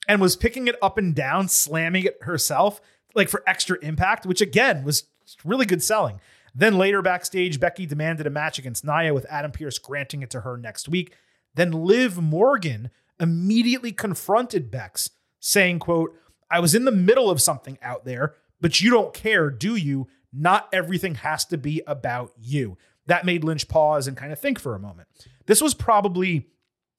[0.06, 2.80] and was picking it up and down, slamming it herself,
[3.14, 5.04] like for extra impact, which again was
[5.44, 6.20] really good selling.
[6.54, 10.40] Then later backstage, Becky demanded a match against Nia with Adam Pearce granting it to
[10.40, 11.14] her next week.
[11.54, 15.10] Then Liv Morgan immediately confronted Bex,
[15.40, 16.14] saying, quote,
[16.50, 20.08] I was in the middle of something out there, but you don't care, do you?
[20.32, 22.76] Not everything has to be about you.
[23.06, 25.08] That made Lynch pause and kind of think for a moment.
[25.46, 26.48] This was probably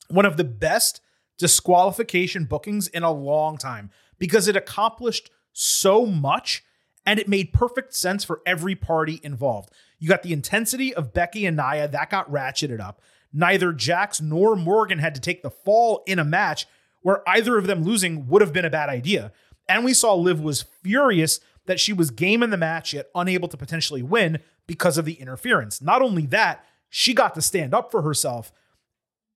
[0.10, 1.02] one of the best
[1.38, 6.64] disqualification bookings in a long time because it accomplished so much
[7.06, 9.72] and it made perfect sense for every party involved.
[10.00, 13.02] You got the intensity of Becky and Nia, that got ratcheted up.
[13.32, 16.68] Neither Jax nor Morgan had to take the fall in a match
[17.02, 19.32] where either of them losing would have been a bad idea.
[19.68, 23.48] And we saw Liv was furious that she was game in the match yet unable
[23.48, 25.82] to potentially win because of the interference.
[25.82, 28.52] Not only that, she got to stand up for herself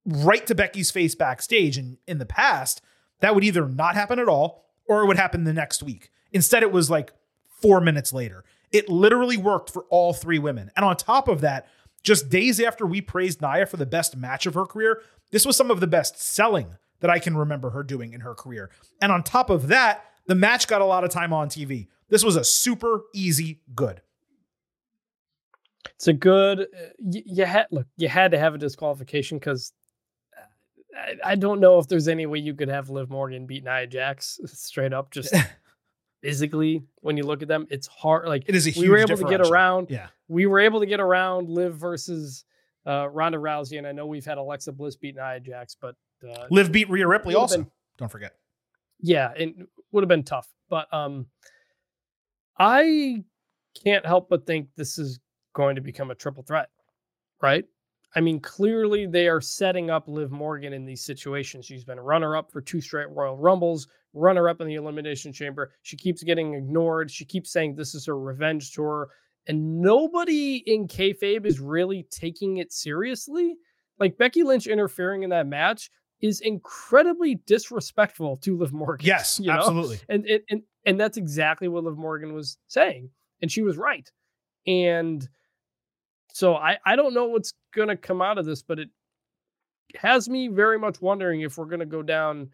[0.05, 1.77] right to Becky's face backstage.
[1.77, 2.81] And in the past,
[3.19, 6.09] that would either not happen at all or it would happen the next week.
[6.31, 7.13] Instead, it was like
[7.61, 8.43] four minutes later.
[8.71, 10.71] It literally worked for all three women.
[10.75, 11.67] And on top of that,
[12.03, 15.01] just days after we praised Nia for the best match of her career,
[15.31, 18.33] this was some of the best selling that I can remember her doing in her
[18.35, 18.69] career.
[19.01, 21.87] And on top of that, the match got a lot of time on TV.
[22.09, 24.01] This was a super easy good.
[25.95, 26.61] It's a good.
[26.61, 26.65] uh,
[26.99, 27.87] y- You had look.
[27.97, 29.73] You had to have a disqualification because
[30.95, 33.87] I, I don't know if there's any way you could have Liv Morgan beat Nia
[33.87, 35.11] Jax straight up.
[35.11, 35.33] Just
[36.23, 38.27] physically, when you look at them, it's hard.
[38.27, 39.91] Like It is a huge we were able to get around.
[39.91, 40.07] Yeah.
[40.27, 42.45] We were able to get around Liv versus
[42.87, 45.95] uh, Ronda Rousey, and I know we've had Alexa Bliss beat Nia Jax, but
[46.27, 47.57] uh, Liv beat Rhea Ripley also.
[47.57, 48.33] been- Don't forget.
[49.01, 49.53] yeah, it
[49.91, 50.47] would have been tough.
[50.69, 51.27] But um,
[52.57, 53.23] I
[53.83, 55.19] can't help but think this is
[55.53, 56.69] going to become a triple threat,
[57.41, 57.65] right?
[58.15, 61.65] I mean, clearly they are setting up Liv Morgan in these situations.
[61.65, 65.71] She's been runner up for two straight Royal Rumbles, runner up in the Elimination Chamber.
[65.81, 67.09] She keeps getting ignored.
[67.09, 69.09] She keeps saying this is her revenge tour.
[69.47, 73.55] And nobody in kayfabe is really taking it seriously.
[73.99, 75.89] Like Becky Lynch interfering in that match,
[76.23, 79.05] is incredibly disrespectful to Liv Morgan.
[79.05, 79.59] Yes, you know?
[79.59, 79.99] absolutely.
[80.09, 83.09] And, and and and that's exactly what Liv Morgan was saying,
[83.41, 84.09] and she was right.
[84.65, 85.27] And
[86.33, 88.89] so I I don't know what's gonna come out of this, but it
[89.95, 92.49] has me very much wondering if we're gonna go down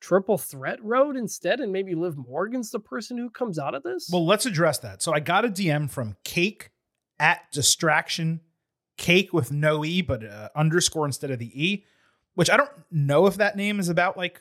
[0.00, 4.08] triple threat road instead, and maybe Liv Morgan's the person who comes out of this.
[4.10, 5.02] Well, let's address that.
[5.02, 6.70] So I got a DM from Cake
[7.18, 8.40] at Distraction,
[8.96, 11.84] Cake with no E, but uh, underscore instead of the E,
[12.34, 14.40] which I don't know if that name is about like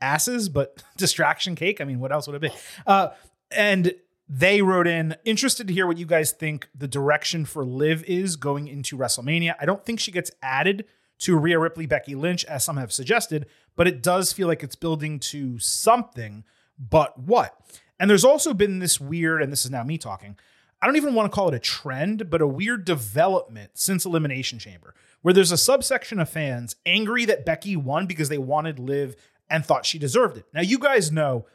[0.00, 1.80] asses, but Distraction Cake.
[1.80, 2.56] I mean, what else would it be?
[2.86, 3.08] Uh,
[3.50, 3.94] and
[4.28, 8.36] they wrote in, interested to hear what you guys think the direction for Liv is
[8.36, 9.54] going into WrestleMania.
[9.60, 10.86] I don't think she gets added
[11.20, 13.46] to Rhea Ripley, Becky Lynch, as some have suggested,
[13.76, 16.44] but it does feel like it's building to something.
[16.78, 17.54] But what?
[18.00, 20.36] And there's also been this weird, and this is now me talking.
[20.82, 24.58] I don't even want to call it a trend, but a weird development since Elimination
[24.58, 29.16] Chamber, where there's a subsection of fans angry that Becky won because they wanted Liv
[29.48, 30.46] and thought she deserved it.
[30.52, 31.46] Now, you guys know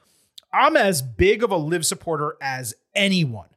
[0.51, 3.49] I'm as big of a Liv supporter as anyone.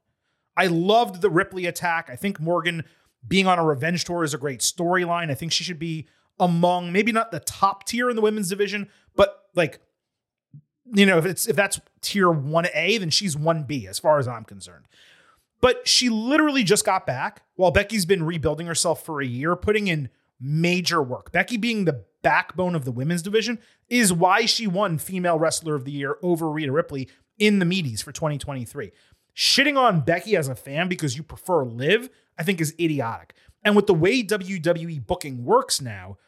[0.57, 2.11] I loved the Ripley attack.
[2.11, 2.85] I think Morgan
[3.27, 5.31] being on a revenge tour is a great storyline.
[5.31, 6.07] I think she should be
[6.39, 9.81] among maybe not the top tier in the women's division, but like
[10.95, 14.45] you know, if it's if that's tier 1A, then she's 1B as far as I'm
[14.45, 14.87] concerned.
[15.61, 19.87] But she literally just got back while Becky's been rebuilding herself for a year, putting
[19.87, 20.11] in
[20.41, 21.31] major work.
[21.31, 23.59] Becky being the backbone of the women's division
[23.89, 27.09] is why she won Female Wrestler of the Year over Rhea Ripley
[27.39, 28.93] in the meaties for 2023.
[29.37, 33.35] Shitting on Becky as a fan because you prefer Liv, I think is idiotic.
[33.65, 36.19] And with the way WWE booking works now,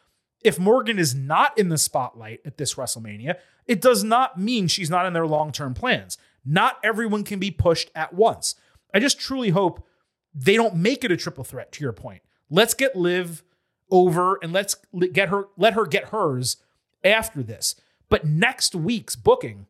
[0.43, 3.35] if Morgan is not in the spotlight at this WrestleMania,
[3.65, 6.17] it does not mean she's not in their long term plans.
[6.45, 8.55] Not everyone can be pushed at once.
[8.93, 9.85] I just truly hope
[10.33, 12.21] they don't make it a triple threat, to your point.
[12.49, 13.43] Let's get Liv
[13.91, 14.75] over and let's
[15.11, 16.57] get her, let her get hers
[17.03, 17.75] after this.
[18.09, 19.67] But next week's booking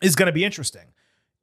[0.00, 0.92] is going to be interesting.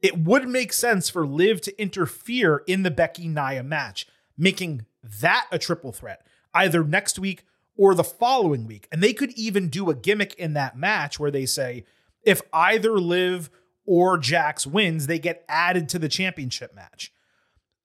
[0.02, 4.86] It would make sense for Liv to interfere in the Becky Nia match, making
[5.22, 7.46] that a triple threat, either next week
[7.78, 8.88] or the following week.
[8.92, 11.86] And they could even do a gimmick in that match where they say,
[12.24, 13.50] if either Liv
[13.86, 17.12] or Jax wins, they get added to the championship match.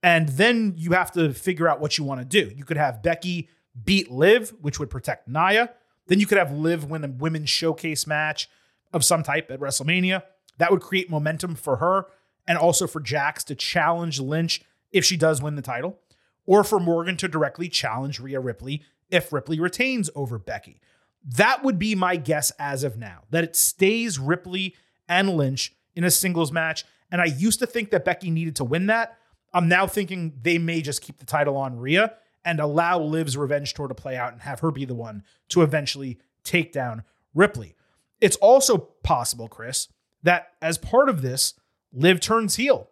[0.02, 2.54] And then you have to figure out what you want to do.
[2.54, 3.48] You could have Becky
[3.84, 5.70] beat Liv, which would protect Nia.
[6.06, 8.48] Then you could have Liv win a women's showcase match
[8.92, 10.22] of some type at WrestleMania.
[10.58, 12.06] That would create momentum for her
[12.46, 16.00] and also for Jax to challenge Lynch if she does win the title,
[16.46, 20.80] or for Morgan to directly challenge Rhea Ripley if Ripley retains over Becky.
[21.24, 24.74] That would be my guess as of now, that it stays Ripley
[25.08, 26.84] and Lynch in a singles match.
[27.10, 29.16] And I used to think that Becky needed to win that.
[29.52, 32.14] I'm now thinking they may just keep the title on Rhea
[32.44, 35.62] and allow Liv's revenge tour to play out and have her be the one to
[35.62, 37.04] eventually take down
[37.34, 37.76] Ripley.
[38.20, 39.88] It's also possible, Chris,
[40.22, 41.54] that as part of this,
[41.92, 42.88] Liv turns heel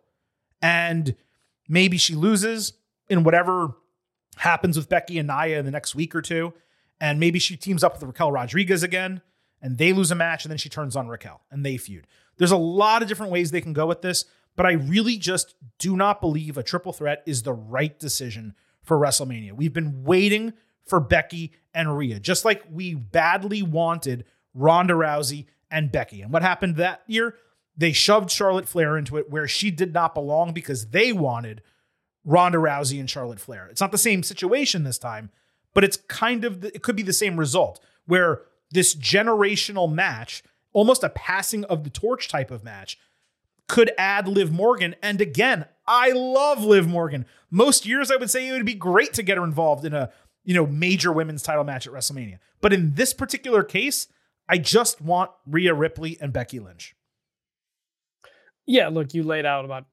[0.60, 1.14] and
[1.68, 2.72] maybe she loses
[3.08, 3.74] in whatever
[4.36, 6.52] happens with Becky and Nia in the next week or two.
[7.00, 9.22] And maybe she teams up with Raquel Rodriguez again
[9.62, 12.06] and they lose a match and then she turns on Raquel and they feud.
[12.38, 14.24] There's a lot of different ways they can go with this,
[14.56, 18.54] but I really just do not believe a triple threat is the right decision
[18.88, 19.52] for WrestleMania.
[19.52, 20.54] We've been waiting
[20.86, 24.24] for Becky and Rhea, just like we badly wanted
[24.54, 26.22] Ronda Rousey and Becky.
[26.22, 27.36] And what happened that year?
[27.76, 31.62] They shoved Charlotte Flair into it where she did not belong because they wanted
[32.24, 33.68] Ronda Rousey and Charlotte Flair.
[33.68, 35.30] It's not the same situation this time,
[35.74, 40.42] but it's kind of, the, it could be the same result where this generational match,
[40.72, 42.98] almost a passing of the torch type of match,
[43.68, 44.96] could add Liv Morgan.
[45.02, 47.26] And again, I love Liv Morgan.
[47.50, 50.10] Most years I would say it would be great to get her involved in a,
[50.44, 52.38] you know, major women's title match at WrestleMania.
[52.60, 54.08] But in this particular case,
[54.48, 56.94] I just want Rhea Ripley and Becky Lynch.
[58.66, 59.84] Yeah, look, you laid out about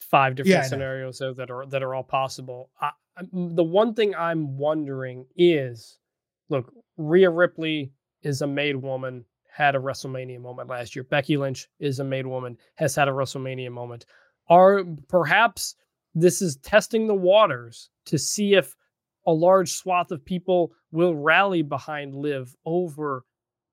[0.00, 2.70] five different Yeah, scenarios there that are that are all possible.
[2.80, 2.92] I-
[3.32, 5.98] the one thing I'm wondering is,
[6.48, 7.92] look, Rhea Ripley
[8.22, 11.04] is a made woman, had a WrestleMania moment last year.
[11.04, 14.06] Becky Lynch is a made woman, has had a WrestleMania moment.
[14.48, 15.74] Are perhaps
[16.14, 18.74] this is testing the waters to see if
[19.26, 23.24] a large swath of people will rally behind Liv over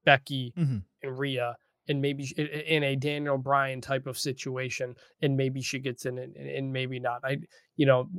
[0.05, 0.83] Becky Mhm.
[1.03, 1.55] and Rhea
[1.89, 5.79] and maybe sh- i- i- in a Daniel Bryan type of situation, and maybe she
[5.79, 7.21] gets in and, and maybe not.
[7.23, 7.37] I,
[7.77, 8.09] you know,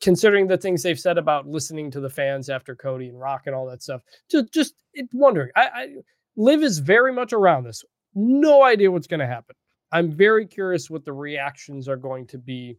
[0.00, 3.54] considering the things they've said about listening to the fans after Cody and Rock and
[3.54, 4.74] all that stuff, just just
[5.14, 5.50] wondering.
[5.54, 5.94] I, I
[6.36, 7.84] Liv is very much around this.
[8.14, 9.54] No idea what's going to happen.
[9.90, 12.78] I'm very curious what the reactions are going to be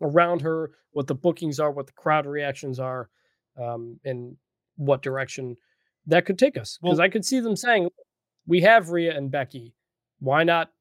[0.00, 3.08] around her, what the bookings are, what the crowd reactions are,
[3.60, 4.36] um, and
[4.76, 5.56] what direction
[6.06, 7.88] that could take us because Well- I could see them saying,
[8.46, 9.74] "We have Rhea and Becky.
[10.18, 10.72] Why not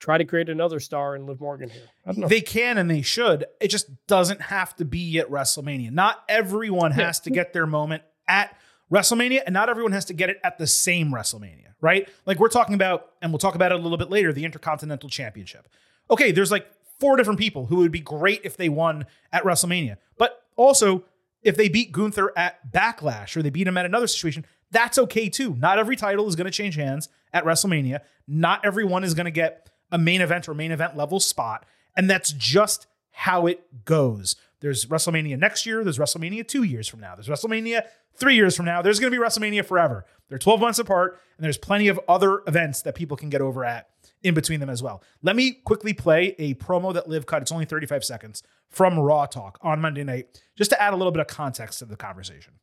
[0.00, 2.28] try to create another star and Liv Morgan here?" I don't know.
[2.28, 3.44] They can and they should.
[3.60, 5.90] It just doesn't have to be at WrestleMania.
[5.90, 7.06] Not everyone Yeah.
[7.06, 8.56] has to get their moment at
[8.92, 12.08] WrestleMania, and not everyone has to get it at the same WrestleMania, right?
[12.26, 15.08] Like we're talking about, and we'll talk about it a little bit later, the Intercontinental
[15.08, 15.68] Championship.
[16.10, 16.66] Okay, there's like
[17.00, 19.96] four different people who would be great if they won at WrestleMania.
[20.18, 21.04] But also,
[21.42, 25.28] if they beat Gunther at Backlash or they beat him at another situation, that's okay
[25.28, 25.54] too.
[25.54, 28.00] Not every title is going to change hands at WrestleMania.
[28.26, 31.66] Not everyone is going to get a main event or main event level spot.
[31.96, 34.36] And that's just how it goes.
[34.64, 35.84] There's WrestleMania next year.
[35.84, 37.14] There's WrestleMania two years from now.
[37.14, 37.82] There's WrestleMania
[38.16, 38.80] three years from now.
[38.80, 40.06] There's going to be WrestleMania forever.
[40.30, 43.62] They're 12 months apart, and there's plenty of other events that people can get over
[43.62, 43.88] at
[44.22, 45.02] in between them as well.
[45.22, 47.42] Let me quickly play a promo that Liv cut.
[47.42, 51.12] It's only 35 seconds from Raw Talk on Monday night, just to add a little
[51.12, 52.54] bit of context to the conversation.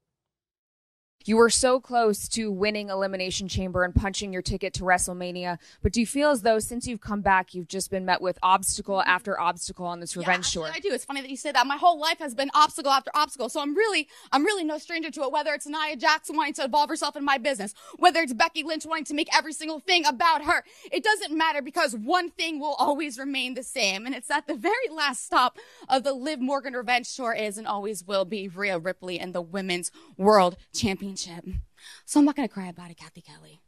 [1.25, 5.93] You were so close to winning Elimination Chamber and punching your ticket to WrestleMania, but
[5.93, 8.97] do you feel as though since you've come back, you've just been met with obstacle
[8.97, 9.09] mm-hmm.
[9.09, 10.73] after obstacle on this Yeah, revenge actually, tour?
[10.75, 10.93] I do.
[10.93, 11.67] It's funny that you say that.
[11.67, 13.49] My whole life has been obstacle after obstacle.
[13.49, 15.31] So I'm really, I'm really no stranger to it.
[15.31, 18.85] Whether it's Nia Jackson wanting to involve herself in my business, whether it's Becky Lynch
[18.85, 22.75] wanting to make every single thing about her, it doesn't matter because one thing will
[22.79, 25.57] always remain the same, and it's that the very last stop
[25.87, 29.41] of the Liv Morgan Revenge Tour is and always will be Rhea Ripley and the
[29.41, 31.10] Women's World Championship.
[31.17, 33.61] So I'm not gonna cry about it, Kathy Kelly.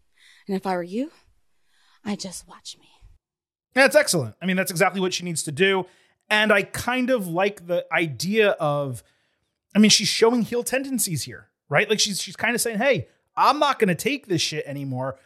[0.47, 1.11] And if I were you,
[2.05, 2.89] I'd just watch me.
[3.73, 4.35] That's excellent.
[4.41, 5.85] I mean, that's exactly what she needs to do.
[6.29, 9.03] And I kind of like the idea of,
[9.75, 11.89] I mean, she's showing heel tendencies here, right?
[11.89, 15.17] Like she's she's kind of saying, "Hey, I'm not going to take this shit anymore."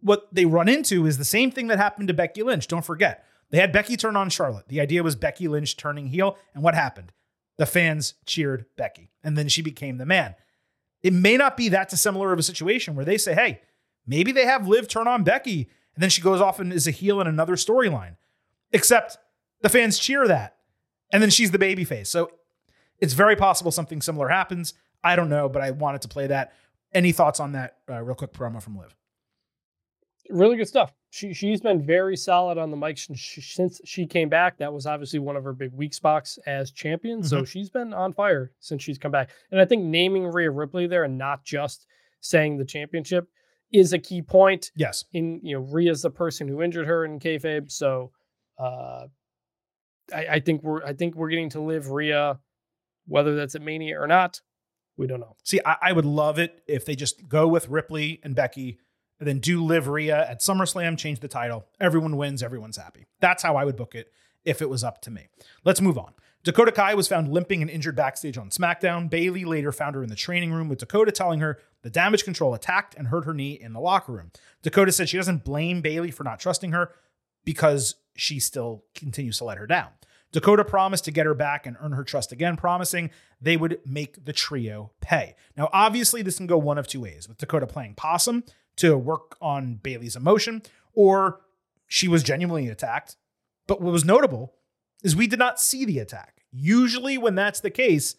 [0.00, 2.66] What they run into is the same thing that happened to Becky Lynch.
[2.66, 4.68] Don't forget, they had Becky turn on Charlotte.
[4.68, 7.12] The idea was Becky Lynch turning heel, and what happened?
[7.58, 10.34] The fans cheered Becky, and then she became the man.
[11.06, 13.60] It may not be that dissimilar of a situation where they say, "Hey,
[14.08, 16.90] maybe they have Liv turn on Becky." And then she goes off and is a
[16.90, 18.16] heel in another storyline.
[18.72, 19.16] Except
[19.60, 20.56] the fans cheer that.
[21.12, 22.08] And then she's the babyface.
[22.08, 22.32] So
[22.98, 24.74] it's very possible something similar happens.
[25.04, 26.52] I don't know, but I wanted to play that.
[26.92, 28.96] Any thoughts on that uh, real quick promo from Liv?
[30.30, 30.92] Really good stuff.
[31.10, 34.58] She she's been very solid on the mic since she, since she came back.
[34.58, 37.22] That was obviously one of her big weak spots as champion.
[37.22, 39.30] So she's been on fire since she's come back.
[39.50, 41.86] And I think naming Rhea Ripley there and not just
[42.20, 43.28] saying the championship
[43.72, 44.70] is a key point.
[44.76, 45.04] Yes.
[45.12, 47.70] In you know, Rhea's the person who injured her in kayfabe.
[47.70, 48.12] So
[48.58, 49.06] uh,
[50.14, 52.38] I, I think we're I think we're getting to Liv Rhea,
[53.06, 54.40] whether that's at Mania or not.
[54.96, 55.36] We don't know.
[55.44, 58.78] See, I, I would love it if they just go with Ripley and Becky
[59.18, 61.66] and then do Liv at SummerSlam, change the title.
[61.80, 63.06] Everyone wins, everyone's happy.
[63.20, 64.12] That's how I would book it
[64.44, 65.28] if it was up to me.
[65.64, 66.12] Let's move on.
[66.44, 69.10] Dakota Kai was found limping and injured backstage on SmackDown.
[69.10, 72.54] Bayley later found her in the training room with Dakota telling her the damage control
[72.54, 74.30] attacked and hurt her knee in the locker room.
[74.62, 76.92] Dakota said she doesn't blame Bayley for not trusting her
[77.44, 79.88] because she still continues to let her down.
[80.30, 83.10] Dakota promised to get her back and earn her trust again, promising
[83.40, 85.34] they would make the trio pay.
[85.56, 88.44] Now, obviously, this can go one of two ways with Dakota playing possum
[88.76, 90.62] to work on Bayley's emotion,
[90.94, 91.40] or
[91.86, 93.16] she was genuinely attacked.
[93.66, 94.54] But what was notable
[95.02, 96.42] is we did not see the attack.
[96.52, 98.16] Usually, when that's the case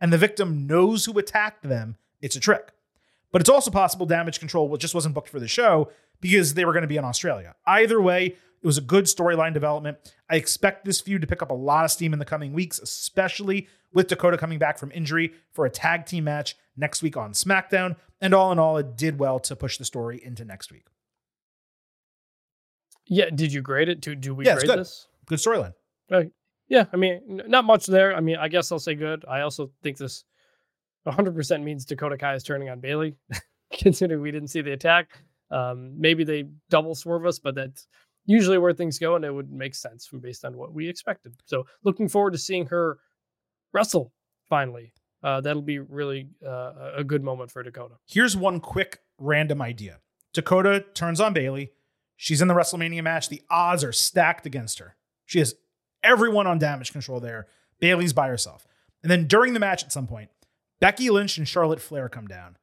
[0.00, 2.72] and the victim knows who attacked them, it's a trick.
[3.32, 6.72] But it's also possible damage control just wasn't booked for the show because they were
[6.72, 7.54] going to be in Australia.
[7.66, 9.96] Either way, it was a good storyline development.
[10.28, 12.78] I expect this feud to pick up a lot of steam in the coming weeks,
[12.78, 17.32] especially with Dakota coming back from injury for a tag team match next week on
[17.32, 17.96] SmackDown.
[18.20, 20.86] And all in all, it did well to push the story into next week.
[23.06, 24.00] Yeah, did you grade it?
[24.00, 24.78] Do do we Yeah, grade good.
[24.80, 25.08] this?
[25.26, 25.72] Good storyline.
[26.10, 26.30] Right.
[26.68, 28.14] Yeah, I mean, not much there.
[28.14, 29.24] I mean, I guess I'll say good.
[29.28, 30.24] I also think this
[31.06, 33.16] 100% means Dakota Kai is turning on Bayley,
[33.72, 35.18] considering we didn't see the attack.
[35.50, 37.88] Um, maybe they double swerve us, but that's
[38.26, 41.34] usually where things go, and it would make sense from based on what we expected.
[41.46, 42.98] So, looking forward to seeing her
[43.72, 44.12] wrestle
[44.48, 44.92] finally.
[45.22, 47.96] Uh, that'll be really uh, a good moment for Dakota.
[48.06, 49.98] Here's one quick random idea
[50.32, 51.72] Dakota turns on Bayley.
[52.16, 53.28] She's in the WrestleMania match.
[53.28, 54.96] The odds are stacked against her.
[55.24, 55.54] She has
[56.02, 57.46] everyone on damage control there.
[57.80, 58.66] Bayley's by herself.
[59.02, 60.28] And then during the match at some point,
[60.80, 62.56] Becky Lynch and Charlotte Flair come down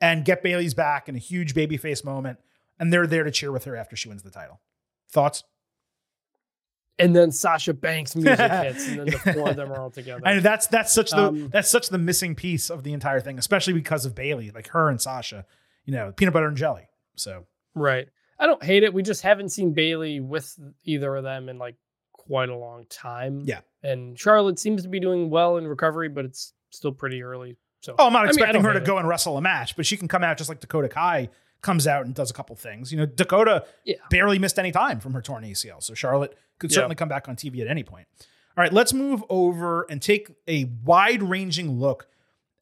[0.00, 2.38] and get Bayley's back in a huge babyface moment.
[2.78, 4.60] And they're there to cheer with her after she wins the title.
[5.10, 5.44] Thoughts?
[6.98, 10.20] And then Sasha Banks music hits, and then the four of them are all together.
[10.24, 13.38] And that's that's such the Um, that's such the missing piece of the entire thing,
[13.38, 15.46] especially because of Bayley, like her and Sasha,
[15.86, 16.88] you know, peanut butter and jelly.
[17.16, 18.08] So Right.
[18.38, 18.92] I don't hate it.
[18.92, 21.76] We just haven't seen Bayley with either of them in like
[22.12, 23.42] quite a long time.
[23.46, 23.60] Yeah.
[23.82, 27.56] And Charlotte seems to be doing well in recovery, but it's still pretty early.
[27.82, 29.40] So Oh, I'm not I mean, I expecting her to hate go and wrestle a
[29.40, 31.30] match, but she can come out just like Dakota Kai
[31.62, 32.90] comes out and does a couple things.
[32.92, 33.96] You know, Dakota Yeah.
[34.10, 36.76] barely missed any time from her torn ACL, so Charlotte could Yeah.
[36.76, 38.06] certainly come back on TV at any point.
[38.56, 42.08] All right, let's move over and take a wide-ranging look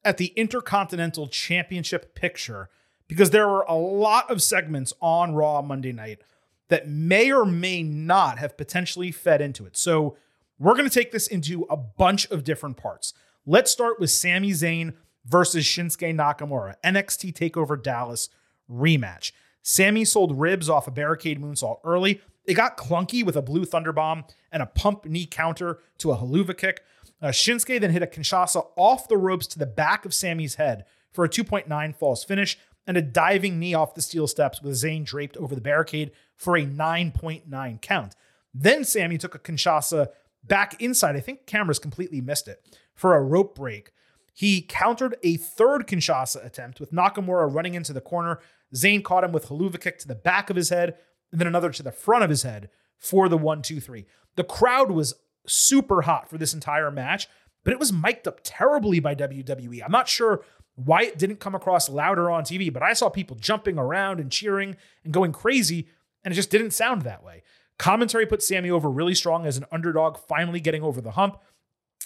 [0.05, 2.69] at the Intercontinental Championship picture
[3.07, 6.21] because there were a lot of segments on Raw Monday night
[6.69, 9.75] that may or may not have potentially fed into it.
[9.75, 10.15] So
[10.59, 13.13] we're going to take this into a bunch of different parts.
[13.45, 14.93] Let's start with Sami Zayn
[15.25, 18.29] versus Shinsuke Nakamura, NXT TakeOver Dallas
[18.71, 19.31] rematch.
[19.61, 22.21] Sami sold ribs off a barricade moonsault early.
[22.45, 26.17] It got clunky with a blue thunder bomb and a pump knee counter to a
[26.17, 26.81] Helluva Kick.
[27.21, 30.85] Uh, Shinsuke then hit a Kinshasa off the ropes to the back of Sami's head
[31.11, 35.05] for a 2.9 false finish and a diving knee off the steel steps with Zayn
[35.05, 38.15] draped over the barricade for a 9.9 count.
[38.53, 40.07] Then Sammy took a Kinshasa
[40.43, 41.15] back inside.
[41.15, 42.63] I think cameras completely missed it
[42.95, 43.91] for a rope break.
[44.33, 48.39] He countered a third Kinshasa attempt with Nakamura running into the corner.
[48.75, 50.95] Zayn caught him with Helluva kick to the back of his head
[51.31, 54.05] and then another to the front of his head for the one, two, three.
[54.35, 55.13] The crowd was
[55.47, 57.27] super hot for this entire match,
[57.63, 59.81] but it was mic'd up terribly by WWE.
[59.83, 60.43] I'm not sure
[60.75, 64.31] why it didn't come across louder on TV, but I saw people jumping around and
[64.31, 65.87] cheering and going crazy,
[66.23, 67.43] and it just didn't sound that way.
[67.77, 71.37] Commentary put Sami over really strong as an underdog, finally getting over the hump,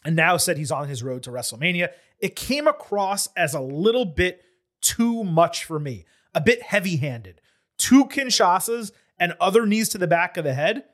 [0.06, 1.90] and now said he's on his road to WrestleMania.
[2.20, 4.44] It came across as a little bit
[4.82, 7.42] too much for me, a bit heavy handed.
[7.78, 10.86] Two Kinshasas and other knees to the back of the head,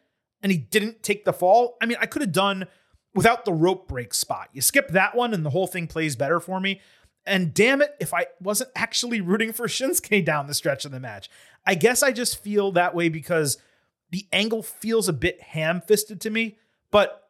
[0.41, 1.77] and he didn't take the fall.
[1.81, 2.67] I mean, I could have done
[3.13, 4.49] without the rope break spot.
[4.53, 6.81] You skip that one, and the whole thing plays better for me.
[7.25, 10.99] And damn it, if I wasn't actually rooting for Shinsuke down the stretch of the
[10.99, 11.29] match.
[11.65, 13.57] I guess I just feel that way because
[14.11, 16.57] the angle feels a bit ham fisted to me.
[16.91, 17.29] But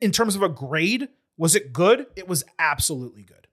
[0.00, 2.06] in terms of a grade, was it good?
[2.16, 3.45] It was absolutely good.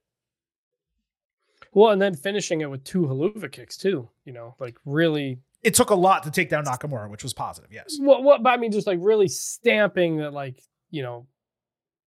[1.74, 4.10] Well, and then finishing it with two Helluva kicks too.
[4.26, 5.40] You know, like really.
[5.64, 7.72] It took a lot to take down Nakamura, which was positive.
[7.72, 7.98] Yes.
[8.00, 8.24] What?
[8.24, 8.44] What?
[8.44, 11.28] But I mean, just like really stamping that, like you know,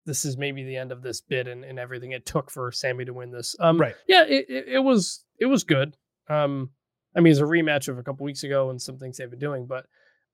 [0.06, 3.04] this is maybe the end of this bid and, and everything it took for Sami
[3.04, 3.54] to win this.
[3.60, 3.94] Um, Right.
[4.08, 5.96] Yeah, it, it, it was it was good.
[6.28, 6.70] Um,
[7.14, 9.38] I mean, it's a rematch of a couple weeks ago and some things they've been
[9.38, 9.86] doing, but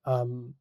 [0.05, 0.55] um,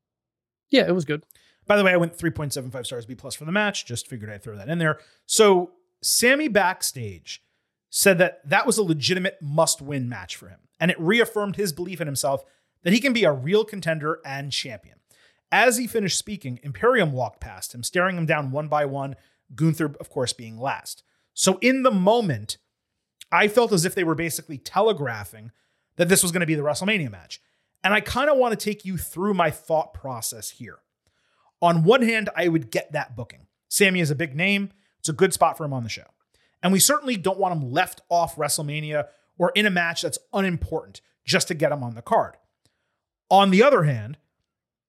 [0.69, 1.23] yeah, it was good.
[1.67, 3.85] By the way, I went 3.75 stars B plus for the match.
[3.85, 4.99] Just figured I'd throw that in there.
[5.25, 5.71] So
[6.01, 7.43] Sami backstage
[7.89, 10.59] said that that was a legitimate must win match for him.
[10.79, 12.43] And it reaffirmed his belief in himself
[12.83, 14.97] that he can be a real contender and champion.
[15.51, 19.15] As he finished speaking, Imperium walked past him, staring him down one by one,
[19.55, 21.03] Gunther, of course, being last.
[21.33, 22.57] So in the moment,
[23.31, 25.51] I felt as if they were basically telegraphing
[25.95, 27.41] that this was going to be the WrestleMania match.
[27.83, 30.79] And I kind of want to take you through my thought process here.
[31.61, 33.47] On one hand, I would get that booking.
[33.69, 36.05] Sami is a big name, it's a good spot for him on the show.
[36.63, 39.07] And we certainly don't want him left off WrestleMania
[39.37, 42.35] or in a match that's unimportant just to get him on the card.
[43.29, 44.17] On the other hand,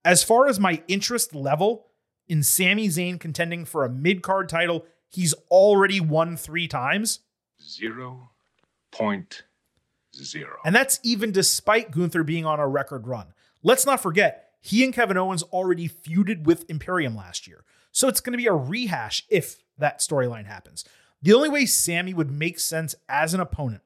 [0.05, 1.87] as far as my interest level
[2.27, 7.21] in Sami Zayn contending for a mid card title, he's already won three times.
[7.61, 8.31] Zero
[8.91, 9.43] point
[10.15, 10.59] zero.
[10.65, 13.35] And that's even despite Gunther being on a record run.
[13.63, 17.65] Let's not forget, he and Kevin Owens already feuded with Imperium last year.
[17.93, 20.85] So it's going to be a rehash if that storyline happens.
[21.21, 23.83] The only way Sami would make sense as an opponent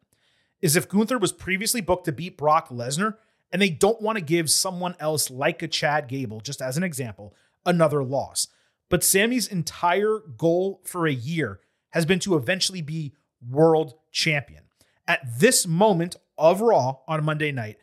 [0.61, 3.17] is if Gunther was previously booked to beat Brock Lesnar
[3.51, 6.83] and they don't want to give someone else like a Chad Gable, just as an
[6.83, 7.35] example,
[7.67, 8.49] another loss.
[8.89, 11.61] But Sami's entire goal for a year
[11.91, 13.15] has been to eventually be
[13.47, 14.65] world champion.
[15.09, 17.79] At this moment of Raw on Monday night,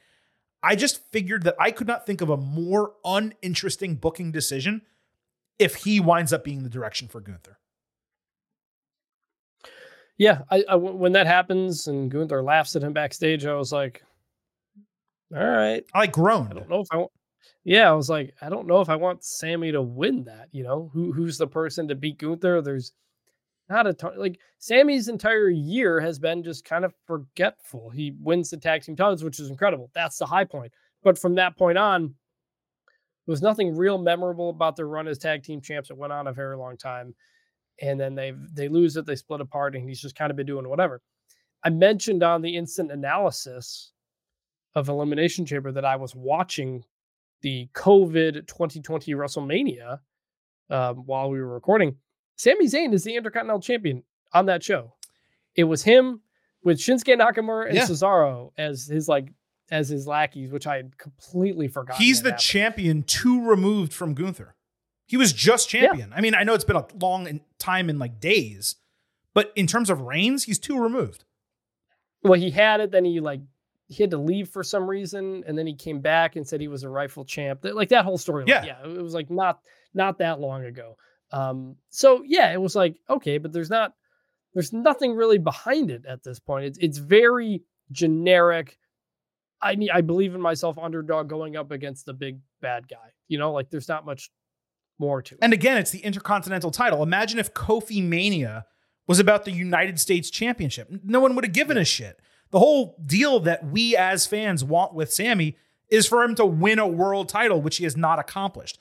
[0.62, 4.84] I just figured that I could not think of a more uninteresting booking decision
[5.58, 7.58] if he winds up being the direction for Gunther.
[10.20, 14.04] Yeah, I, I when that happens and Gunther laughs at him backstage, I was like,
[15.36, 15.84] all right.
[15.94, 16.50] I groaned.
[16.52, 17.12] I don't know if I want.
[17.64, 20.50] Yeah, I was like, I don't know if I want Sami to win that.
[20.52, 22.62] You know, who who's the person to beat Gunther?
[22.62, 22.92] There's
[23.70, 24.14] not a ton.
[24.18, 27.90] Like Sami's entire year has been just kind of forgetful.
[27.92, 29.90] He wins the tag team titles, which is incredible.
[29.94, 30.74] That's the high point.
[31.04, 32.04] But from that point on,
[33.26, 35.92] there was nothing real memorable about their run as tag team champs.
[35.92, 37.16] It went on a very long time,
[37.82, 39.06] and then they they lose it.
[39.06, 41.02] They split apart, and he's just kind of been doing whatever.
[41.64, 43.92] I mentioned on the instant analysis
[44.76, 46.84] of Elimination Chamber that I was watching
[47.42, 50.00] the COVID 2020 WrestleMania
[50.70, 51.96] um, while we were recording.
[52.36, 54.04] Sami Zayn is the Intercontinental Champion
[54.34, 54.94] on that show.
[55.56, 56.22] It was him
[56.64, 57.86] with Shinsuke Nakamura and Yeah.
[57.86, 59.34] Cesaro as his like
[59.72, 62.04] as his lackeys, which I had completely forgotten.
[62.04, 62.42] He's the happened.
[62.42, 64.56] champion two removed from Gunther.
[65.10, 66.14] He was just champion.
[66.16, 68.76] I mean, I know it's been a long time in like days,
[69.34, 71.24] But in terms of reigns, he's two removed.
[72.22, 73.42] Well, he had it, then he like
[73.88, 76.68] he had to leave for some reason, and then he came back and said he
[76.68, 77.62] was a rifle champ.
[77.64, 78.44] Like that whole story.
[78.46, 78.64] Yeah.
[78.64, 79.62] yeah, it was like not
[79.96, 80.96] not that long ago.
[81.32, 83.94] Um, so yeah, it was like okay, but there's not
[84.54, 86.66] there's nothing really behind it at this point.
[86.66, 88.78] It's it's very generic.
[89.60, 93.10] I need I believe in myself underdog going up against the big bad guy.
[93.28, 94.30] You know, like there's not much
[95.00, 95.40] more to it.
[95.42, 97.02] And again, it's the Intercontinental title.
[97.02, 98.66] Imagine if Kofi Mania
[99.08, 100.88] was about the United States Championship.
[101.04, 102.20] No one would have given a shit.
[102.52, 105.58] The whole deal that we as fans want with Sami
[105.90, 108.78] is for him to win a world title, which he has not accomplished.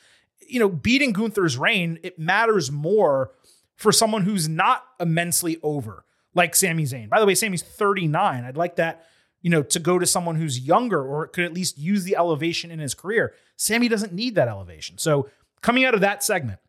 [0.46, 3.32] You know, beating Gunther's reign, it matters more
[3.74, 6.04] for someone who's not immensely over,
[6.34, 7.08] like Sami Zayn.
[7.08, 8.44] By the way, Sami's 39.
[8.44, 9.06] I'd like that,
[9.40, 12.70] you know, to go to someone who's younger or could at least use the elevation
[12.70, 13.34] in his career.
[13.56, 14.98] Sami doesn't need that elevation.
[14.98, 15.28] So
[15.60, 16.60] coming out of that segment,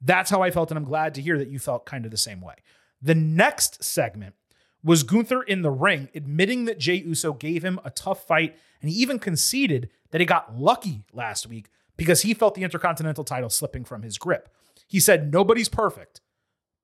[0.00, 2.16] that's how I felt, and I'm glad to hear that you felt kind of the
[2.16, 2.54] same way.
[3.02, 4.34] The next segment
[4.82, 8.90] was Gunther in the ring, admitting that Jey Uso gave him a tough fight, and
[8.90, 13.50] he even conceded that he got lucky last week because he felt the Intercontinental title
[13.50, 14.48] slipping from his grip.
[14.86, 16.20] He said, Nobody's perfect,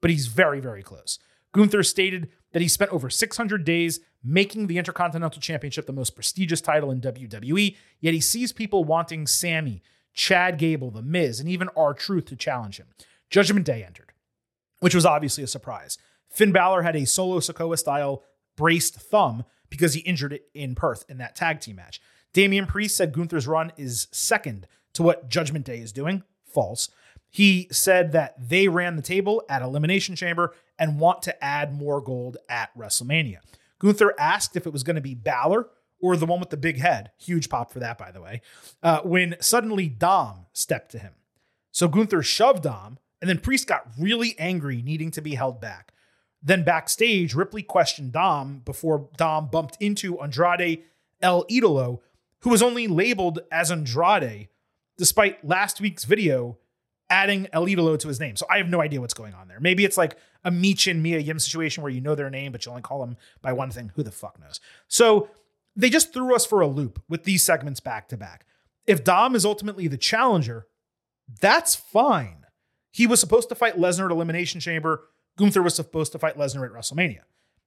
[0.01, 1.19] but he's very, very close.
[1.53, 6.61] Gunther stated that he spent over 600 days making the Intercontinental Championship the most prestigious
[6.61, 9.83] title in WWE, yet he sees people wanting Sami,
[10.15, 12.87] Chad Gable, The Miz, and even R Truth to challenge him.
[13.31, 14.13] Judgment Day entered,
[14.81, 15.99] which was obviously a surprise.
[16.31, 18.23] Finn Balor had a solo Sikoa style
[18.57, 22.01] braced thumb because he injured it in Perth in that tag team match.
[22.33, 26.23] Damian Priest said Gunther's run is second to what Judgment Day is doing.
[26.45, 26.91] False.
[27.31, 32.01] He said that they ran the table at Elimination Chamber and want to add more
[32.01, 33.39] gold at WrestleMania.
[33.81, 35.69] Gunther asked if it was going to be Balor
[36.05, 37.11] or the one with the big head.
[37.17, 38.43] Huge pop for that, by the way.
[38.83, 41.15] Uh, when suddenly Dom stepped to him.
[41.73, 45.95] So Gunther shoved Dom, and then Priest got really angry, needing to be held back.
[46.43, 50.83] Then backstage, Ripley questioned Dom before Dom bumped into Andrade
[51.23, 52.01] El Idolo,
[52.41, 54.49] who was only labeled as Andrade,
[54.99, 56.59] despite last week's video
[57.09, 58.37] adding El Idolo to his name.
[58.37, 59.59] So I have no idea what's going on there.
[59.59, 62.71] Maybe it's like a Michin Mia Yim situation where you know their name, but you
[62.71, 63.91] only call them by one thing.
[63.95, 64.61] Who the fuck knows?
[64.87, 65.31] So
[65.77, 68.47] they just threw us for a loop with these segments back to back.
[68.87, 70.67] If Dom is ultimately the challenger,
[71.41, 72.47] that's fine.
[72.91, 75.09] He was supposed to fight Lesnar at Elimination Chamber.
[75.37, 77.23] Gunther was supposed to fight Lesnar at WrestleMania.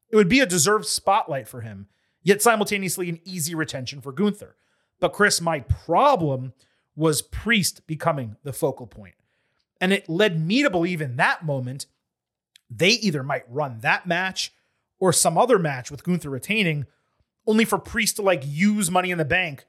[0.09, 1.87] It would be a deserved spotlight for him,
[2.23, 4.55] yet simultaneously an easy retention for Gunther.
[4.99, 6.53] But Chris, my problem
[6.95, 9.15] was Priest becoming the focal point.
[9.81, 11.87] And it led me to believe in that moment
[12.69, 14.51] they either might run that match
[14.99, 16.85] or some other match with Gunther retaining,
[17.47, 19.65] only for Priest to like use money in the bank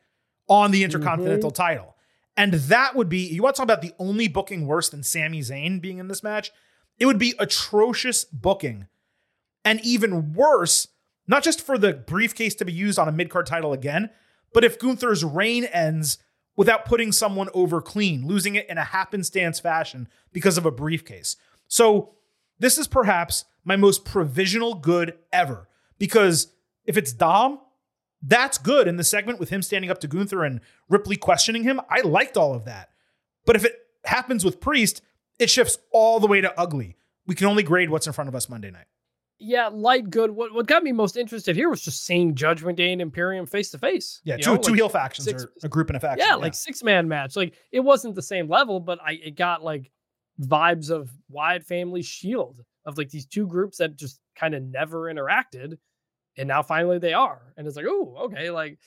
[0.48, 1.62] on the Intercontinental mm-hmm.
[1.62, 1.94] title.
[2.36, 5.40] And that would be, you want to talk about the only booking worse than Sami
[5.40, 6.52] Zayn being in this match?
[6.98, 8.86] It would be atrocious booking.
[9.64, 10.88] And even worse,
[11.26, 14.10] not just for the briefcase to be used on a mid card title again,
[14.52, 16.18] but if Gunther's reign ends
[16.56, 21.36] without putting someone over clean, losing it in a happenstance fashion because of a briefcase.
[21.68, 22.14] So,
[22.60, 25.68] this is perhaps my most provisional good ever
[25.98, 26.48] because
[26.84, 27.60] if it's Dom,
[28.22, 31.80] that's good in the segment with him standing up to Gunther and Ripley questioning him.
[31.88, 32.90] I liked all of that.
[33.46, 35.02] But if it happens with Priest,
[35.38, 36.96] it shifts all the way to ugly.
[37.26, 38.86] We can only grade what's in front of us Monday night.
[39.40, 40.32] Yeah, light good.
[40.32, 43.70] What what got me most interested here was just seeing Judgment Day and Imperium face
[43.70, 44.20] to face.
[44.24, 46.26] Yeah, two know, two like heel factions six- or a group and a faction.
[46.26, 47.36] Yeah, like six man match.
[47.36, 49.92] Like it wasn't the same level, but I it got like
[50.40, 55.02] vibes of Wyatt Family Shield of like these two groups that just kind of never
[55.02, 55.78] interacted,
[56.38, 58.78] and now finally they are, and it's like oh okay, like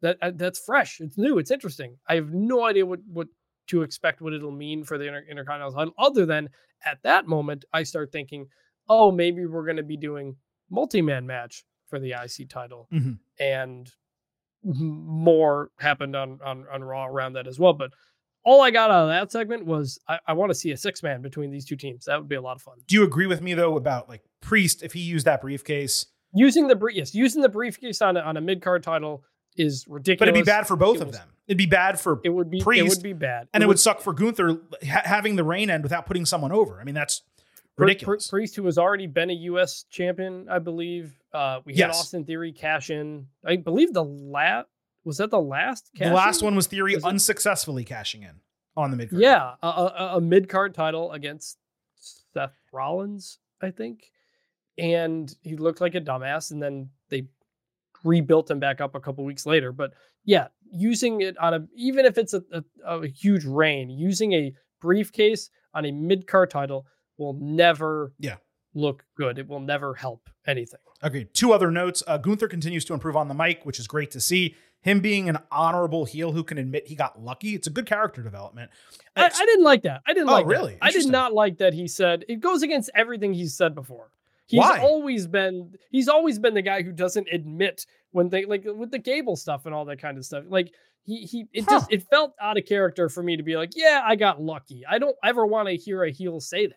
[0.00, 1.96] that uh, that's fresh, it's new, it's interesting.
[2.08, 3.28] I have no idea what what
[3.68, 6.48] to expect, what it'll mean for the Inter- Intercontinental title, other than
[6.86, 8.46] at that moment I start thinking,
[8.88, 10.36] oh maybe we're going to be doing
[10.70, 13.18] multi man match for the IC title, Mhm.
[13.38, 13.90] and
[14.62, 17.72] more happened on, on on Raw around that as well.
[17.72, 17.90] But
[18.44, 21.02] all I got out of that segment was I, I want to see a six
[21.02, 22.04] man between these two teams.
[22.06, 22.78] That would be a lot of fun.
[22.86, 26.06] Do you agree with me though about like Priest if he used that briefcase?
[26.32, 29.24] Using the brief, yes, using the briefcase on a, on a mid card title
[29.56, 30.18] is ridiculous.
[30.20, 31.28] But it'd be bad for both It of was- them.
[31.48, 33.80] It'd be bad for It would be Priest, it would be bad, and it would
[33.80, 36.80] suck for Gunther ha- having the reign end without putting someone over.
[36.80, 37.22] I mean, that's
[37.76, 38.28] ridiculous.
[38.28, 39.84] Priest, who has already been a U.S.
[39.90, 41.12] champion, I believe.
[41.34, 41.98] Uh, we had Yes.
[41.98, 43.26] Austin Theory cash in.
[43.44, 44.68] I believe the last
[45.02, 45.90] was that the last.
[45.98, 46.44] the last in?
[46.44, 48.36] one was Theory Was it- unsuccessfully cashing in
[48.76, 49.10] on the mid.
[49.10, 51.58] Card yeah, a, a, a mid card title against
[52.32, 54.12] Seth Rollins, I think,
[54.80, 57.26] and he looked like a dumbass, and then they
[58.04, 59.72] rebuilt him back up a couple weeks later.
[59.72, 59.92] But
[60.24, 64.52] yeah, using it on a even if it's a, a, a huge rain, using a
[64.80, 66.86] briefcase on a mid card title
[67.18, 68.36] will never Yeah.
[68.74, 69.38] look good.
[69.38, 70.80] It will never help anything.
[71.02, 72.02] Okay, two other notes.
[72.06, 74.54] Uh, Gunther continues to improve on the mic, which is great to see.
[74.82, 77.54] Him being an honorable heel who can admit he got lucky.
[77.54, 78.70] It's a good character development.
[79.14, 80.00] I, I didn't like that.
[80.06, 80.50] I didn't Oh, like that.
[80.50, 80.78] really?
[80.80, 84.10] I did not like that he said it goes against everything he's said before.
[84.50, 84.80] He's Why?
[84.80, 88.98] always been he's always been the guy who doesn't admit when they like with the
[88.98, 90.44] Gable stuff and all that kind of stuff.
[90.48, 90.72] Like
[91.04, 91.76] he he it Huh.
[91.76, 94.82] just it felt out of character for me to be like, yeah, I got lucky.
[94.88, 96.76] I don't ever want to hear a heel say that.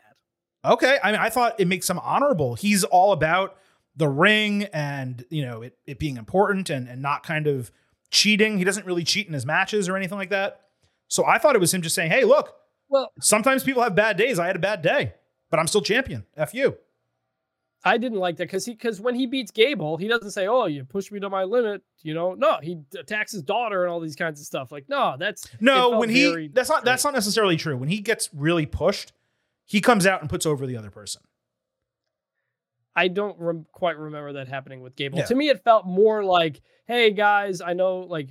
[0.71, 0.97] Okay.
[1.03, 2.55] I mean, I thought it makes him honorable.
[2.55, 3.57] He's all about
[3.95, 7.71] the ring and, you know, it, it being important and, and not kind of
[8.11, 8.57] cheating.
[8.59, 10.61] He doesn't really cheat in his matches or anything like that.
[11.09, 12.55] So I thought it was him just saying, hey, look,
[12.89, 14.39] Well, sometimes people have bad days.
[14.39, 15.13] I had a bad day,
[15.51, 16.25] but I'm still champion.
[16.37, 16.77] F you.
[17.85, 20.67] I didn't like that because he because when he beats Gable, he doesn't say, "Oh,
[20.67, 23.99] you pushed me to my limit." You know, no, he attacks his daughter and all
[23.99, 24.71] these kinds of stuff.
[24.71, 27.75] Like, no, that's No, when he that's not that's not necessarily true.
[27.75, 29.11] When he gets really pushed,
[29.65, 31.21] he comes out and puts over the other person.
[32.95, 35.17] I don't rem- quite remember that happening with Gable.
[35.17, 35.25] Yeah.
[35.25, 38.29] To me, it felt more like, "Hey guys, I know." Like,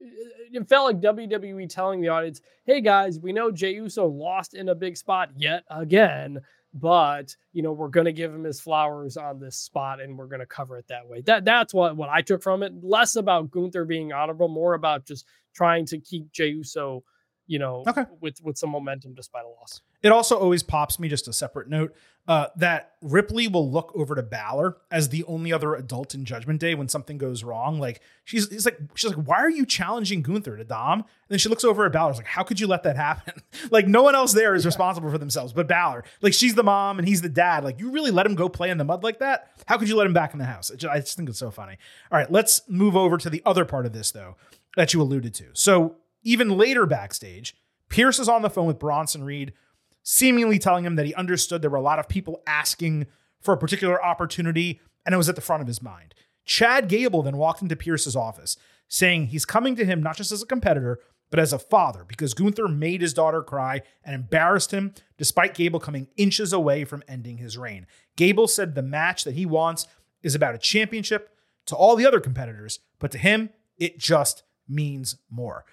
[0.00, 4.68] it felt like WWE telling the audience, "Hey guys, we know Jey Uso lost in
[4.68, 6.42] a big spot yet again,
[6.74, 10.46] but you know we're gonna give him his flowers on this spot, and we're gonna
[10.46, 12.72] cover it that way." That that's what what I took from it.
[12.82, 17.04] Less about Gunther being honorable, more about just trying to keep Jey Uso,
[17.46, 18.04] you know, Okay.
[18.20, 19.80] with with some momentum despite a loss.
[20.02, 21.94] It also always pops me just a separate note
[22.28, 26.60] uh, that Ripley will look over to Balor as the only other adult in Judgment
[26.60, 27.78] Day when something goes wrong.
[27.78, 31.00] Like she's, he's like, she's like, why are you challenging Gunther to Dom?
[31.00, 33.34] And then she looks over at Balor, she's like, how could you let that happen?
[33.70, 36.04] like no one else there is responsible for themselves, but Balor.
[36.22, 37.64] Like she's the mom and he's the dad.
[37.64, 39.50] Like you really let him go play in the mud like that?
[39.66, 40.70] How could you let him back in the house?
[40.70, 41.76] It ju- I just think it's so funny.
[42.12, 44.36] All right, let's move over to the other part of this though
[44.76, 45.44] that you alluded to.
[45.52, 47.54] So even later backstage,
[47.88, 49.52] Pearce is on the phone with Bronson Reed
[50.02, 53.06] seemingly telling him that he understood there were a lot of people asking
[53.40, 56.14] for a particular opportunity and it was at the front of his mind.
[56.44, 58.56] Chad Gable then walked into Pearce's office
[58.88, 60.98] saying he's coming to him not just as a competitor,
[61.30, 65.80] but as a father because Gunther made his daughter cry and embarrassed him despite Gable
[65.80, 67.86] coming inches away from ending his reign.
[68.16, 69.86] Gable said the match that he wants
[70.22, 71.30] is about a championship
[71.66, 75.64] to all the other competitors, but to him, it just means more.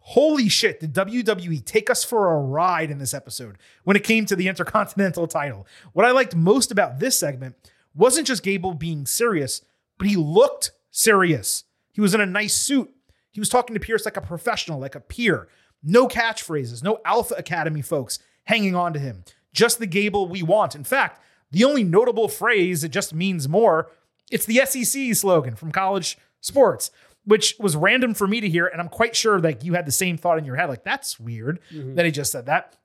[0.00, 4.26] Holy shit, did WWE take us for a ride in this episode when it came
[4.26, 5.66] to the Intercontinental title?
[5.92, 7.54] What I liked most about this segment
[7.94, 9.62] wasn't just Gable being serious,
[9.98, 11.64] but he looked serious.
[11.92, 12.90] He was in a nice suit.
[13.30, 15.48] He was talking to Pearce like a professional, like a peer.
[15.82, 19.24] No catchphrases, no Alpha Academy folks hanging on to him.
[19.52, 20.74] Just the Gable we want.
[20.74, 23.90] In fact, the only notable phrase that just means more,
[24.30, 26.90] it's the SEC slogan from college sports,
[27.24, 28.66] which was random for me to hear.
[28.66, 30.68] And I'm quite sure like you had the same thought in your head.
[30.68, 31.94] Like, that's weird mm-hmm.
[31.94, 32.76] that he just said that.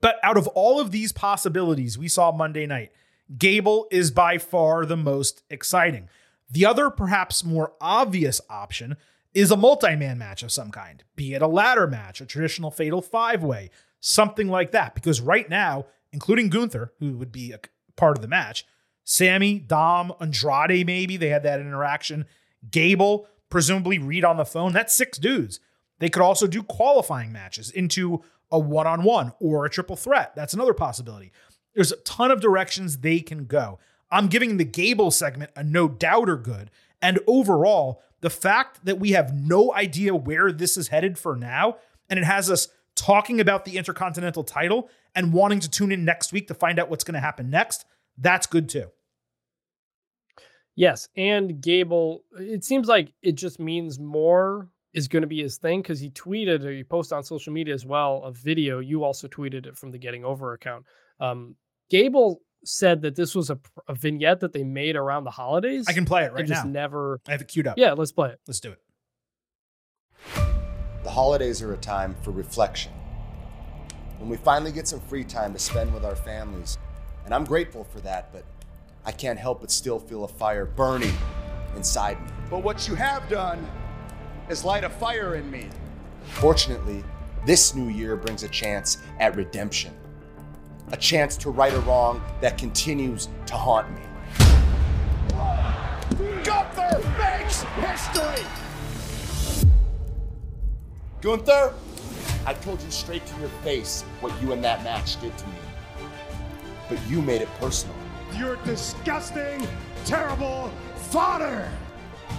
[0.00, 2.92] But out of all of these possibilities we saw Monday night,
[3.36, 6.08] Gable is by far the most exciting.
[6.50, 8.96] The other, perhaps more obvious option
[9.34, 12.70] is a multi man match of some kind, be it a ladder match, a traditional
[12.70, 14.94] fatal five way, something like that.
[14.94, 17.60] Because right now, including Gunther, who would be a
[17.96, 18.64] part of the match,
[19.04, 22.26] Sami, Dom, Andrade, maybe they had that interaction,
[22.70, 24.72] Gable, presumably Reed on the phone.
[24.72, 25.60] That's six dudes.
[25.98, 30.34] They could also do qualifying matches into a one on one or a triple threat.
[30.36, 31.32] That's another possibility.
[31.74, 33.78] There's a ton of directions they can go.
[34.10, 36.70] I'm giving the Gable segment a no doubter good.
[37.02, 41.76] And overall, the fact that we have no idea where this is headed for now,
[42.08, 46.32] and it has us talking about the Intercontinental title and wanting to tune in next
[46.32, 47.84] week to find out what's going to happen next,
[48.16, 48.90] that's good too.
[50.76, 55.56] Yes, and Gable, it seems like it just means more is going to be his
[55.56, 58.78] thing because he tweeted or he posted on social media as well a video.
[58.78, 60.84] You also tweeted it from the Getting Over account.
[61.18, 61.56] Um,
[61.88, 63.58] Gable said that this was a,
[63.88, 65.86] a vignette that they made around the holidays.
[65.88, 66.70] I can play it right just now.
[66.70, 67.20] never.
[67.26, 67.78] I have it queued up.
[67.78, 68.40] Yeah, let's play it.
[68.46, 68.80] Let's do it.
[71.04, 72.92] The holidays are a time for reflection.
[74.18, 76.78] When we finally get some free time to spend with our families,
[77.24, 78.44] and I'm grateful for that, but
[79.06, 81.14] I can't help but still feel a fire burning
[81.76, 82.32] inside me.
[82.50, 83.64] But what you have done
[84.50, 85.68] is light a fire in me.
[86.24, 87.04] Fortunately,
[87.44, 89.94] this new year brings a chance at redemption.
[90.90, 94.02] A chance to right a wrong that continues to haunt me.
[96.42, 98.44] Gunther makes history!
[101.20, 101.74] Gunther,
[102.44, 105.54] I told you straight to your face what you and that match did to me.
[106.88, 107.96] But you made it personal.
[108.34, 109.66] You're disgusting,
[110.04, 111.70] terrible fodder!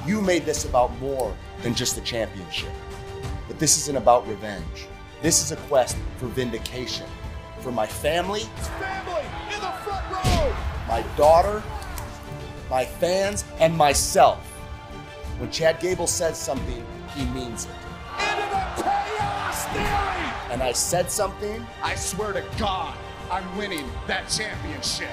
[0.06, 2.72] You made this about more than just the championship.
[3.48, 4.88] But this isn't about revenge.
[5.22, 7.08] This is a quest for vindication.
[7.60, 8.42] For my family,
[8.80, 9.24] Family
[9.54, 10.56] in the front row!
[10.88, 11.64] my daughter,
[12.70, 14.40] my fans, and myself.
[15.40, 16.86] When Chad Gable says something,
[17.16, 17.72] he means it.
[20.50, 22.98] And I said something, I swear to God,
[23.30, 25.10] I'm winning that championship.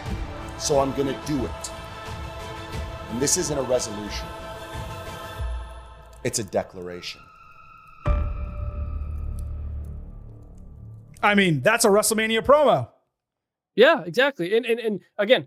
[0.58, 1.70] So I'm gonna do it.
[3.10, 4.26] And this isn't a resolution,
[6.24, 7.20] it's a declaration.
[11.22, 12.88] I mean, that's a WrestleMania promo.
[13.76, 14.56] Yeah, exactly.
[14.56, 15.46] And and, and again,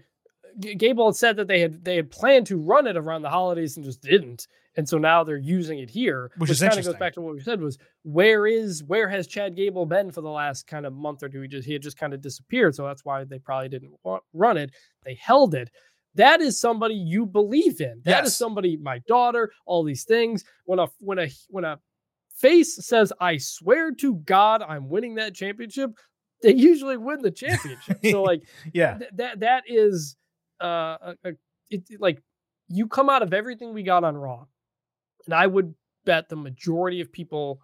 [0.60, 3.30] G- Gable had said that they had they had planned to run it around the
[3.30, 4.48] holidays and just didn't.
[4.78, 7.34] And so now they're using it here, Which is kind of goes back to what
[7.34, 10.94] we said was where is where has Chad Gable been for the last kind of
[10.94, 11.42] month or two?
[11.42, 14.20] He just he had just kind of disappeared, so that's why they probably didn't wa-
[14.34, 14.70] run it.
[15.04, 15.70] They held it.
[16.16, 18.02] That is somebody you believe in.
[18.06, 18.38] That is Yes.
[18.38, 20.44] somebody, my daughter, all these things.
[20.66, 21.80] When a when a when a
[22.36, 25.92] face says, "I swear to God, I'm winning that championship,"
[26.44, 27.98] they usually win the championship.
[28.12, 28.44] so like
[28.74, 29.00] Yeah.
[29.00, 30.16] th- that that is
[30.62, 31.32] uh a, a,
[31.72, 32.22] it- like
[32.70, 34.46] you come out of everything we got on Raw,
[35.28, 35.76] and I would
[36.06, 37.62] bet the majority of people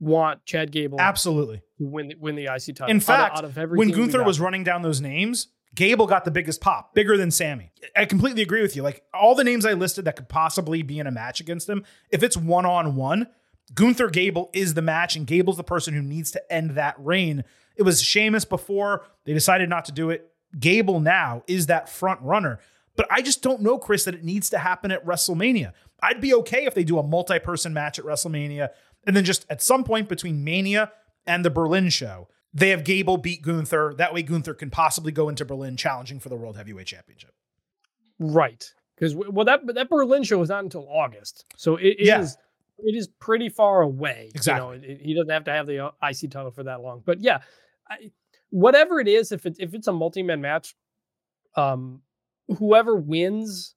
[0.00, 1.62] want Chad Gable Absolutely.
[1.78, 2.86] to win the, win the IC title.
[2.86, 6.24] In out of- fact, out of when Gunther was running down those names, Gable got
[6.24, 7.72] the biggest pop, bigger than Sami.
[7.96, 8.82] I completely agree with you.
[8.82, 11.84] Like all the names I listed that could possibly be in a match against him,
[12.10, 13.28] if it's one on one,
[13.74, 17.44] Gunther Gable is the match, and Gable's the person who needs to end that reign.
[17.76, 20.30] It was Sheamus before, they decided not to do it.
[20.58, 22.60] Gable now is that front runner.
[22.96, 25.72] But I just don't know, Chris, that it needs to happen at WrestleMania.
[26.02, 28.68] I'd be okay if they do a multi person match at WrestleMania
[29.06, 30.92] and then just at some point between Mania
[31.26, 33.94] and the Berlin show, they have Gable beat Gunther.
[33.98, 37.34] That way, Gunther can possibly go into Berlin challenging for the World Heavyweight Championship.
[38.20, 42.24] right because well that that Berlin show is not until August, so it is Yeah.
[42.78, 44.30] it is pretty far away.
[44.34, 44.76] Exactly.
[44.76, 47.02] You know, it- he doesn't have to have the uh, IC title for that long.
[47.04, 47.40] But yeah,
[47.90, 48.12] I,
[48.50, 50.76] whatever it is, if it, if it's a multi man match,
[51.56, 52.02] um,
[52.58, 53.74] whoever wins,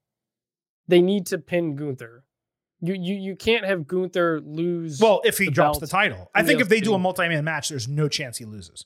[0.88, 2.24] they need to pin Gunther.
[2.82, 5.00] You you you can't have Gunther lose.
[5.00, 7.44] Well, if he the drops the title, I think if they do a multi man
[7.44, 8.86] match, there's no chance he loses.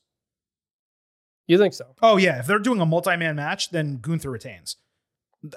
[1.47, 1.95] You think so?
[2.01, 2.39] Oh, yeah.
[2.39, 4.77] If they're doing a multi man match, then Gunther retains.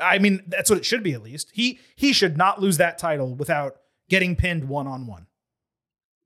[0.01, 1.51] I mean, that's what it should be at least.
[1.55, 3.77] He he should not lose that title without
[4.09, 5.27] getting pinned one on one.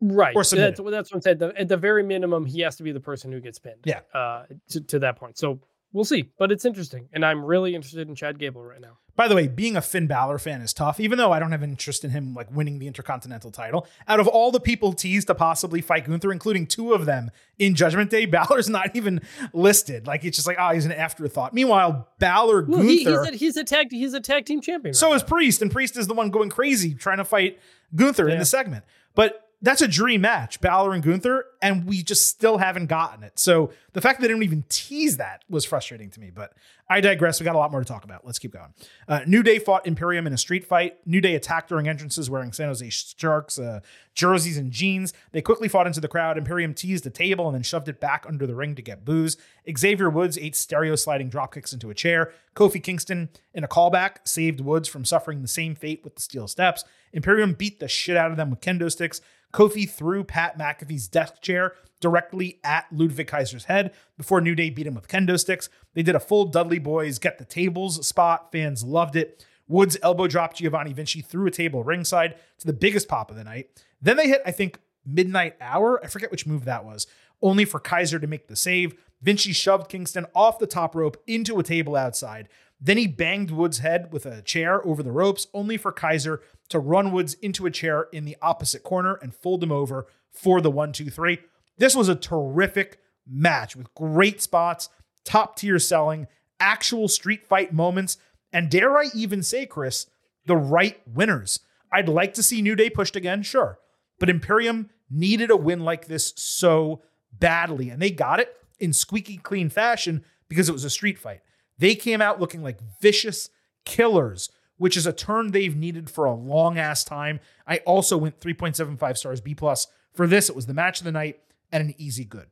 [0.00, 0.34] Right.
[0.34, 0.76] Or So submitted.
[0.76, 1.38] that's, that's what I'm saying.
[1.38, 3.80] The- At the very minimum, he has to be the person who gets pinned.
[3.84, 4.00] Yeah.
[4.14, 5.36] Uh, to, to that point.
[5.36, 5.60] So
[5.92, 6.30] we'll see.
[6.38, 7.08] But it's interesting.
[7.12, 8.98] And I'm really interested in Chad Gable right now.
[9.16, 11.64] By the way, being a Finn Balor fan is tough, even though I don't have
[11.64, 13.84] an interest in him like winning the Intercontinental title.
[14.06, 17.74] Out of all the people teased to possibly fight Gunther, including two of them in
[17.74, 19.20] Judgment Day, Balor's not even
[19.52, 20.06] listed.
[20.06, 21.52] Like it's just like, oh, he's an afterthought.
[21.52, 23.32] Meanwhile, Balor Well, he, he's, Gunther.
[23.32, 24.94] a, he's a tag he's a tag team champion.
[24.94, 27.58] so right is Priest, and Priest is the one going crazy trying to fight
[27.96, 28.84] Gunther in the segment.
[29.16, 33.38] But that's a dream match, Balor and Gunther, and we just still haven't gotten it.
[33.38, 36.30] So the fact that they didn't even tease that was frustrating to me.
[36.30, 36.52] But
[36.90, 37.40] I digress.
[37.40, 38.24] We got a lot more to talk about.
[38.24, 38.72] Let's keep going.
[39.06, 40.98] Uh, New Day fought Imperium in a street fight.
[41.06, 43.80] New Day attacked during entrances wearing San Jose Sharks uh,
[44.14, 45.12] jerseys and jeans.
[45.32, 46.38] They quickly fought into the crowd.
[46.38, 49.36] Imperium teased a table and then shoved it back under the ring to get booze.
[49.76, 52.32] Xavier Woods ate stereo sliding drop kicks into a chair.
[52.54, 56.48] Kofi Kingston, in a callback, saved Woods from suffering the same fate with the steel
[56.48, 56.84] steps.
[57.12, 59.20] Imperium beat the shit out of them with kendo sticks.
[59.52, 64.86] Kofi threw Pat McAfee's desk chair directly at Ludwig Kaiser's head before New Day beat
[64.86, 65.68] him with kendo sticks.
[65.94, 68.52] They did a full Dudley Boys get the tables spot.
[68.52, 69.44] Fans loved it.
[69.66, 73.44] Woods elbow dropped Giovanni Vinci through a table ringside to the biggest pop of the
[73.44, 73.70] night.
[74.00, 76.02] Then they hit, I think, midnight hour.
[76.02, 77.06] I forget which move that was,
[77.42, 78.94] only for Kaiser to make the save.
[79.20, 82.48] Vinci shoved Kingston off the top rope into a table outside.
[82.80, 86.78] Then he banged Woods' head with a chair over the ropes, only for Kaiser to
[86.78, 90.70] run Woods into a chair in the opposite corner and fold him over for the
[90.70, 91.38] one, two, three.
[91.78, 94.88] This was a terrific match with great spots,
[95.24, 96.28] top tier selling,
[96.60, 98.16] actual street fight moments,
[98.52, 100.06] and dare I even say, Chris,
[100.46, 101.60] the right winners.
[101.92, 103.78] I'd like to see New Day pushed again, sure,
[104.18, 107.02] but Imperium needed a win like this so
[107.32, 111.40] badly, and they got it in squeaky clean fashion because it was a street fight.
[111.78, 113.50] They came out looking like vicious
[113.84, 117.40] killers, which is a turn they've needed for a long ass time.
[117.66, 120.48] I also went 3.75 stars B plus for this.
[120.48, 121.40] It was the match of the night
[121.70, 122.46] and an easy good.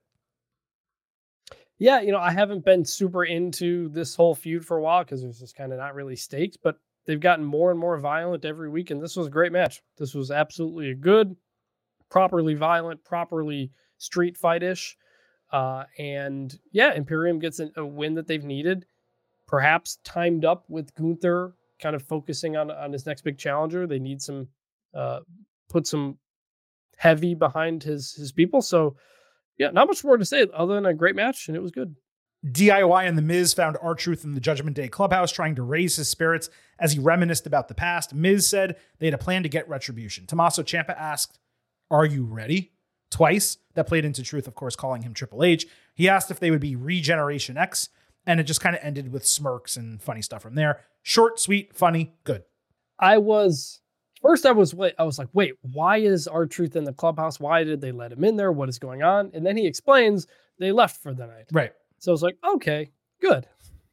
[1.78, 5.20] Yeah, you know, I haven't been super into this whole feud for a while because
[5.20, 8.70] there's just kind of not really stakes, but they've gotten more and more violent every
[8.70, 9.82] week, and this was a great match.
[9.98, 11.36] This was absolutely a good,
[12.08, 14.96] properly violent, properly street fight-ish.
[15.52, 18.86] Uh, and yeah, Imperium gets a win that they've needed,
[19.46, 23.86] perhaps timed up with Gunther kind of focusing on on his next big challenger.
[23.86, 24.48] They need some
[24.94, 25.20] uh
[25.68, 26.18] put some
[26.96, 28.62] heavy behind his his people.
[28.62, 28.96] So
[29.58, 31.96] yeah, not much more to say other than a great match, and it was good.
[32.44, 35.96] DIY and The Miz found R Truth in the Judgment Day clubhouse trying to raise
[35.96, 36.48] his spirits
[36.78, 38.14] as he reminisced about the past.
[38.14, 40.26] Miz said they had a plan to get retribution.
[40.26, 41.38] Tommaso Ciampa asked,
[41.90, 42.72] Are you ready?
[43.10, 43.58] Twice.
[43.74, 45.66] That played into Truth, of course, calling him Triple H.
[45.94, 47.88] He asked if they would be Regeneration X,
[48.26, 50.80] and it just kind of ended with smirks and funny stuff from there.
[51.02, 52.42] Short, sweet, funny, good.
[52.98, 53.80] I was
[54.20, 57.38] first I was wait, I was like, wait, why is R Truth in the clubhouse?
[57.38, 58.52] Why did they let him in there?
[58.52, 59.30] What is going on?
[59.34, 60.26] And then he explains
[60.58, 61.46] they left for the night.
[61.52, 61.72] Right.
[61.98, 62.90] So I was like, okay,
[63.20, 63.46] good.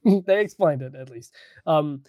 [0.25, 1.33] they explained it at least.
[1.65, 2.03] Um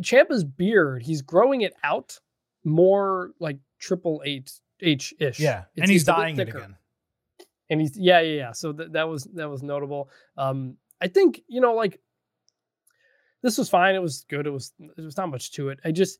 [0.00, 2.18] Ciampa's beard, he's growing it out
[2.62, 5.40] more like triple eight H ish.
[5.40, 5.64] Yeah.
[5.76, 6.76] and he's dying it again.
[7.68, 8.52] And he's yeah, yeah, yeah.
[8.52, 10.08] So th- that was that was notable.
[10.36, 12.00] Um I think, you know, like
[13.42, 13.94] this was fine.
[13.94, 14.46] It was good.
[14.46, 15.80] It was there was not much to it.
[15.84, 16.18] I just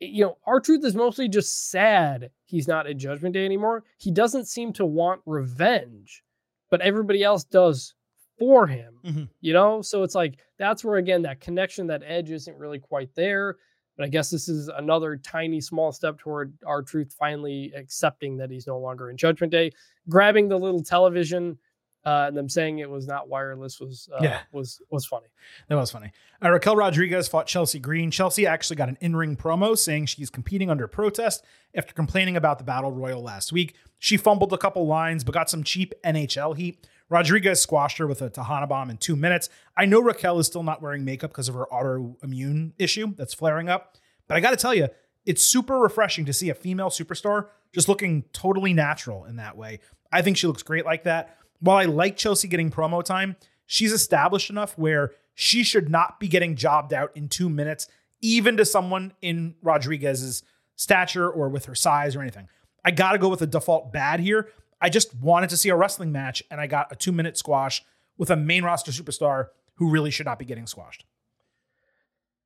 [0.00, 3.84] you know, R Truth is mostly just sad he's not in Judgment Day anymore.
[3.98, 6.22] He doesn't seem to want revenge,
[6.70, 7.94] but everybody else does
[8.38, 8.94] for him.
[9.04, 9.24] Mm-hmm.
[9.40, 13.14] You know, so it's like that's where again that connection, that edge isn't really quite
[13.14, 13.56] there.
[13.96, 18.50] But I guess this is another tiny, small step toward R Truth finally accepting that
[18.50, 19.72] he's no longer in Judgment Day,
[20.08, 21.58] grabbing the little television
[22.04, 24.40] uh, and them saying it was not wireless was uh, Yeah.
[24.52, 25.26] was was funny.
[25.68, 26.12] That was funny.
[26.42, 28.10] Uh, Raquel Rodriguez fought Chelsea Green.
[28.10, 31.44] Chelsea actually got an in ring promo saying she's competing under protest
[31.74, 33.74] after complaining about the Battle Royal last week.
[33.98, 36.86] She fumbled a couple lines, but got some cheap NHL heat.
[37.10, 39.48] Rodriguez squashed her with a Tejana bomb in two minutes.
[39.76, 43.68] I know Raquel is still not wearing makeup because of her autoimmune issue that's flaring
[43.68, 43.96] up,
[44.26, 44.88] but I got to tell you,
[45.24, 49.80] it's super refreshing to see a female superstar just looking totally natural in that way.
[50.12, 51.37] I think she looks great like that.
[51.60, 53.36] While I like Chelsea getting promo time,
[53.66, 57.88] she's established enough where she should not be getting jobbed out in two minutes,
[58.20, 60.42] even to someone in Rodriguez's
[60.76, 62.48] stature or with her size or anything.
[62.84, 64.48] I got to go with a default bad here.
[64.80, 67.84] I just wanted to see a wrestling match, and I got a two minute squash
[68.16, 71.04] with a main roster superstar who really should not be getting squashed.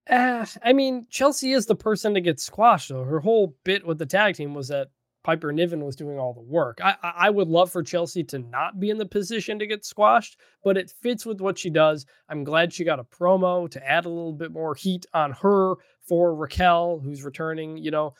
[0.08, 3.04] Uh, I mean, Chelsea is the person to get squashed, though.
[3.04, 4.88] Her whole bit with the tag team was that
[5.24, 6.80] Piper Niven was doing all the work.
[6.82, 10.38] I, I would love for Chelsea to not be in the position to get squashed,
[10.64, 12.06] but it fits with what she does.
[12.28, 15.74] I'm glad she got a promo to add a little bit more heat on her
[16.00, 17.76] for Raquel, who's returning.
[17.76, 18.14] You know,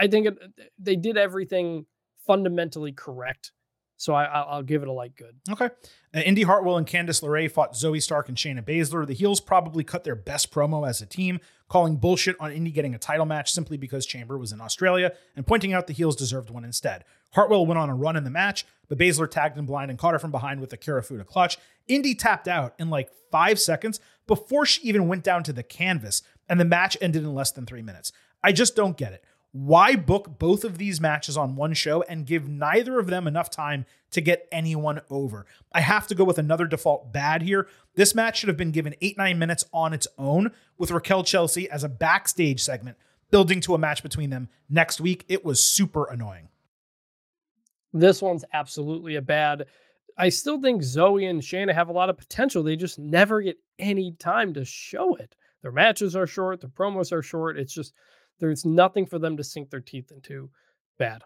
[0.00, 0.38] I think it,
[0.78, 1.86] they did everything
[2.26, 3.52] fundamentally correct.
[3.96, 5.36] So I, I'll I'll give it a like good.
[5.50, 5.70] Okay.
[6.14, 9.06] Uh, Indi Hartwell and Candice LeRae fought Zoey Stark and Shayna Baszler.
[9.06, 12.94] The heels probably cut their best promo as a team, calling bullshit on Indi getting
[12.94, 16.50] a title match simply because Chamber was in Australia and pointing out the heels deserved
[16.50, 17.04] one instead.
[17.32, 20.12] Hartwell went on a run in the match, but Baszler tagged him blind and caught
[20.12, 21.58] her from behind with a Kirifuda clutch.
[21.88, 26.22] Indi tapped out in like five seconds before she even went down to the canvas,
[26.48, 28.12] and the match ended in less than three minutes.
[28.42, 29.24] I just don't get it.
[29.58, 33.48] Why book both of these matches on one show and give neither of them enough
[33.48, 35.46] time to get anyone over?
[35.72, 37.66] I have to go with another default bad here.
[37.94, 41.70] This match should have been given eight, nine minutes on its own with Raquel Chelsea
[41.70, 42.98] as a backstage segment,
[43.30, 45.24] building to a match between them next week.
[45.26, 46.50] It was super annoying.
[47.94, 49.64] This one's absolutely a bad.
[50.18, 52.62] I still think Zoey and Shayna have a lot of potential.
[52.62, 55.34] They just never get any time to show it.
[55.62, 57.58] Their matches are short, their promos are short.
[57.58, 57.94] It's just
[58.38, 60.50] there's nothing for them to sink their teeth into.
[60.98, 61.22] Bad.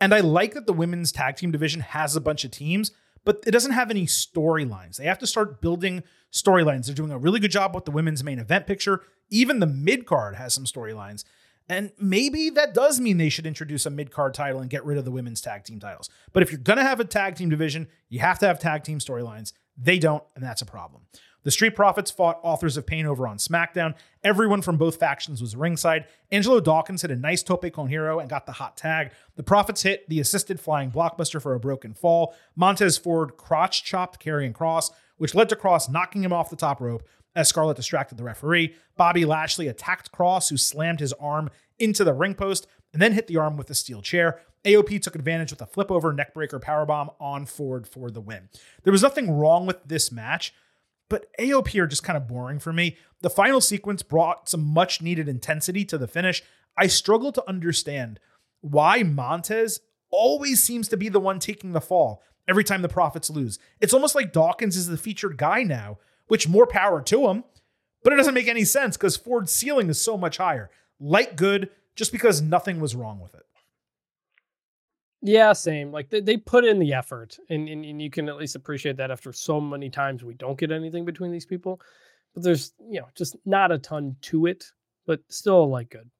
[0.00, 2.90] And I like that the women's tag team division has a bunch of teams,
[3.24, 4.96] but it doesn't have any storylines.
[4.96, 6.02] They have to start building
[6.32, 6.86] storylines.
[6.86, 9.02] They're doing a really good job with the women's main event picture.
[9.28, 11.24] Even the mid card has some storylines.
[11.68, 14.98] And maybe that does mean they should introduce a mid card title and get rid
[14.98, 16.10] of the women's tag team titles.
[16.32, 18.82] But if you're going to have a tag team division, you have to have tag
[18.82, 19.52] team storylines.
[19.76, 21.02] They don't, and that's a problem.
[21.42, 23.94] The Street Profits fought Authors of Pain over on SmackDown.
[24.22, 26.04] Everyone from both factions was ringside.
[26.30, 29.12] Angelo Dawkins hit a nice tope con hilo and got the hot tag.
[29.36, 32.34] The Profits hit the assisted flying blockbuster for a broken fall.
[32.56, 36.80] Montez Ford crotch chopped Karrion Kross, which led to Kross knocking him off the top
[36.80, 37.02] rope
[37.34, 38.74] as Scarlett distracted the referee.
[38.96, 41.48] Bobby Lashley attacked Kross, who slammed his arm
[41.78, 44.40] into the ring post and then hit the arm with a steel chair.
[44.64, 48.50] AOP took advantage with a flip over neckbreaker powerbomb on Ford for the win.
[48.82, 50.52] There was nothing wrong with this match
[51.10, 52.96] but AOP are just kind of boring for me.
[53.20, 56.42] The final sequence brought some much needed intensity to the finish.
[56.78, 58.18] I struggle to understand
[58.62, 59.80] why Montez
[60.10, 63.58] always seems to be the one taking the fall every time the Profits lose.
[63.80, 67.44] It's almost like Dawkins is the featured guy now, which more power to him,
[68.02, 70.70] but it doesn't make any sense because Ford's ceiling is so much higher.
[70.98, 73.44] Light good, just because nothing was wrong with it.
[75.22, 75.92] Yeah, same.
[75.92, 78.96] Like they, they put in the effort, and, and and you can at least appreciate
[78.96, 81.80] that after so many times we don't get anything between these people.
[82.34, 84.64] But there's you know just not a ton to it,
[85.06, 86.10] but still like good.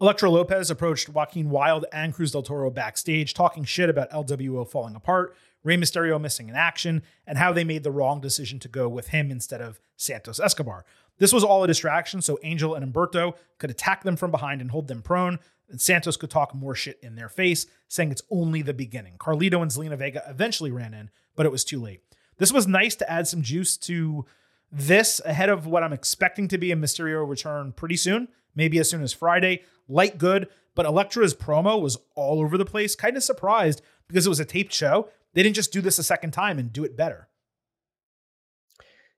[0.00, 4.94] Elektra Lopez approached Joaquin Wilde and Cruz del Toro backstage, talking shit about LWO falling
[4.94, 5.34] apart.
[5.64, 9.08] Rey Mysterio missing in action, and how they made the wrong decision to go with
[9.08, 10.84] him instead of Santos Escobar.
[11.18, 14.70] This was all a distraction, so Angel and Humberto could attack them from behind and
[14.70, 18.62] hold them prone, and Santos could talk more shit in their face, saying it's only
[18.62, 19.14] the beginning.
[19.18, 22.00] Carlito and Zelina Vega eventually ran in, but it was too late.
[22.38, 24.26] This was nice to add some juice to
[24.70, 28.90] this ahead of what I'm expecting to be a Mysterio return pretty soon, maybe as
[28.90, 29.62] soon as Friday.
[29.88, 32.94] Light good, but Elektra's promo was all over the place.
[32.94, 35.08] Kind of surprised because it was a taped show.
[35.34, 37.28] They didn't just do this a second time and do it better.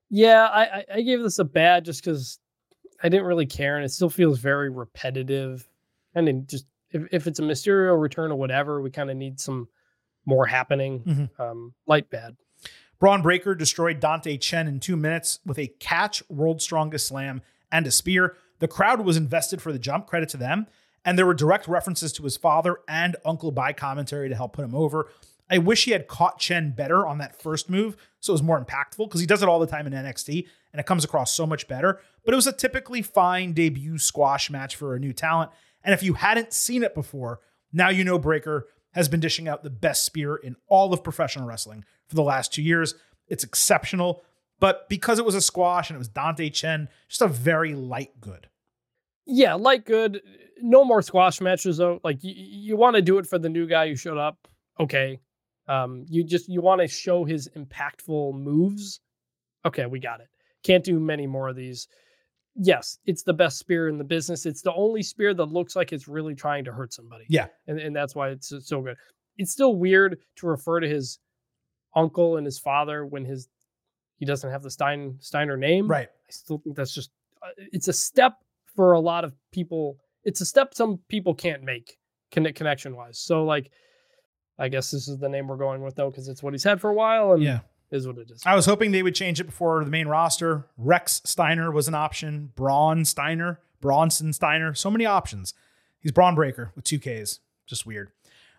[0.09, 2.39] Yeah, I, I gave this a bad just because
[3.01, 5.67] I didn't really care, and it still feels very repetitive.
[6.15, 9.39] And then just if, if it's a Mysterio return or whatever, we kind of need
[9.39, 9.67] some
[10.25, 10.99] more happening.
[11.01, 11.41] Mm-hmm.
[11.41, 12.35] Um, light bad.
[12.99, 17.41] Bron Breakker destroyed Dante Chen in two minutes with a catch, world strongest slam,
[17.71, 18.35] and a spear.
[18.59, 20.67] The crowd was invested for the jump, credit to them.
[21.05, 24.65] And there were direct references to his father and Uncle by commentary to help put
[24.65, 25.09] him over.
[25.49, 28.63] I wish he had caught Chen better on that first move so it was more
[28.63, 31.47] impactful because he does it all the time in NXT and it comes across so
[31.47, 32.01] much better.
[32.23, 35.51] But it was a typically fine debut squash match for a new talent.
[35.83, 37.39] And if you hadn't seen it before,
[37.71, 41.47] now you know Breakker has been dishing out the best spear in all of professional
[41.47, 42.95] wrestling for the last two years.
[43.27, 44.23] It's exceptional.
[44.59, 48.19] But because it was a squash and it was Dante Chen, just a very light
[48.19, 48.47] good.
[49.25, 50.21] Yeah, light good.
[50.61, 52.01] No more squash matches though.
[52.03, 54.47] Like you, you want to do it for the new guy who showed up.
[54.79, 55.19] Okay.
[55.67, 58.99] Um, you just you want to show his impactful moves.
[59.65, 60.27] Okay, we got it.
[60.63, 61.87] Can't do many more of these.
[62.61, 64.45] Yes, it's the best spear in the business.
[64.45, 67.25] It's the only spear that looks like it's really trying to hurt somebody.
[67.29, 67.47] Yeah.
[67.67, 68.97] And and that's why it's so good.
[69.37, 71.19] It's still weird to refer to his
[71.95, 73.47] uncle and his father when his
[74.17, 75.87] he doesn't have the Stein Steiner name.
[75.87, 76.09] Right.
[76.09, 77.11] I still think that's just
[77.41, 78.33] uh, it's a step
[78.75, 79.97] for a lot of people.
[80.25, 81.97] It's a step some people can't make
[82.31, 83.19] connect connection wise.
[83.19, 83.71] So like
[84.57, 86.81] I guess this is the name we're going with though because it's what he's had
[86.81, 87.59] for a while and Yeah.
[87.91, 88.43] Is what it is.
[88.45, 90.67] I was hoping they would change it before the main roster.
[90.77, 92.51] Rex Steiner was an option.
[92.55, 95.53] Braun Steiner, Bronson Steiner, so many options.
[95.99, 97.39] He's Bron Breakker with two Ks.
[97.65, 98.11] Just weird.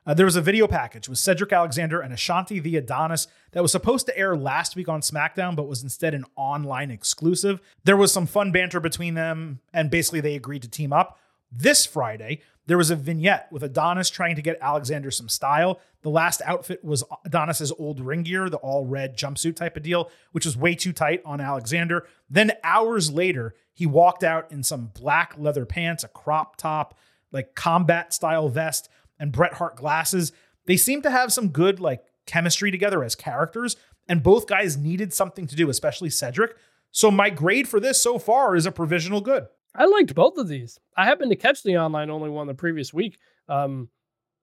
[0.07, 3.71] Uh, there was a video package with Cedric Alexander and Ashante the Adonis that was
[3.71, 7.61] supposed to air last week on SmackDown, but was instead an online exclusive.
[7.85, 11.19] There was some fun banter between them, and basically they agreed to team up.
[11.53, 15.81] This Friday, there was a vignette with Adonis trying to get Alexander some style.
[16.03, 20.11] The last outfit was Adonis's old ring gear, the all red jumpsuit type of deal,
[20.31, 22.07] which was way too tight on Alexander.
[22.29, 26.97] Then hours later, he walked out in some black leather pants, a crop top,
[27.33, 30.33] like combat style vest, and Bret Hart glasses.
[30.67, 33.77] They seem to have some good like chemistry together as characters,
[34.09, 36.55] and both guys needed something to do, especially Cedric.
[36.93, 39.49] So my grade for this so far is a provisional good.
[39.75, 40.79] I liked both of these.
[40.97, 43.19] I happened to catch the online only one the previous week.
[43.49, 43.89] Um,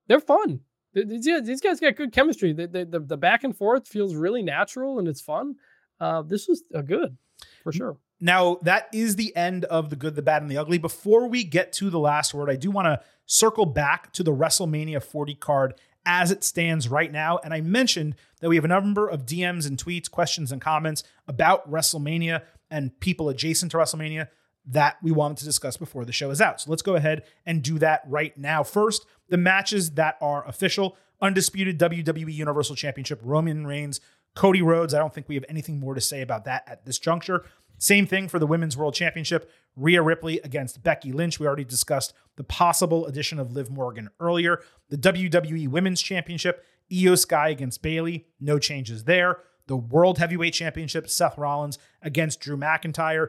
[0.06, 0.60] they're fun.
[0.94, 2.52] These, guys got good chemistry.
[2.52, 5.56] The, the, the, the back and forth feels really natural and it's fun.
[6.00, 7.16] Uh, this was a good
[7.62, 7.96] for sure.
[8.20, 10.78] Now, that is the end of the good, the bad, and the ugly.
[10.78, 14.32] Before we get to the last word, I do want to circle back to the
[14.32, 15.74] WrestleMania 40 card
[16.04, 17.38] as it stands right now.
[17.44, 21.04] And I mentioned that we have a number of DMs and tweets, questions, and comments
[21.28, 24.28] about WrestleMania and people adjacent to WrestleMania
[24.70, 26.60] that we wanted to discuss before the show is out.
[26.60, 28.62] So let's go ahead and do that right now.
[28.62, 34.00] First, the matches that are official undisputed WWE Universal Championship, Roman Reigns,
[34.34, 34.94] Cody Rhodes.
[34.94, 37.44] I don't think we have anything more to say about that at this juncture.
[37.78, 41.38] Same thing for the Women's World Championship, Rhea Ripley against Becky Lynch.
[41.38, 44.60] We already discussed the possible addition of Liv Morgan earlier.
[44.90, 48.26] The WWE Women's Championship, Iyo Sky against Bayley.
[48.40, 49.38] No changes there.
[49.68, 53.28] The World Heavyweight Championship, Seth Rollins against Drew McIntyre.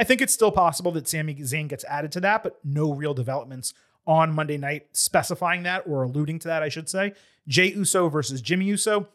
[0.00, 3.12] I think it's still possible that Sami Zayn gets added to that, but no real
[3.12, 3.74] developments
[4.06, 7.12] on Monday night specifying that or alluding to that, I should say.
[7.46, 9.08] Jey Uso versus Jimmy Uso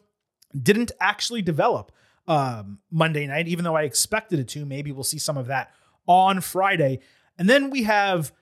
[0.62, 1.90] didn't actually develop
[2.28, 4.64] um, Monday night, even though I expected it to.
[4.64, 5.72] Maybe we'll see some of that
[6.06, 7.00] on Friday.
[7.36, 8.32] And then we have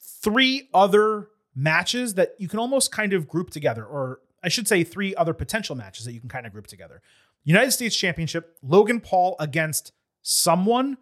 [0.00, 4.82] three other matches that you can almost kind of group together, or I should say,
[4.82, 7.02] three other potential matches that you can kind of group together.
[7.44, 9.92] United States Championship, Logan Paul against
[10.22, 10.96] someone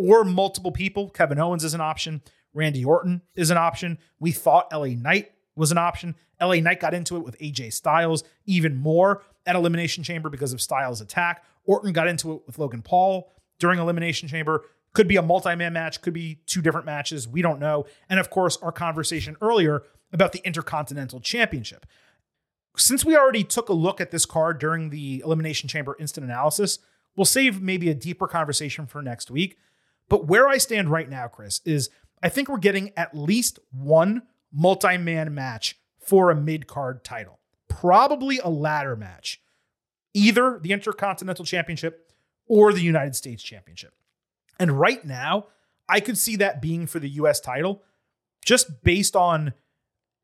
[0.00, 1.10] or multiple people.
[1.10, 2.22] Kevin Owens is an option.
[2.54, 3.98] Randy Orton is an option.
[4.18, 6.16] We thought LA Knight was an option.
[6.40, 10.60] LA Knight got into it with AJ Styles even more at Elimination Chamber because of
[10.60, 11.44] Styles' attack.
[11.64, 14.64] Orton got into it with Logan Paul during Elimination Chamber.
[14.94, 17.28] Could be a multi man match, could be two different matches.
[17.28, 17.84] We don't know.
[18.08, 19.82] And of course, our conversation earlier
[20.12, 21.86] about the Intercontinental Championship.
[22.76, 26.78] Since we already took a look at this card during the Elimination Chamber instant analysis,
[27.14, 29.58] we'll save maybe a deeper conversation for next week.
[30.10, 31.88] But where I stand right now, Chris, is
[32.22, 37.38] I think we're getting at least one multi man match for a mid card title,
[37.68, 39.40] probably a ladder match.
[40.12, 42.12] either the Intercontinental Championship
[42.46, 43.94] or the United States Championship.
[44.58, 45.46] And right now,
[45.88, 47.82] I could see that being for the US title
[48.44, 49.54] just based on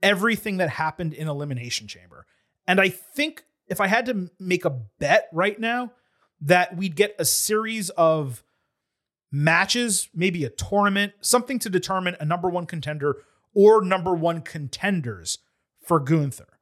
[0.03, 2.27] everything that happened in Elimination Chamber.
[2.67, 5.93] And I think if I had to make a bet right now,
[6.41, 8.43] that we'd get a series of
[9.37, 13.17] matches, maybe a tournament, something to determine a number one contender
[13.55, 15.39] or number one contenders
[15.81, 16.59] for Gunther.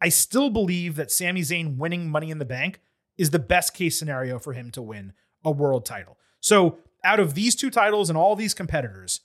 [0.00, 2.80] I still believe that Sami Zayn winning Money in the Bank
[3.18, 5.12] is the best case scenario for him to win
[5.44, 6.16] a world title.
[6.40, 9.20] So, out of these two titles and all these competitors,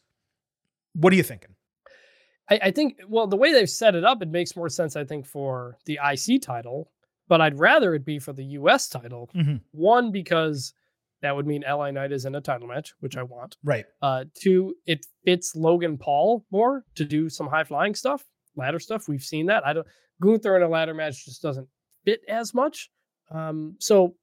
[0.94, 1.56] what are you thinking?
[2.50, 5.04] I, I think, well, the way they've set it up, it makes more sense, I
[5.04, 6.90] think, for the IC title,
[7.28, 9.30] but I'd rather it be for the US title.
[9.36, 9.58] Mm-hmm.
[9.72, 10.74] One, because
[11.26, 13.58] that would mean LA Knight is in a title match, which I want.
[13.64, 13.86] Right.
[14.00, 18.24] Uh, two, it fits Logan Paul more to do some high flying stuff,
[18.56, 19.08] ladder stuff.
[19.08, 19.66] We've seen that.
[19.66, 19.88] I don't
[20.22, 21.68] Gunther in a ladder match just doesn't
[22.06, 22.92] fit as much.
[23.32, 24.16] Um, so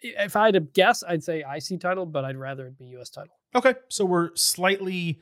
[0.00, 3.10] if I had to guess, I'd say IC title, but I'd rather it be US
[3.10, 3.34] title.
[3.56, 3.74] Okay.
[3.88, 5.20] So we're slightly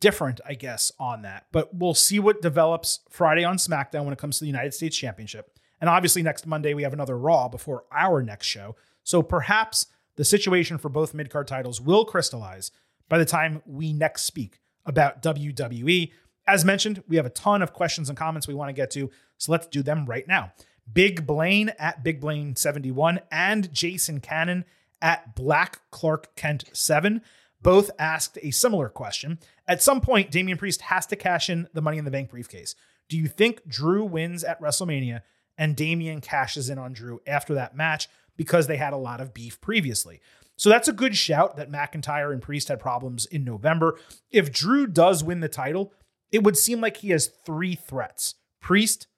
[0.00, 1.46] different, I guess, on that.
[1.52, 4.96] But we'll see what develops Friday on SmackDown when it comes to the United States
[4.96, 5.58] Championship.
[5.80, 8.74] And obviously, next Monday, we have another Raw before our next show.
[9.04, 9.86] So perhaps
[10.16, 12.70] the situation for both mid card titles will crystallize
[13.08, 16.12] by the time we next speak about WWE.
[16.46, 19.10] As mentioned, we have a ton of questions and comments we want to get to.
[19.38, 20.52] So let's do them right now.
[20.92, 24.64] Big Blaine at Big Blaine71 and Jason Cannon
[25.00, 27.22] at Black Clark Kent 7
[27.62, 29.38] both asked a similar question.
[29.66, 32.74] At some point, Damian Priest has to cash in the Money in the Bank briefcase.
[33.08, 35.22] Do you think Drew wins at WrestleMania
[35.56, 39.34] and Damian cashes in on Drew after that match because they had a lot of
[39.34, 40.20] beef previously?
[40.56, 43.98] So that's a good shout that McIntyre and Priest had problems in November.
[44.30, 45.92] If Drew does win the title,
[46.30, 49.08] it would seem like he has three threats Priest,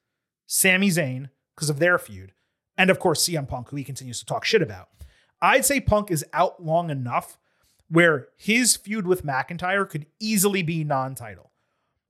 [0.46, 2.32] Sami Zayn, because of their feud,
[2.76, 4.88] and of course CM Punk, who he continues to talk shit about.
[5.40, 7.38] I'd say Punk is out long enough
[7.88, 11.52] where his feud with McIntyre could easily be non title,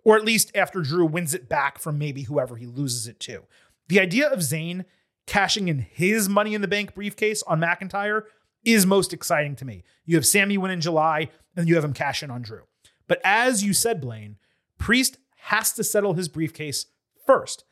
[0.05, 3.45] or at least after Drew wins it back from maybe whoever he loses it to.
[3.89, 4.85] The idea of Zayn
[5.27, 8.23] cashing in his Money in the Bank briefcase on McIntyre
[8.65, 9.85] is most exciting to me.
[10.05, 12.63] You have Sami win in July, and you have him cash in on Drew.
[13.09, 14.37] But as you said, Blaine,
[14.79, 16.87] Priest has to settle his briefcase
[17.25, 17.65] first.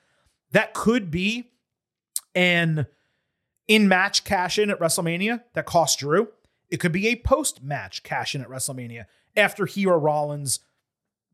[0.52, 1.51] That could be
[2.35, 2.86] an
[3.66, 6.28] in match cash in at WrestleMania that costs Drew.
[6.70, 9.06] It could be a post match cash in at WrestleMania
[9.36, 10.60] after he or Rollins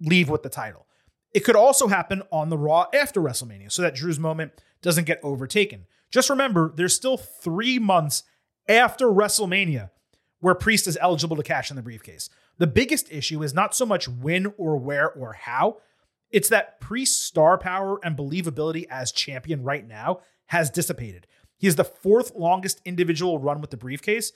[0.00, 0.86] leave with the title.
[1.32, 4.52] It could also happen on the Raw after WrestleMania so that Drew's moment
[4.82, 5.86] doesn't get overtaken.
[6.10, 8.24] Just remember, there's still three months
[8.68, 9.90] after WrestleMania
[10.40, 12.30] where Priest is eligible to cash in the briefcase.
[12.58, 15.78] The biggest issue is not so much when or where or how,
[16.30, 21.26] it's that Priest's star power and believability as champion right now has dissipated.
[21.58, 24.32] He is the fourth longest individual run with the briefcase,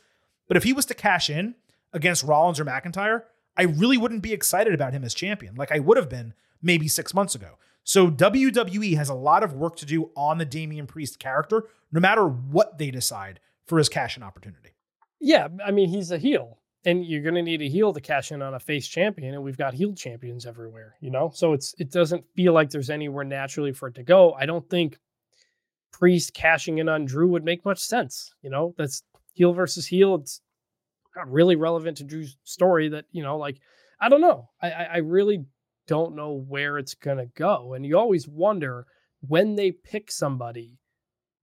[0.47, 1.55] but if he was to cash in
[1.93, 3.23] against Rollins or McIntyre,
[3.57, 6.89] I really wouldn't be excited about him as champion like I would have been maybe
[6.89, 7.59] six months ago.
[7.85, 12.01] So WWE has a lot of work to do on the Damian Priest character, no
[12.01, 14.70] matter what they decide for his cash in opportunity.
[15.20, 18.32] Yeah, I mean he's a heel, and you're going to need a heel to cash
[18.32, 21.31] in on a face champion, and we've got heel champions everywhere, you know.
[21.35, 24.32] So it's it doesn't feel like there's anywhere naturally for it to go.
[24.32, 24.98] I don't think
[25.93, 28.35] Priest cashing in on Drew would make much sense.
[28.43, 29.02] You know, that's
[29.35, 30.16] heel versus heel.
[30.16, 30.40] It's
[31.15, 32.89] not really relevant to Drew's story.
[32.89, 33.61] That you know, like
[34.01, 34.48] I don't know.
[34.61, 35.44] I I really
[35.86, 38.86] don't know where it's gonna go, and you always wonder
[39.20, 40.78] when they pick somebody,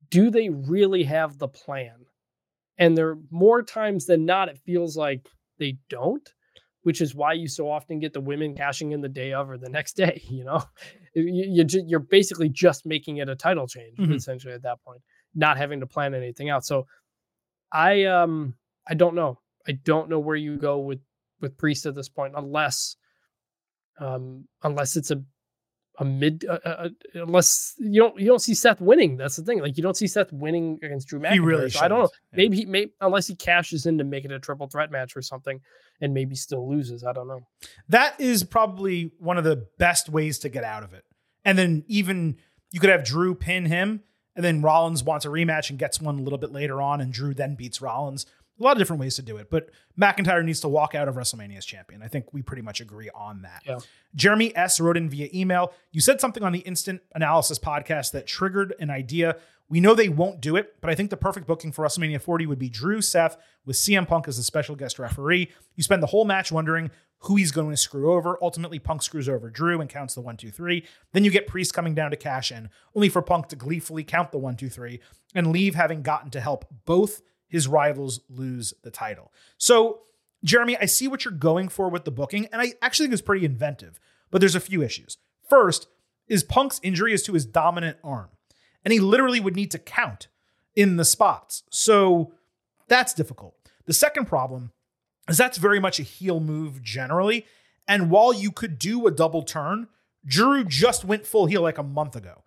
[0.10, 2.06] do they really have the plan?
[2.78, 5.28] And there more times than not, it feels like
[5.60, 6.28] they don't,
[6.84, 9.58] which is why you so often get the women cashing in the day of or
[9.58, 10.22] the next day.
[10.30, 10.64] You know,
[11.14, 14.14] you, you are basically just making it a title change mm-hmm.
[14.14, 15.02] essentially at that point,
[15.36, 16.66] not having to plan anything out.
[16.66, 16.88] So
[17.72, 18.56] I um
[18.88, 19.40] I don't know.
[19.68, 21.00] I don't know where you go with
[21.40, 22.96] with Priest at this point, unless
[24.00, 25.24] um unless it's a
[26.00, 29.18] a mid uh, uh, unless you don't you don't see Seth winning.
[29.18, 29.60] That's the thing.
[29.60, 31.34] Like you don't see Seth winning against Drew McIntyre.
[31.34, 32.10] He really so I don't know.
[32.32, 32.38] Yeah.
[32.38, 35.22] Maybe he may unless he cashes in to make it a triple threat match or
[35.22, 35.60] something,
[36.00, 37.04] and maybe still loses.
[37.04, 37.42] I don't know.
[37.90, 41.04] That is probably one of the best ways to get out of it.
[41.44, 42.38] And then even
[42.72, 44.02] you could have Drew pin him,
[44.36, 47.12] and then Rollins wants a rematch and gets one a little bit later on, and
[47.12, 48.26] Drew then beats Rollins.
[48.62, 49.70] A lot of different ways to do it, but
[50.00, 52.02] McIntyre needs to walk out of WrestleMania as champion.
[52.02, 53.64] I think we pretty much agree on that.
[53.66, 53.80] Yeah.
[54.16, 54.80] Jeremy S.
[54.80, 55.74] wrote in via email.
[55.92, 59.38] You said something on the Instant Analysis podcast that triggered an idea.
[59.70, 62.46] We know they won't do it, but I think the perfect booking for WrestleMania 40
[62.46, 65.50] would be Drew Seth with CM Punk as a special guest referee.
[65.76, 68.38] You spend the whole match wondering who he's going to screw over.
[68.42, 70.86] Ultimately, Punk screws over Drew and counts the one, two, three.
[71.14, 74.32] Then you get Priest coming down to cash in, only for Punk to gleefully count
[74.32, 75.00] the one, two, three
[75.34, 77.22] and leave having gotten to help both
[77.52, 79.32] his rivals lose the title.
[79.58, 80.00] So,
[80.44, 83.22] Jeremy, I see what you're going for with the booking, and I actually think it's
[83.22, 84.00] pretty inventive,
[84.32, 85.18] but there's a few issues.
[85.48, 85.88] First,
[86.28, 88.30] is Punk's injury is to his dominant arm,
[88.86, 90.30] and he literally would need to count
[90.76, 91.64] in the spots.
[91.70, 92.34] So
[92.88, 93.56] that's difficult.
[93.86, 94.72] The second problem
[95.28, 97.46] is that's very much a heel move generally.
[97.88, 99.90] And while you could do a double turn,
[100.26, 102.44] Drew just went full heel like a month ago.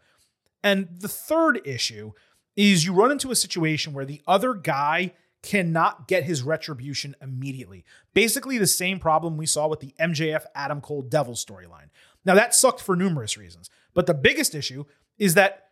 [0.63, 2.13] And the third issue
[2.57, 5.13] is you run into a situation where the other guy
[5.43, 7.85] cannot get his retribution immediately.
[8.15, 11.91] Basically, the same problem we saw with the MJF Adam Cole Devil storyline.
[12.25, 14.85] Now, that sucked for numerous reasons, but the biggest issue
[15.19, 15.69] is that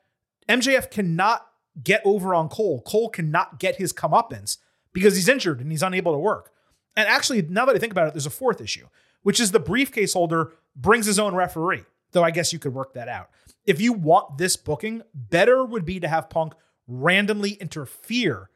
[0.48, 1.46] MJF cannot
[1.82, 2.82] get over on Cole.
[2.82, 4.58] Cole cannot get his comeuppance
[4.92, 6.52] because he's injured and he's unable to work.
[6.94, 8.88] And actually, now that I think about it, there's a fourth issue,
[9.22, 12.92] which is the briefcase holder brings his own referee, though I guess you could work
[12.92, 13.30] that out.
[13.64, 16.52] If you want this booking, better would be to have Punk
[17.00, 18.50] randomly interfere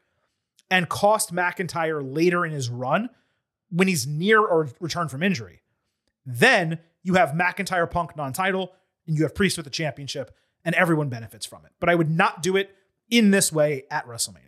[0.69, 3.09] and cost McIntyre later in his run
[3.69, 5.61] when he's near or return from injury.
[6.25, 8.73] Then you have McIntyre Punk non title
[9.07, 10.35] and you have Priest with the championship,
[10.65, 11.71] and everyone benefits from it.
[11.79, 12.75] But I would not do it
[13.09, 14.41] in this way at WrestleMania.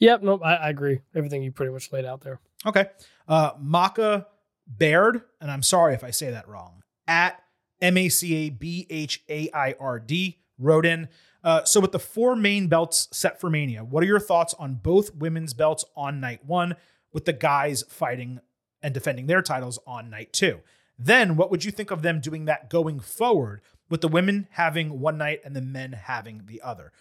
[0.00, 1.00] Yep, no, I, I agree.
[1.14, 2.40] Everything you pretty much laid out there.
[2.66, 2.86] Okay.
[3.28, 4.26] Uh, Maka
[4.66, 7.42] Baird, and I'm sorry if I say that wrong, at
[7.82, 11.08] M A C A B H A I R D, wrote in.
[11.44, 14.76] Uh, so, with the four main belts set for Mania, what are your thoughts on
[14.76, 16.74] both women's belts on night one,
[17.12, 18.40] with the guys fighting
[18.82, 20.60] and defending their titles on night two?
[20.98, 23.60] Then, what would you think of them doing that going forward,
[23.90, 26.92] with the women having one night and the men having the other?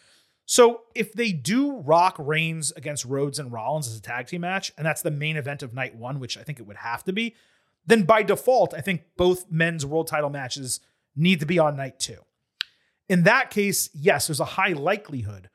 [0.45, 4.73] So, if they do Rock Reigns against Rhodes and Rollins as a tag team match,
[4.77, 7.13] and that's the main event of night one, which I think it would have to
[7.13, 7.33] be,
[7.85, 10.81] then by default, I think both men's world title matches
[11.15, 12.17] need to be on night two.
[13.13, 15.51] In that case, yes, there's a high likelihood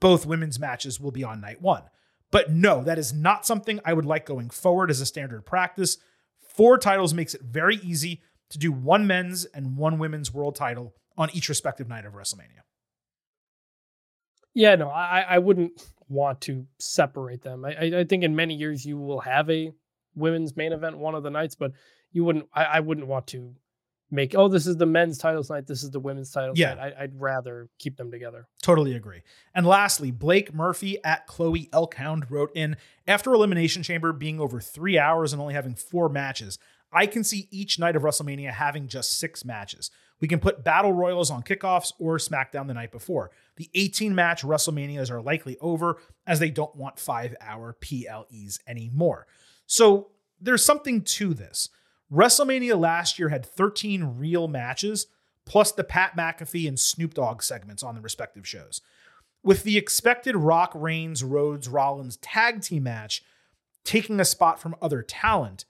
[0.00, 1.84] both women's matches will be on night one.
[2.32, 5.98] But no, that is not something I would like going forward as a standard practice.
[6.56, 10.94] Four titles makes it very easy to do one men's and one women's world title
[11.16, 12.64] on each respective night of WrestleMania.
[14.52, 17.64] Yeah, no, I, I wouldn't want to separate them.
[17.64, 19.70] I, I think in many years you will have a
[20.16, 21.70] women's main event one of the nights, but
[22.10, 22.48] you wouldn't.
[22.52, 23.54] I, I wouldn't want to
[24.10, 26.74] make oh this is the men's titles night this is the women's titles Yeah.
[26.74, 29.22] night I, i'd rather keep them together Totally agree.
[29.54, 32.76] And lastly, Blake Murphy at Chloe Elkhound wrote in
[33.06, 36.58] After Elimination Chamber being over three hours and only having four matches,
[36.92, 39.92] I can see each night of WrestleMania having just six matches.
[40.20, 43.30] We can put battle royals on kickoffs or SmackDown the night before.
[43.56, 49.26] The 18 match WrestleManias are likely over as they don't want five hour PLEs anymore.
[49.66, 50.08] So
[50.40, 51.68] there's something to this.
[52.12, 55.06] WrestleMania last year had 13 real matches,
[55.44, 58.80] plus the Pat McAfee and Snoop Dogg segments on the respective shows.
[59.42, 63.22] With the expected Rock Reigns Rhodes Rollins tag team match
[63.84, 65.64] taking a spot from other talent,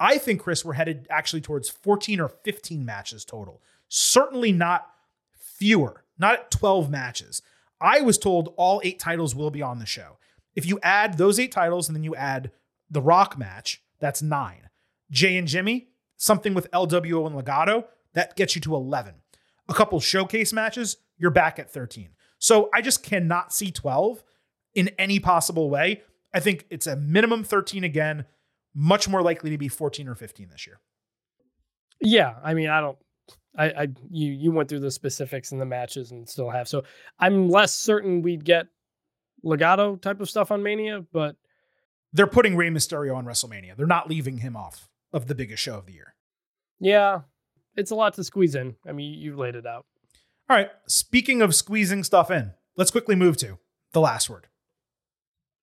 [0.00, 3.60] I think, Chris, we're headed actually towards 14 or 15 matches total.
[3.88, 4.88] Certainly not
[5.32, 7.42] fewer, not at 12 matches.
[7.80, 10.18] I was told all eight titles will be on the show.
[10.54, 12.50] If you add those eight titles and then you add
[12.90, 14.68] the Rock match, that's nine.
[15.10, 19.14] Jay and Jimmy, something with LWO and Legado, that gets you to 11.
[19.68, 22.10] A couple showcase matches, you're back at 13.
[22.38, 24.22] So I just cannot see 12
[24.74, 26.02] in any possible way.
[26.32, 28.24] I think it's a minimum 13 again,
[28.74, 30.80] much more likely to be 14 or 15 this year.
[32.00, 32.98] yeah i mean i don't
[33.56, 36.84] i i you you went through the specifics in the matches and still have so
[37.18, 38.66] i'm less certain we'd get
[39.44, 41.34] legado type of stuff on mania but
[42.12, 43.76] They're putting Rey Mysterio on WrestleMania.
[43.76, 46.14] They're not leaving him off of the biggest show of the year.
[46.80, 47.20] yeah
[47.76, 49.84] it's a lot to squeeze in i mean you laid it out
[50.50, 53.58] All right, speaking of squeezing stuff in, let's quickly move to
[53.92, 54.46] the last word.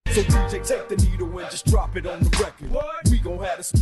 [0.09, 2.69] So DJ, take the needle and just drop it on the record.
[3.11, 3.73] We gon' have this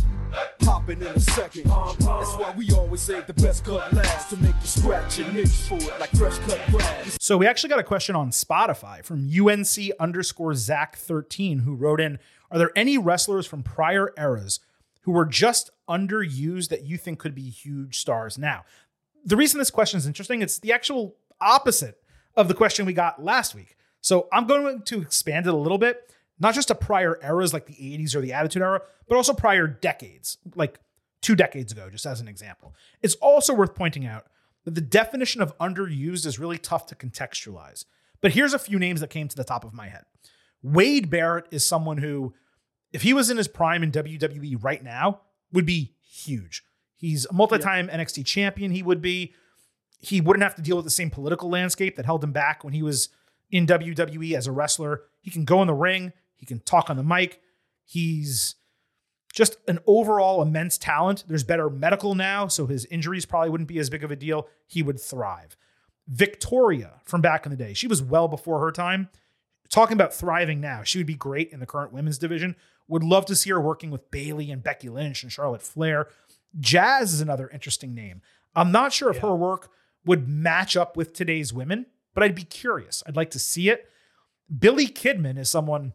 [0.60, 1.70] popping in a second.
[1.70, 1.92] Uh-huh.
[2.18, 5.48] That's why we always say the best cut last to make you scratch and itch
[5.50, 7.18] for it like fresh cut grass.
[7.20, 12.00] So we actually got a question on Spotify from UNC underscore Zach 13 who wrote
[12.00, 12.18] in
[12.50, 14.58] Are there any wrestlers from prior eras
[15.04, 18.64] who were just underused that you think could be huge stars now?
[19.24, 22.02] The reason this question is interesting, it's the actual opposite
[22.36, 23.76] of the question we got last week.
[24.00, 26.10] So I'm going to expand it a little bit.
[26.38, 29.66] not just to prior eras like the 80s or the Attitude Era, but also prior
[29.66, 30.80] decades, like
[31.20, 32.74] two decades ago, just as an example.
[33.02, 34.26] It's also worth pointing out
[34.64, 37.84] that the definition of underused is really tough to contextualize.
[38.20, 40.04] But here's a few names that came to the top of my head.
[40.62, 42.34] Wade Barrett is someone who,
[42.94, 45.20] if he was in his prime in WWE right now,
[45.52, 46.62] would be huge.
[46.96, 48.70] He's a multi-time NXT champion.
[48.70, 49.34] He would be.
[49.98, 52.72] He wouldn't have to deal with the same political landscape that held him back when
[52.72, 53.08] he was
[53.50, 55.02] in WWE as a wrestler.
[55.22, 56.12] He can go in the ring.
[56.36, 57.40] He can talk on the mic.
[57.84, 58.54] He's
[59.32, 61.24] just an overall immense talent.
[61.26, 64.46] There's better medical now, so his injuries probably wouldn't be as big of a deal.
[64.66, 65.56] He would thrive.
[66.06, 69.08] Victoria from back in the day, she was well before her time.
[69.70, 72.54] Talking about thriving now, she would be great in the current women's division.
[72.88, 76.08] Would love to see her working with Bayley and Becky Lynch and Charlotte Flair.
[76.58, 78.20] Jazz is another interesting name.
[78.54, 79.70] I'm not sure if her work
[80.04, 83.02] would match up with today's women, but I'd be curious.
[83.06, 83.88] I'd like to see it.
[84.56, 85.94] Billy Kidman is someone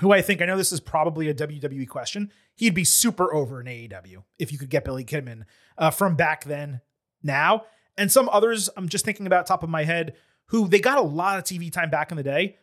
[0.00, 2.30] who I think I know this is probably a WWE question.
[2.54, 5.44] He'd be super over in AEW if you could get Billy Kidman
[5.78, 6.80] uh, from back then
[7.22, 7.64] now.
[7.96, 10.14] And some others I'm just thinking about top of my head
[10.46, 12.56] who they got a lot of TV time back in the day,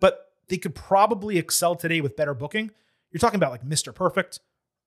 [0.00, 2.70] but they could probably excel today with better booking.
[3.12, 3.94] You're talking about like Mr.
[3.94, 4.40] Perfect,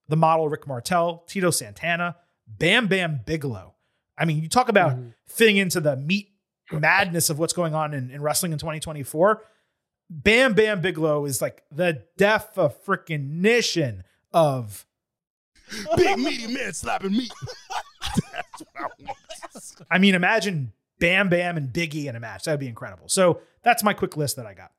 [0.08, 3.74] the model Rick Martel, Tito Santana, Bam Bam Bigelow.
[4.18, 5.08] I mean, you talk about Mm-hmm.
[5.26, 6.28] fitting into the meat
[6.72, 9.42] madness of what's going on in, in wrestling in 2024.
[10.10, 14.86] Bam Bam Bigelow is like the definition of
[15.96, 17.32] Big meaty man slapping meat.
[18.32, 19.18] That's what I want.
[19.90, 22.44] I mean, imagine Bam Bam and Biggie in a match.
[22.44, 23.08] That would be incredible.
[23.08, 24.72] So that's my quick list that I got.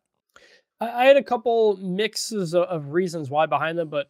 [0.79, 4.07] I, I had a couple mixes of, of reasons why behind them, but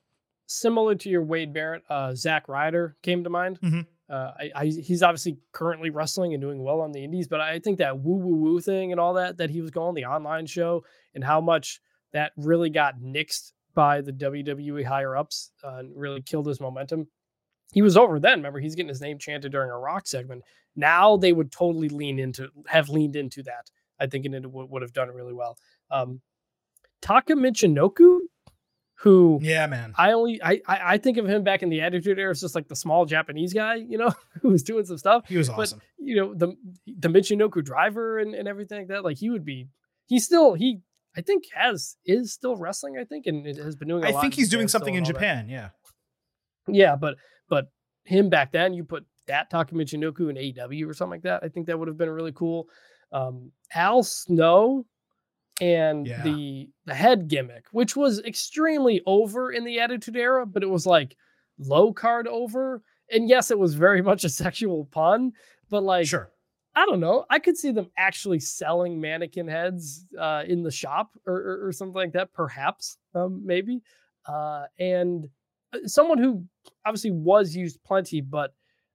[0.47, 3.59] similar to your Wade Barrett, uh, Zack Ryder came to mind.
[3.61, 3.87] Mhm.
[4.07, 7.57] Uh, I, I, he's obviously currently wrestling and doing well on the indies, but I
[7.57, 10.45] think that woo woo woo thing and all that that he was going the online
[10.45, 10.83] show
[11.15, 11.81] and how much
[12.13, 17.07] that really got nixed by the WWE higher ups uh, and really killed his momentum.
[17.73, 18.37] He was over then.
[18.39, 20.43] Remember, he's getting his name chanted during a rock segment.
[20.75, 23.71] Now they would totally lean into have leaned into that.
[23.99, 25.57] I think and it would, would have done really well.
[25.89, 26.21] Um,
[27.05, 28.19] Taka Michinoku,
[28.99, 29.93] who Yeah, man.
[29.95, 32.55] I only I, I I think of him back in the Attitude Era as just
[32.55, 34.11] like the small Japanese guy, you know,
[34.41, 35.25] who was doing some stuff.
[35.27, 35.81] He was But, awesome.
[35.99, 36.55] you know, the
[36.87, 39.03] the Michinoku driver and, and everything like that.
[39.03, 39.67] Like he would be
[40.07, 40.79] He still he
[41.15, 44.21] I think has is still wrestling, I think, and it has been doing a I
[44.21, 45.13] think he's doing something in all that.
[45.13, 45.47] Japan.
[45.49, 45.69] Yeah.
[46.67, 47.17] Yeah, but
[47.47, 47.67] but
[48.05, 51.43] him back then, you put that Taka Michinoku in AEW or something like that.
[51.43, 52.67] I think that would have been really cool.
[53.11, 54.85] Um, Al Snow
[55.61, 56.23] and Yeah.
[56.23, 60.85] the the head gimmick, which was extremely over in the Attitude Era, but it was
[60.85, 61.15] like
[61.57, 62.81] low card over.
[63.11, 65.31] And yes, it was very much a sexual pun,
[65.69, 66.31] but like Sure.
[66.77, 67.25] I don't know.
[67.29, 71.71] I could see them actually selling mannequin heads uh, in the shop or, or, or
[71.71, 73.81] something like that, perhaps, um, maybe.
[74.27, 75.29] Uh, and
[75.73, 76.43] uh, someone who
[76.85, 78.53] obviously was used plenty, but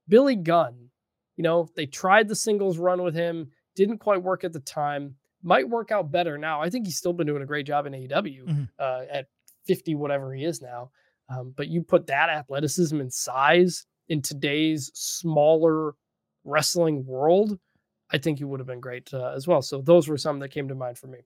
[0.08, 0.90] Billy Gunn,
[1.36, 5.14] you know, they tried the singles run with him, didn't quite work at the time,
[5.42, 6.60] might work out better now.
[6.60, 8.68] I think he's still been doing a great job in AEW Mhm.
[8.78, 9.26] uh, at
[9.66, 10.90] 50, whatever he is now.
[11.28, 15.94] Um, but you put that athleticism and size in today's smaller
[16.44, 17.58] wrestling world,
[18.10, 19.62] I think he would have been great uh, as well.
[19.62, 21.20] So those were some that came to mind for me.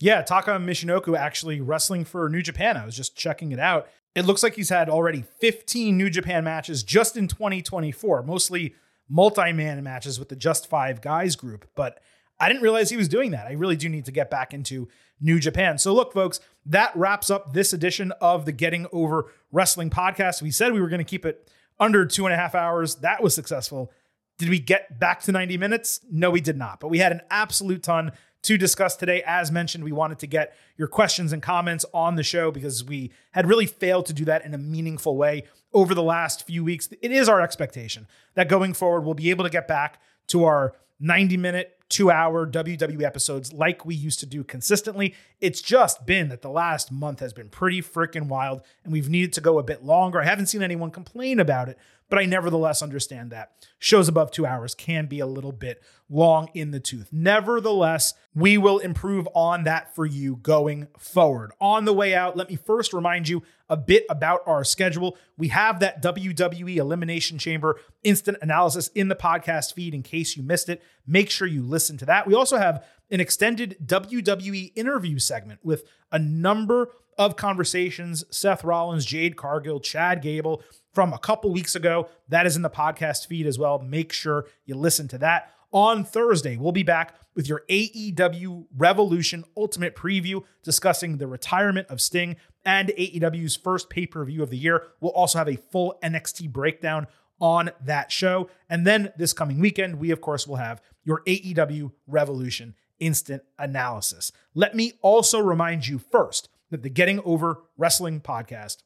[0.00, 2.76] Yeah, Taka Michinoku actually wrestling for New Japan.
[2.76, 3.88] I was just checking it out.
[4.14, 8.74] It looks like he's had already 15 New Japan matches just in 2024, mostly
[9.08, 11.68] multi-man matches with the Just Five Guys group.
[11.74, 11.98] But
[12.40, 13.46] I didn't realize he was doing that.
[13.46, 14.88] I really do need to get back into
[15.20, 15.78] New Japan.
[15.78, 20.42] So look, folks, that wraps up this edition of the Getting Over Wrestling podcast.
[20.42, 21.50] We said we were going to keep it
[21.80, 22.96] under two and a half hours.
[22.96, 23.92] That was successful.
[24.38, 26.00] Did we get back to 90 minutes?
[26.10, 26.78] No, we did not.
[26.78, 28.12] But we had an absolute ton
[28.42, 29.22] to discuss today.
[29.26, 33.10] As mentioned, we wanted to get your questions and comments on the show because we
[33.32, 35.42] had really failed to do that in a meaningful way
[35.72, 36.88] over the last few weeks.
[37.02, 40.74] It is our expectation that going forward, we'll be able to get back to our
[41.00, 45.14] 90 minute, two hour WWE episodes like we used to do consistently.
[45.40, 49.32] It's just been that the last month has been pretty freaking wild and we've needed
[49.34, 50.20] to go a bit longer.
[50.20, 51.78] I haven't seen anyone complain about it,
[52.08, 56.48] but I nevertheless understand that shows above two hours can be a little bit long
[56.54, 57.08] in the tooth.
[57.12, 61.52] Nevertheless, we will improve on that for you going forward.
[61.60, 65.16] On the way out, let me first remind you a bit about our schedule.
[65.36, 70.42] We have that WWE Elimination Chamber instant analysis in the podcast feed in case you
[70.42, 70.82] missed it.
[71.06, 72.26] Make sure you listen to that.
[72.26, 79.04] We also have an extended WWE interview segment with a number of conversations Seth Rollins,
[79.04, 80.62] Jade Cargill, Chad Gable
[80.92, 82.08] from a couple weeks ago.
[82.28, 83.78] That is in the podcast feed as well.
[83.78, 85.52] Make sure you listen to that.
[85.70, 92.00] On Thursday, we'll be back with your AEW Revolution Ultimate Preview discussing the retirement of
[92.00, 94.86] Sting and AEW's first pay per view of the year.
[95.00, 97.06] We'll also have a full NXT breakdown
[97.40, 98.48] on that show.
[98.68, 104.32] And then this coming weekend, we of course will have your AEW Revolution instant analysis.
[104.54, 108.78] Let me also remind you first that the Getting Over Wrestling podcast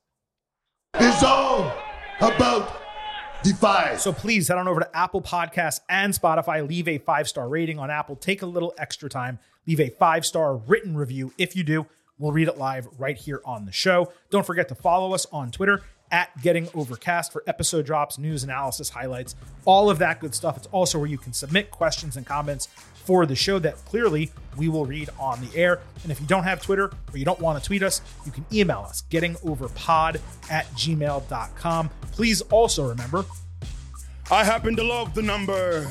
[1.01, 1.73] is all
[2.21, 2.81] about
[3.43, 3.97] Defy.
[3.97, 6.67] So please head on over to Apple Podcasts and Spotify.
[6.67, 8.15] Leave a five star rating on Apple.
[8.15, 9.39] Take a little extra time.
[9.67, 11.33] Leave a five star written review.
[11.39, 11.87] If you do,
[12.19, 14.13] we'll read it live right here on the show.
[14.31, 15.83] Don't forget to follow us on Twitter
[16.13, 19.35] at Getting Overcast for episode drops, news, analysis, highlights,
[19.65, 20.59] all of that good stuff.
[20.59, 22.69] It's also where you can submit questions and comments
[23.05, 25.81] for the show that clearly we will read on the air.
[26.03, 28.45] And if you don't have Twitter or you don't want to tweet us, you can
[28.53, 30.21] email us, gettingoverpod
[30.51, 31.91] at gmail.com.
[32.13, 33.25] Please also remember
[34.31, 35.87] I happen to love the number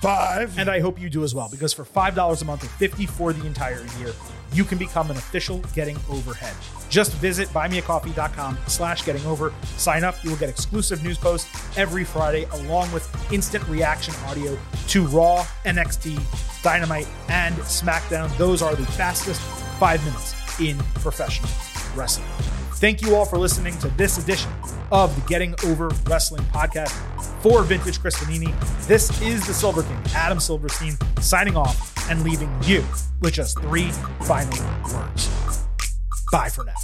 [0.00, 0.58] five.
[0.58, 3.32] And I hope you do as well, because for $5 a month or 50 for
[3.32, 4.12] the entire year,
[4.52, 6.54] you can become an official Getting Overhead.
[6.88, 9.52] Just visit buymeacoffee.com slash getting over.
[9.76, 10.22] Sign up.
[10.22, 14.56] You will get exclusive news posts every Friday, along with instant reaction audio
[14.88, 18.34] to Raw, NXT, Dynamite, and SmackDown.
[18.38, 19.40] Those are the fastest
[19.78, 21.50] five minutes in professional
[21.96, 22.28] wrestling.
[22.76, 24.52] Thank you all for listening to this edition
[24.92, 26.90] of the Getting Over Wrestling podcast
[27.40, 28.52] for Vintage Chris Vannini.
[28.86, 32.84] This is the Silver King, Adam Silverstein, signing off and leaving you
[33.22, 33.90] with just three
[34.20, 34.62] final
[34.92, 35.30] words.
[36.30, 36.74] Bye for now.